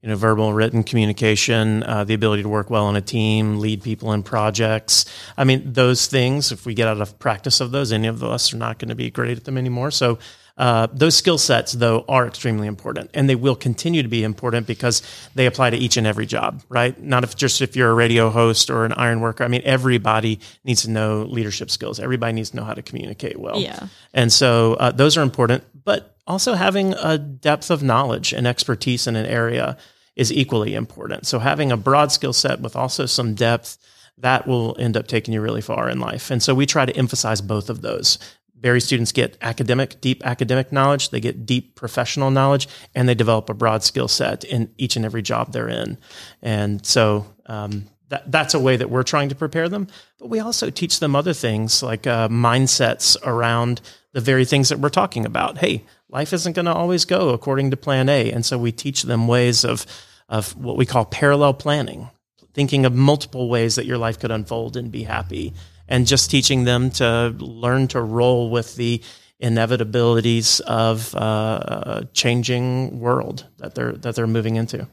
you 0.01 0.09
know, 0.09 0.15
verbal, 0.15 0.53
written 0.53 0.83
communication, 0.83 1.81
uh, 1.83 2.03
the 2.03 2.13
ability 2.13 2.43
to 2.43 2.49
work 2.49 2.69
well 2.69 2.85
on 2.85 2.95
a 2.95 3.01
team, 3.01 3.59
lead 3.59 3.81
people 3.81 4.13
in 4.13 4.21
projects. 4.21 5.05
I 5.35 5.43
mean, 5.45 5.73
those 5.73 6.05
things. 6.05 6.51
If 6.51 6.65
we 6.65 6.75
get 6.75 6.87
out 6.87 7.01
of 7.01 7.17
practice 7.17 7.59
of 7.59 7.71
those, 7.71 7.91
any 7.91 8.07
of 8.07 8.23
us 8.23 8.53
are 8.53 8.57
not 8.57 8.77
going 8.77 8.89
to 8.89 8.95
be 8.95 9.09
great 9.09 9.37
at 9.37 9.43
them 9.43 9.57
anymore. 9.57 9.91
So. 9.91 10.19
Uh, 10.55 10.87
those 10.93 11.15
skill 11.15 11.39
sets, 11.39 11.73
though, 11.73 12.05
are 12.07 12.27
extremely 12.27 12.67
important, 12.67 13.09
and 13.15 13.27
they 13.27 13.35
will 13.35 13.55
continue 13.55 14.03
to 14.03 14.07
be 14.07 14.23
important 14.23 14.67
because 14.67 15.01
they 15.33 15.47
apply 15.47 15.71
to 15.71 15.77
each 15.77 15.97
and 15.97 16.05
every 16.05 16.27
job, 16.27 16.61
right? 16.69 17.01
Not 17.01 17.23
if 17.23 17.35
just 17.35 17.61
if 17.61 17.75
you're 17.75 17.89
a 17.89 17.95
radio 17.95 18.29
host 18.29 18.69
or 18.69 18.85
an 18.85 18.93
iron 18.93 19.19
worker. 19.19 19.43
I 19.43 19.47
mean, 19.47 19.63
everybody 19.65 20.39
needs 20.63 20.83
to 20.83 20.91
know 20.91 21.23
leadership 21.23 21.71
skills. 21.71 21.99
Everybody 21.99 22.33
needs 22.33 22.51
to 22.51 22.57
know 22.57 22.63
how 22.63 22.75
to 22.75 22.83
communicate 22.83 23.39
well. 23.39 23.59
Yeah. 23.59 23.87
And 24.13 24.31
so 24.31 24.75
uh, 24.75 24.91
those 24.91 25.17
are 25.17 25.23
important, 25.23 25.63
but 25.83 26.15
also 26.27 26.53
having 26.53 26.93
a 26.93 27.17
depth 27.17 27.71
of 27.71 27.81
knowledge 27.81 28.31
and 28.31 28.45
expertise 28.45 29.07
in 29.07 29.15
an 29.15 29.25
area 29.25 29.75
is 30.15 30.31
equally 30.31 30.75
important. 30.75 31.25
So 31.25 31.39
having 31.39 31.71
a 31.71 31.77
broad 31.77 32.11
skill 32.11 32.33
set 32.33 32.59
with 32.59 32.75
also 32.75 33.07
some 33.07 33.33
depth 33.33 33.77
that 34.19 34.47
will 34.47 34.75
end 34.77 34.95
up 34.95 35.07
taking 35.07 35.33
you 35.33 35.41
really 35.41 35.61
far 35.61 35.89
in 35.89 35.99
life. 35.99 36.29
And 36.29 36.41
so 36.41 36.53
we 36.53 36.67
try 36.67 36.85
to 36.85 36.95
emphasize 36.95 37.41
both 37.41 37.69
of 37.69 37.81
those. 37.81 38.19
Berry 38.63 38.79
students 38.79 39.11
get 39.11 39.37
academic, 39.41 39.99
deep 39.99 40.25
academic 40.25 40.71
knowledge, 40.71 41.09
they 41.09 41.19
get 41.19 41.45
deep 41.45 41.75
professional 41.75 42.31
knowledge, 42.31 42.69
and 42.95 43.09
they 43.09 43.13
develop 43.13 43.49
a 43.49 43.53
broad 43.53 43.83
skill 43.83 44.07
set 44.07 44.45
in 44.45 44.73
each 44.77 44.95
and 44.95 45.03
every 45.03 45.21
job 45.21 45.51
they're 45.51 45.67
in. 45.67 45.97
And 46.41 46.83
so 46.85 47.25
um, 47.45 47.87
that, 48.07 48.31
that's 48.31 48.53
a 48.53 48.59
way 48.59 48.77
that 48.77 48.89
we're 48.89 49.03
trying 49.03 49.27
to 49.27 49.35
prepare 49.35 49.67
them. 49.67 49.87
But 50.17 50.29
we 50.29 50.39
also 50.39 50.69
teach 50.69 51.01
them 51.01 51.13
other 51.13 51.33
things 51.33 51.83
like 51.83 52.07
uh, 52.07 52.29
mindsets 52.29 53.17
around 53.25 53.81
the 54.13 54.21
very 54.21 54.45
things 54.45 54.69
that 54.69 54.79
we're 54.79 54.87
talking 54.87 55.25
about. 55.25 55.57
Hey, 55.57 55.83
life 56.07 56.31
isn't 56.31 56.55
going 56.55 56.65
to 56.65 56.73
always 56.73 57.03
go 57.03 57.31
according 57.31 57.71
to 57.71 57.77
plan 57.77 58.07
A. 58.07 58.31
And 58.31 58.45
so 58.45 58.57
we 58.57 58.71
teach 58.71 59.03
them 59.03 59.27
ways 59.27 59.65
of, 59.65 59.85
of 60.29 60.55
what 60.55 60.77
we 60.77 60.85
call 60.85 61.03
parallel 61.03 61.53
planning, 61.53 62.09
thinking 62.53 62.85
of 62.85 62.93
multiple 62.93 63.49
ways 63.49 63.75
that 63.75 63.85
your 63.85 63.97
life 63.97 64.19
could 64.19 64.31
unfold 64.31 64.77
and 64.77 64.89
be 64.89 65.03
happy, 65.03 65.53
and 65.87 66.07
just 66.07 66.29
teaching 66.31 66.63
them 66.65 66.89
to 66.91 67.35
learn 67.39 67.87
to 67.89 68.01
roll 68.01 68.49
with 68.49 68.75
the 68.75 69.01
inevitabilities 69.41 70.61
of 70.61 71.13
uh, 71.15 71.19
a 71.19 72.07
changing 72.13 72.99
world 72.99 73.45
that 73.57 73.75
they're 73.75 73.93
that 73.93 74.15
they're 74.15 74.27
moving 74.27 74.55
into. 74.55 74.87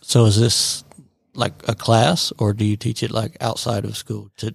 So 0.00 0.26
is 0.26 0.38
this 0.40 0.84
like 1.34 1.66
a 1.68 1.74
class, 1.74 2.32
or 2.38 2.52
do 2.52 2.64
you 2.64 2.76
teach 2.76 3.02
it 3.02 3.10
like 3.10 3.36
outside 3.40 3.84
of 3.84 3.96
school? 3.96 4.30
To 4.38 4.54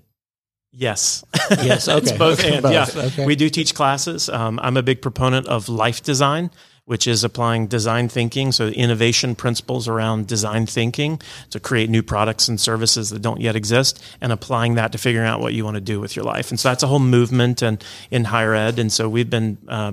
Yes. 0.72 1.24
Yes, 1.50 1.88
it's 1.88 2.10
okay. 2.10 2.18
both 2.26 2.44
and. 2.44 2.62
Both, 2.62 2.72
Yeah. 2.96 3.02
okay. 3.06 3.26
We 3.26 3.36
do 3.36 3.50
teach 3.50 3.74
classes. 3.74 4.30
Um, 4.30 4.60
I'm 4.62 4.78
a 4.78 4.84
big 4.84 5.02
proponent 5.02 5.48
of 5.48 5.70
life 5.70 6.04
design, 6.04 6.52
which 6.88 7.06
is 7.06 7.26
applying 7.26 7.68
design 7.68 8.08
thinking, 8.08 8.54
so 8.54 8.68
innovation 8.68 9.36
principles 9.36 9.90
around 9.90 10.26
design 10.26 10.66
thinking 10.66 11.22
to 11.50 11.60
create 11.60 11.90
new 11.90 12.02
products 12.02 12.48
and 12.48 12.62
services 12.62 13.10
that 13.10 13.22
don't 13.22 13.42
yet 13.42 13.58
exist, 13.58 14.02
and 14.22 14.32
applying 14.32 14.76
that 14.76 14.94
to 14.94 14.98
figuring 14.98 15.28
out 15.28 15.42
what 15.42 15.54
you 15.54 15.66
want 15.66 15.76
to 15.76 15.82
do 15.82 16.00
with 16.00 16.16
your 16.16 16.24
life. 16.24 16.50
And 16.50 16.58
so 16.58 16.70
that's 16.70 16.84
a 16.84 16.88
whole 16.88 17.00
movement 17.00 17.62
and 17.62 17.84
in 18.10 18.24
higher 18.24 18.56
ed. 18.56 18.80
And 18.80 18.90
so 18.90 19.10
we've 19.10 19.30
been 19.30 19.58
uh, 19.68 19.92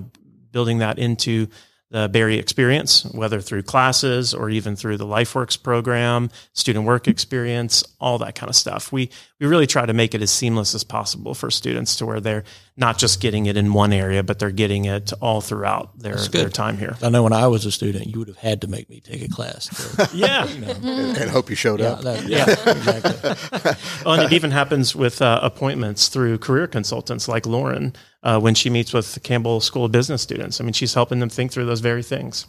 building 0.53 0.79
that 0.79 1.01
into 1.01 1.49
the 1.91 2.09
Berry 2.09 2.39
experience, 2.39 3.05
whether 3.13 3.41
through 3.41 3.63
classes 3.63 4.35
or 4.35 4.51
even 4.51 4.75
through 4.75 4.97
the 4.97 5.07
LifeWorks 5.07 5.63
program, 5.63 6.31
student 6.53 6.85
work 6.85 7.07
experience, 7.07 7.85
all 8.01 8.19
that 8.19 8.35
kind 8.35 8.51
of 8.51 8.57
stuff. 8.57 8.93
We 8.93 9.11
we 9.39 9.47
really 9.47 9.67
try 9.67 9.87
to 9.87 9.93
make 9.93 10.15
it 10.15 10.23
as 10.23 10.31
seamless 10.31 10.75
as 10.75 10.83
possible 10.83 11.35
for 11.35 11.51
students 11.51 11.97
to 11.97 12.07
where 12.07 12.21
they're 12.21 12.45
not 12.77 12.99
just 12.99 13.21
getting 13.21 13.47
it 13.47 13.57
in 13.57 13.73
one 13.73 13.93
area, 13.93 14.23
but 14.25 14.39
they're 14.41 14.51
getting 14.51 14.85
it 14.87 15.13
all 15.21 15.41
throughout 15.41 15.97
their, 15.99 16.17
their 16.17 16.49
time 16.49 16.77
here. 16.77 16.97
I 17.03 17.09
know 17.09 17.23
when 17.23 17.33
I 17.33 17.47
was 17.47 17.65
a 17.67 17.71
student, 17.71 18.09
you 18.09 18.19
would 18.19 18.27
have 18.29 18.37
had 18.39 18.63
to 18.63 18.67
make 18.67 18.91
me 18.91 19.01
take 19.01 19.23
a 19.23 19.29
class. 19.29 19.69
to- 19.69 20.11
Yeah. 20.17 20.45
and, 20.49 20.85
and 21.17 21.31
hope 21.31 21.51
you 21.51 21.57
showed 21.57 21.79
yeah, 21.79 21.93
up. 21.93 22.01
that, 22.03 22.25
yeah, 22.27 22.51
exactly. 22.51 23.75
Well, 24.05 24.15
and 24.15 24.23
it 24.25 24.33
even 24.35 24.51
happens 24.51 24.95
with 24.97 25.23
uh, 25.23 25.39
appointments 25.43 26.09
through 26.09 26.39
career 26.39 26.67
consultants 26.67 27.29
like 27.29 27.47
Lauren 27.47 27.95
uh, 28.25 28.41
when 28.41 28.55
she 28.55 28.71
meets 28.71 28.93
with 28.93 29.15
the 29.15 29.21
Campbell 29.21 29.61
School 29.61 29.85
of 29.85 29.93
Business 29.93 30.21
students. 30.23 30.61
I 30.61 30.65
mean, 30.65 30.73
she's 30.73 30.95
helping 30.95 31.21
them 31.21 31.29
think 31.29 31.53
through 31.53 31.67
those 31.67 31.81
very 31.81 32.03
things. 32.03 32.47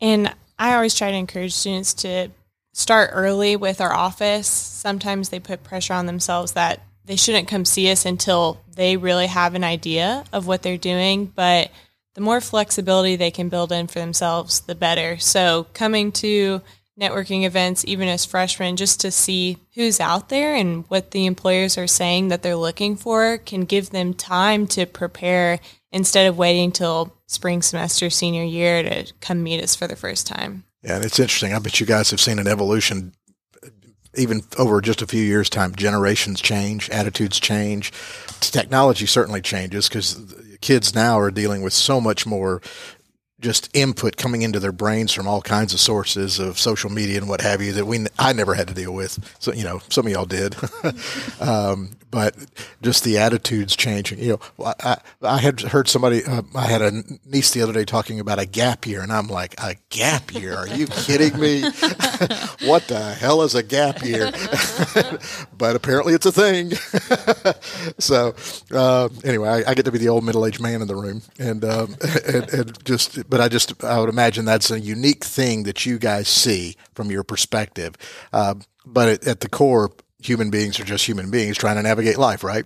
And 0.00 0.34
I 0.58 0.74
always 0.74 0.94
try 0.96 1.10
to 1.12 1.16
encourage 1.16 1.52
students 1.52 1.94
to 1.94 2.30
start 2.72 3.10
early 3.12 3.54
with 3.54 3.80
our 3.80 3.92
office. 3.92 4.48
Sometimes 4.48 5.28
they 5.28 5.38
put 5.38 5.62
pressure 5.62 5.94
on 5.94 6.06
themselves 6.06 6.52
that 6.52 6.80
they 7.06 7.16
shouldn't 7.16 7.48
come 7.48 7.64
see 7.64 7.90
us 7.90 8.06
until 8.06 8.60
they 8.76 8.96
really 8.96 9.26
have 9.26 9.54
an 9.54 9.64
idea 9.64 10.24
of 10.32 10.46
what 10.46 10.62
they're 10.62 10.76
doing. 10.76 11.26
But 11.26 11.70
the 12.14 12.20
more 12.20 12.40
flexibility 12.40 13.16
they 13.16 13.30
can 13.30 13.48
build 13.48 13.72
in 13.72 13.86
for 13.86 13.98
themselves, 13.98 14.60
the 14.60 14.74
better. 14.74 15.18
So 15.18 15.66
coming 15.74 16.12
to 16.12 16.62
networking 17.00 17.44
events, 17.44 17.84
even 17.86 18.08
as 18.08 18.24
freshmen, 18.24 18.76
just 18.76 19.00
to 19.00 19.10
see 19.10 19.58
who's 19.74 20.00
out 20.00 20.28
there 20.28 20.54
and 20.54 20.84
what 20.88 21.10
the 21.10 21.26
employers 21.26 21.76
are 21.76 21.88
saying 21.88 22.28
that 22.28 22.42
they're 22.42 22.56
looking 22.56 22.96
for 22.96 23.38
can 23.38 23.64
give 23.64 23.90
them 23.90 24.14
time 24.14 24.66
to 24.68 24.86
prepare 24.86 25.58
instead 25.90 26.26
of 26.26 26.38
waiting 26.38 26.70
till 26.70 27.12
spring 27.26 27.62
semester 27.62 28.10
senior 28.10 28.44
year 28.44 28.82
to 28.82 29.12
come 29.20 29.42
meet 29.42 29.62
us 29.62 29.74
for 29.74 29.88
the 29.88 29.96
first 29.96 30.26
time. 30.26 30.64
Yeah, 30.82 30.96
and 30.96 31.04
it's 31.04 31.18
interesting. 31.18 31.52
I 31.52 31.58
bet 31.58 31.80
you 31.80 31.86
guys 31.86 32.10
have 32.10 32.20
seen 32.20 32.38
an 32.38 32.46
evolution 32.46 33.12
even 34.16 34.42
over 34.58 34.80
just 34.80 35.02
a 35.02 35.06
few 35.06 35.22
years' 35.22 35.50
time. 35.50 35.74
Generations 35.74 36.40
change, 36.40 36.90
attitudes 36.90 37.40
change. 37.40 37.92
Technology 38.40 39.06
certainly 39.06 39.40
changes 39.40 39.88
because 39.88 40.34
kids 40.60 40.94
now 40.94 41.18
are 41.18 41.30
dealing 41.30 41.62
with 41.62 41.72
so 41.72 42.00
much 42.00 42.26
more 42.26 42.62
just 43.44 43.68
input 43.76 44.16
coming 44.16 44.42
into 44.42 44.58
their 44.58 44.72
brains 44.72 45.12
from 45.12 45.28
all 45.28 45.42
kinds 45.42 45.74
of 45.74 45.78
sources 45.78 46.38
of 46.38 46.58
social 46.58 46.90
media 46.90 47.18
and 47.18 47.28
what 47.28 47.42
have 47.42 47.60
you 47.60 47.72
that 47.72 47.86
we 47.86 48.06
I 48.18 48.32
never 48.32 48.54
had 48.54 48.68
to 48.68 48.74
deal 48.74 48.92
with. 48.92 49.18
So 49.38 49.52
you 49.52 49.64
know, 49.64 49.80
some 49.90 50.06
of 50.06 50.12
y'all 50.12 50.24
did, 50.24 50.56
um, 51.40 51.90
but 52.10 52.36
just 52.80 53.02
the 53.04 53.18
attitudes 53.18 53.74
changing. 53.76 54.20
You 54.20 54.38
know, 54.58 54.72
I, 54.80 54.98
I 55.20 55.38
had 55.38 55.60
heard 55.60 55.88
somebody. 55.88 56.24
Uh, 56.24 56.42
I 56.54 56.66
had 56.66 56.80
a 56.80 57.02
niece 57.26 57.50
the 57.50 57.60
other 57.60 57.72
day 57.72 57.84
talking 57.84 58.20
about 58.20 58.38
a 58.38 58.46
gap 58.46 58.86
year, 58.86 59.02
and 59.02 59.12
I'm 59.12 59.26
like, 59.26 59.54
a 59.60 59.74
gap 59.90 60.32
year? 60.32 60.54
Are 60.54 60.68
you 60.68 60.86
kidding 60.86 61.38
me? 61.38 61.62
what 62.62 62.86
the 62.88 63.16
hell 63.18 63.42
is 63.42 63.54
a 63.54 63.62
gap 63.62 64.02
year? 64.02 64.30
but 65.58 65.76
apparently, 65.76 66.14
it's 66.14 66.26
a 66.26 66.32
thing. 66.32 66.72
so 67.98 68.34
uh, 68.72 69.08
anyway, 69.24 69.48
I, 69.48 69.70
I 69.70 69.74
get 69.74 69.84
to 69.84 69.92
be 69.92 69.98
the 69.98 70.08
old 70.08 70.24
middle 70.24 70.46
aged 70.46 70.62
man 70.62 70.80
in 70.82 70.88
the 70.88 70.96
room, 70.96 71.20
and, 71.38 71.64
um, 71.64 71.96
and 72.26 72.48
and 72.52 72.84
just 72.84 73.28
but 73.34 73.40
I 73.40 73.48
just 73.48 73.82
I 73.82 73.98
would 73.98 74.08
imagine 74.08 74.44
that's 74.44 74.70
a 74.70 74.78
unique 74.78 75.24
thing 75.24 75.64
that 75.64 75.84
you 75.84 75.98
guys 75.98 76.28
see 76.28 76.76
from 76.94 77.10
your 77.10 77.24
perspective. 77.24 77.96
Uh, 78.32 78.54
but 78.86 79.08
at, 79.08 79.26
at 79.26 79.40
the 79.40 79.48
core, 79.48 79.90
human 80.20 80.50
beings 80.50 80.78
are 80.78 80.84
just 80.84 81.04
human 81.04 81.32
beings 81.32 81.58
trying 81.58 81.74
to 81.74 81.82
navigate 81.82 82.16
life, 82.16 82.44
right? 82.44 82.64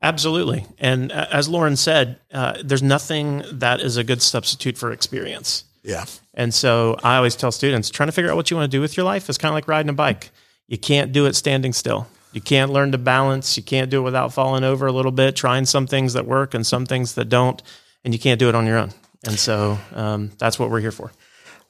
Absolutely. 0.00 0.64
And 0.78 1.12
uh, 1.12 1.26
as 1.30 1.50
Lauren 1.50 1.76
said, 1.76 2.18
uh, 2.32 2.54
there's 2.64 2.82
nothing 2.82 3.42
that 3.52 3.82
is 3.82 3.98
a 3.98 4.04
good 4.04 4.22
substitute 4.22 4.78
for 4.78 4.90
experience. 4.90 5.64
Yeah. 5.82 6.06
And 6.32 6.54
so 6.54 6.96
I 7.02 7.16
always 7.16 7.36
tell 7.36 7.52
students 7.52 7.90
trying 7.90 8.08
to 8.08 8.12
figure 8.12 8.30
out 8.30 8.36
what 8.36 8.50
you 8.50 8.56
want 8.56 8.72
to 8.72 8.74
do 8.74 8.80
with 8.80 8.96
your 8.96 9.04
life 9.04 9.28
is 9.28 9.36
kind 9.36 9.50
of 9.50 9.54
like 9.54 9.68
riding 9.68 9.90
a 9.90 9.92
bike. 9.92 10.30
You 10.66 10.78
can't 10.78 11.12
do 11.12 11.26
it 11.26 11.36
standing 11.36 11.74
still. 11.74 12.06
You 12.32 12.40
can't 12.40 12.72
learn 12.72 12.90
to 12.92 12.98
balance. 12.98 13.58
You 13.58 13.62
can't 13.62 13.90
do 13.90 13.98
it 13.98 14.04
without 14.04 14.32
falling 14.32 14.64
over 14.64 14.86
a 14.86 14.92
little 14.92 15.12
bit, 15.12 15.36
trying 15.36 15.66
some 15.66 15.86
things 15.86 16.14
that 16.14 16.24
work 16.24 16.54
and 16.54 16.66
some 16.66 16.86
things 16.86 17.16
that 17.16 17.28
don't. 17.28 17.62
And 18.02 18.14
you 18.14 18.18
can't 18.18 18.40
do 18.40 18.48
it 18.48 18.54
on 18.54 18.64
your 18.64 18.78
own. 18.78 18.94
And 19.26 19.38
so 19.38 19.78
um, 19.94 20.30
that's 20.38 20.58
what 20.58 20.70
we're 20.70 20.80
here 20.80 20.92
for. 20.92 21.10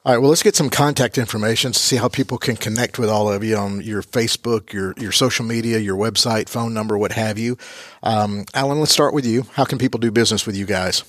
All 0.05 0.13
right. 0.13 0.19
Well, 0.21 0.29
let's 0.29 0.43
get 0.43 0.55
some 0.55 0.69
contact 0.69 1.17
information 1.17 1.71
to 1.73 1.79
see 1.79 1.97
how 1.97 2.07
people 2.07 2.37
can 2.37 2.55
connect 2.55 2.97
with 2.97 3.09
all 3.09 3.29
of 3.31 3.43
you 3.43 3.57
on 3.57 3.81
your 3.81 4.01
Facebook, 4.01 4.71
your 4.71 4.93
your 4.97 5.11
social 5.11 5.43
media, 5.43 5.79
your 5.79 5.97
website, 5.97 6.47
phone 6.49 6.73
number, 6.73 6.97
what 6.97 7.11
have 7.11 7.37
you. 7.37 7.57
Um, 8.03 8.45
Alan, 8.53 8.79
let's 8.79 8.91
start 8.93 9.13
with 9.13 9.25
you. 9.25 9.43
How 9.53 9.65
can 9.65 9.77
people 9.79 9.99
do 9.99 10.11
business 10.11 10.45
with 10.45 10.55
you 10.55 10.65
guys? 10.65 11.03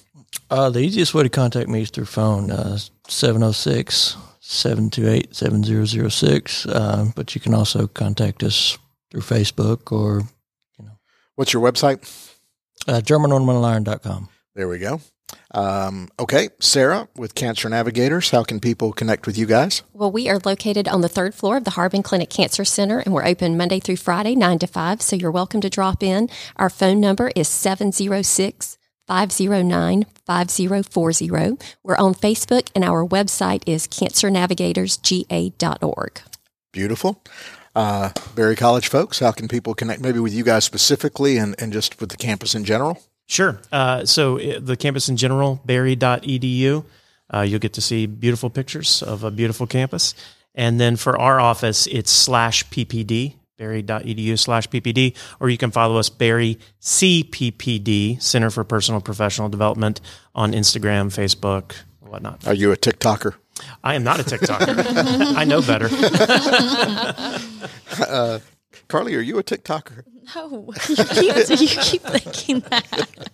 Uh, 0.51 0.69
the 0.71 0.81
easiest 0.81 1.15
way 1.15 1.23
to 1.23 1.29
contact 1.29 1.69
me 1.69 1.83
is 1.83 1.91
through 1.91 2.07
phone, 2.07 2.51
uh, 2.51 2.79
706 3.09 4.17
728 4.41 5.35
7006. 5.37 6.67
Uh, 6.67 7.07
But 7.15 7.35
you 7.35 7.41
can 7.41 7.55
also 7.55 7.87
contact 7.87 8.43
us 8.43 8.79
through 9.11 9.21
Facebook 9.23 9.93
or 9.93 10.23
you 10.79 10.85
know. 10.87 10.99
What's 11.37 11.53
your 11.53 11.63
website? 11.63 12.01
uh, 12.89 13.01
GermanOrnamentaliron.com. 13.01 14.29
There 14.55 14.69
we 14.69 14.79
go. 14.79 15.01
Um, 15.53 16.09
okay, 16.19 16.49
Sarah 16.61 17.09
with 17.17 17.35
Cancer 17.35 17.69
Navigators. 17.69 18.31
How 18.31 18.43
can 18.43 18.61
people 18.61 18.93
connect 18.93 19.27
with 19.27 19.39
you 19.39 19.47
guys? 19.47 19.83
Well, 19.93 20.13
we 20.13 20.29
are 20.29 20.41
located 20.45 20.89
on 20.89 21.01
the 21.01 21.09
third 21.09 21.35
floor 21.35 21.57
of 21.57 21.65
the 21.65 21.71
Harbin 21.71 22.03
Clinic 22.03 22.29
Cancer 22.31 22.65
Center, 22.65 22.99
and 22.99 23.15
we're 23.15 23.27
open 23.27 23.57
Monday 23.57 23.81
through 23.81 23.97
Friday, 23.97 24.35
9 24.35 24.59
to 24.61 24.67
5. 24.67 25.01
So 25.01 25.17
you're 25.17 25.31
welcome 25.31 25.61
to 25.63 25.71
drop 25.71 26.03
in. 26.03 26.29
Our 26.57 26.71
phone 26.71 27.01
number 27.01 27.31
is 27.35 27.49
706 27.49 28.77
509 29.07 30.05
5040. 30.27 31.31
We're 31.83 31.97
on 31.97 32.15
Facebook, 32.15 32.69
and 32.75 32.85
our 32.85 33.07
website 33.07 33.63
is 33.67 33.87
cancernavigatorsga.org. 33.87 36.21
Beautiful. 36.73 37.23
Uh, 37.75 38.11
Berry 38.35 38.57
College 38.57 38.89
folks, 38.89 39.21
how 39.21 39.33
can 39.33 39.49
people 39.49 39.75
connect 39.75 40.03
maybe 40.03 40.19
with 40.19 40.35
you 40.35 40.45
guys 40.45 40.65
specifically 40.65 41.39
and, 41.39 41.55
and 41.59 41.73
just 41.73 41.99
with 42.01 42.11
the 42.11 42.17
campus 42.17 42.55
in 42.55 42.65
general? 42.65 43.01
Sure. 43.29 43.61
Uh, 43.71 44.05
so 44.07 44.41
uh, 44.41 44.59
the 44.61 44.77
campus 44.77 45.09
in 45.09 45.17
general, 45.17 45.61
berry.edu, 45.65 46.85
uh, 47.33 47.41
you'll 47.43 47.61
get 47.61 47.75
to 47.75 47.83
see 47.83 48.07
beautiful 48.07 48.49
pictures 48.49 49.03
of 49.03 49.23
a 49.23 49.31
beautiful 49.31 49.67
campus. 49.67 50.15
And 50.55 50.81
then 50.81 50.97
for 50.97 51.19
our 51.21 51.39
office, 51.39 51.87
it's 51.87 52.11
slash 52.11 52.67
PPD, 52.71 53.35
berry.edu 53.59 54.39
slash 54.39 54.69
PPD, 54.71 55.15
or 55.41 55.51
you 55.51 55.59
can 55.59 55.71
follow 55.71 55.99
us, 55.99 56.09
Berry 56.09 56.59
CPPD, 56.81 58.21
Center 58.21 58.51
for 58.51 58.65
Personal 58.65 59.03
Professional 59.03 59.51
Development, 59.51 60.01
on 60.35 60.53
Instagram, 60.53 61.09
Facebook, 61.09 61.75
whatnot. 62.01 62.47
Are 62.47 62.55
you 62.55 62.73
a 62.73 62.77
TikToker? 62.77 63.35
I 63.85 63.95
am 63.95 64.05
not 64.05 64.21
a 64.21 64.23
TikToker. 64.23 65.35
I 65.37 65.45
know 65.45 65.61
better. 65.61 65.89
Uh, 67.99 68.39
Carly, 68.89 69.15
are 69.15 69.21
you 69.21 69.39
a 69.39 69.43
TikToker? 69.43 70.05
No, 70.35 70.73
you 70.89 70.97
keep, 71.05 71.61
you 71.61 71.69
keep 71.69 72.03
thinking 72.03 72.61
that. 72.71 73.09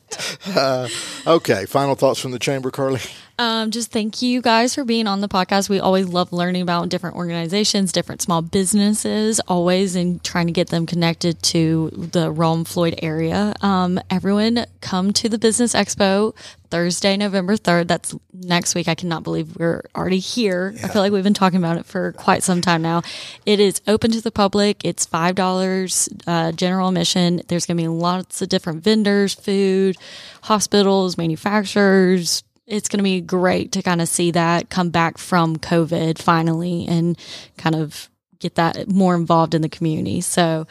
Uh, 0.46 0.88
okay, 1.26 1.66
final 1.66 1.96
thoughts 1.96 2.20
from 2.20 2.30
the 2.30 2.38
chamber, 2.38 2.70
Carly. 2.70 3.00
Um, 3.36 3.72
just 3.72 3.90
thank 3.90 4.22
you 4.22 4.40
guys 4.40 4.76
for 4.76 4.84
being 4.84 5.08
on 5.08 5.20
the 5.20 5.28
podcast. 5.28 5.68
We 5.68 5.80
always 5.80 6.06
love 6.06 6.32
learning 6.32 6.62
about 6.62 6.88
different 6.88 7.16
organizations, 7.16 7.90
different 7.90 8.22
small 8.22 8.42
businesses, 8.42 9.40
always 9.48 9.96
and 9.96 10.22
trying 10.22 10.46
to 10.46 10.52
get 10.52 10.68
them 10.68 10.86
connected 10.86 11.42
to 11.44 11.90
the 11.92 12.30
Rome 12.30 12.64
Floyd 12.64 12.94
area. 13.02 13.54
Um, 13.60 13.98
everyone 14.08 14.66
come 14.80 15.12
to 15.14 15.28
the 15.28 15.36
Business 15.36 15.74
Expo 15.74 16.32
Thursday, 16.70 17.16
November 17.16 17.56
3rd. 17.56 17.88
That's 17.88 18.14
next 18.32 18.76
week. 18.76 18.86
I 18.86 18.94
cannot 18.94 19.24
believe 19.24 19.56
we're 19.56 19.82
already 19.96 20.20
here. 20.20 20.72
I 20.84 20.88
feel 20.88 21.02
like 21.02 21.10
we've 21.10 21.24
been 21.24 21.34
talking 21.34 21.58
about 21.58 21.76
it 21.76 21.86
for 21.86 22.12
quite 22.12 22.44
some 22.44 22.60
time 22.60 22.82
now. 22.82 23.02
It 23.44 23.58
is 23.58 23.80
open 23.88 24.12
to 24.12 24.20
the 24.20 24.30
public. 24.30 24.84
It's 24.84 25.06
$5 25.06 26.22
uh, 26.28 26.52
general 26.52 26.88
admission. 26.88 27.42
There's 27.48 27.66
going 27.66 27.78
to 27.78 27.82
be 27.82 27.88
lots 27.88 28.42
of 28.42 28.48
different 28.48 28.84
vendors, 28.84 29.34
food, 29.34 29.96
hospitals, 30.42 31.18
manufacturers, 31.18 32.44
it's 32.66 32.88
going 32.88 32.98
to 32.98 33.04
be 33.04 33.20
great 33.20 33.72
to 33.72 33.82
kind 33.82 34.00
of 34.00 34.08
see 34.08 34.30
that 34.30 34.70
come 34.70 34.90
back 34.90 35.18
from 35.18 35.56
COVID 35.56 36.18
finally 36.18 36.86
and 36.86 37.18
kind 37.56 37.74
of 37.74 38.08
get 38.38 38.54
that 38.56 38.88
more 38.88 39.14
involved 39.14 39.54
in 39.54 39.62
the 39.62 39.68
community. 39.68 40.20
So, 40.20 40.66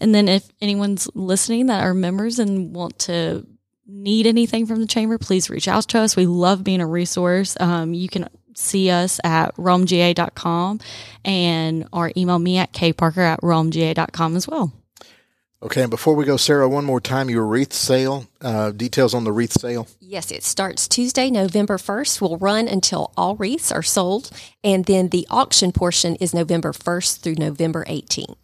and 0.00 0.14
then 0.14 0.28
if 0.28 0.48
anyone's 0.60 1.08
listening 1.14 1.66
that 1.66 1.82
are 1.82 1.94
members 1.94 2.38
and 2.38 2.74
want 2.74 2.98
to 3.00 3.46
need 3.86 4.26
anything 4.26 4.66
from 4.66 4.80
the 4.80 4.86
chamber, 4.86 5.18
please 5.18 5.50
reach 5.50 5.68
out 5.68 5.84
to 5.88 5.98
us. 5.98 6.16
We 6.16 6.26
love 6.26 6.64
being 6.64 6.80
a 6.80 6.86
resource. 6.86 7.56
Um, 7.58 7.94
you 7.94 8.08
can 8.08 8.28
see 8.54 8.90
us 8.90 9.20
at 9.24 9.54
romega.com 9.56 10.80
and 11.24 11.88
or 11.92 12.12
email 12.16 12.38
me 12.38 12.58
at 12.58 12.72
kparker 12.72 13.18
at 13.18 13.40
romega.com 13.40 14.36
as 14.36 14.48
well. 14.48 14.72
Okay, 15.60 15.82
and 15.82 15.90
before 15.90 16.14
we 16.14 16.24
go, 16.24 16.36
Sarah, 16.36 16.68
one 16.68 16.84
more 16.84 17.00
time, 17.00 17.28
your 17.28 17.44
wreath 17.44 17.72
sale, 17.72 18.28
uh, 18.40 18.70
details 18.70 19.12
on 19.12 19.24
the 19.24 19.32
wreath 19.32 19.52
sale. 19.52 19.88
Yes, 19.98 20.30
it 20.30 20.44
starts 20.44 20.86
Tuesday, 20.86 21.30
November 21.30 21.78
1st. 21.78 22.20
Will 22.20 22.38
run 22.38 22.68
until 22.68 23.12
all 23.16 23.34
wreaths 23.34 23.72
are 23.72 23.82
sold. 23.82 24.30
And 24.62 24.84
then 24.84 25.08
the 25.08 25.26
auction 25.30 25.72
portion 25.72 26.14
is 26.16 26.32
November 26.32 26.72
1st 26.72 27.20
through 27.22 27.34
November 27.34 27.84
18th. 27.86 28.36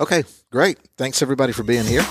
Okay, 0.00 0.24
great. 0.50 0.78
Thanks 0.96 1.22
everybody 1.22 1.52
for 1.52 1.62
being 1.62 1.84
here. 1.84 2.04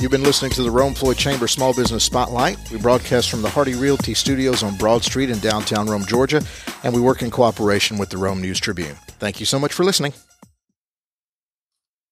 You've 0.00 0.10
been 0.10 0.22
listening 0.22 0.52
to 0.52 0.62
the 0.62 0.70
Rome 0.70 0.94
Floyd 0.94 1.18
Chamber 1.18 1.46
Small 1.46 1.74
Business 1.74 2.04
Spotlight. 2.04 2.58
We 2.70 2.78
broadcast 2.78 3.30
from 3.30 3.42
the 3.42 3.50
Hardy 3.50 3.74
Realty 3.74 4.14
Studios 4.14 4.62
on 4.62 4.76
Broad 4.76 5.04
Street 5.04 5.28
in 5.28 5.38
downtown 5.40 5.86
Rome, 5.86 6.04
Georgia, 6.06 6.42
and 6.82 6.94
we 6.94 7.00
work 7.00 7.20
in 7.20 7.30
cooperation 7.30 7.98
with 7.98 8.08
the 8.08 8.18
Rome 8.18 8.40
News 8.40 8.60
Tribune. 8.60 8.96
Thank 9.18 9.38
you 9.40 9.46
so 9.46 9.58
much 9.58 9.74
for 9.74 9.84
listening. 9.84 10.14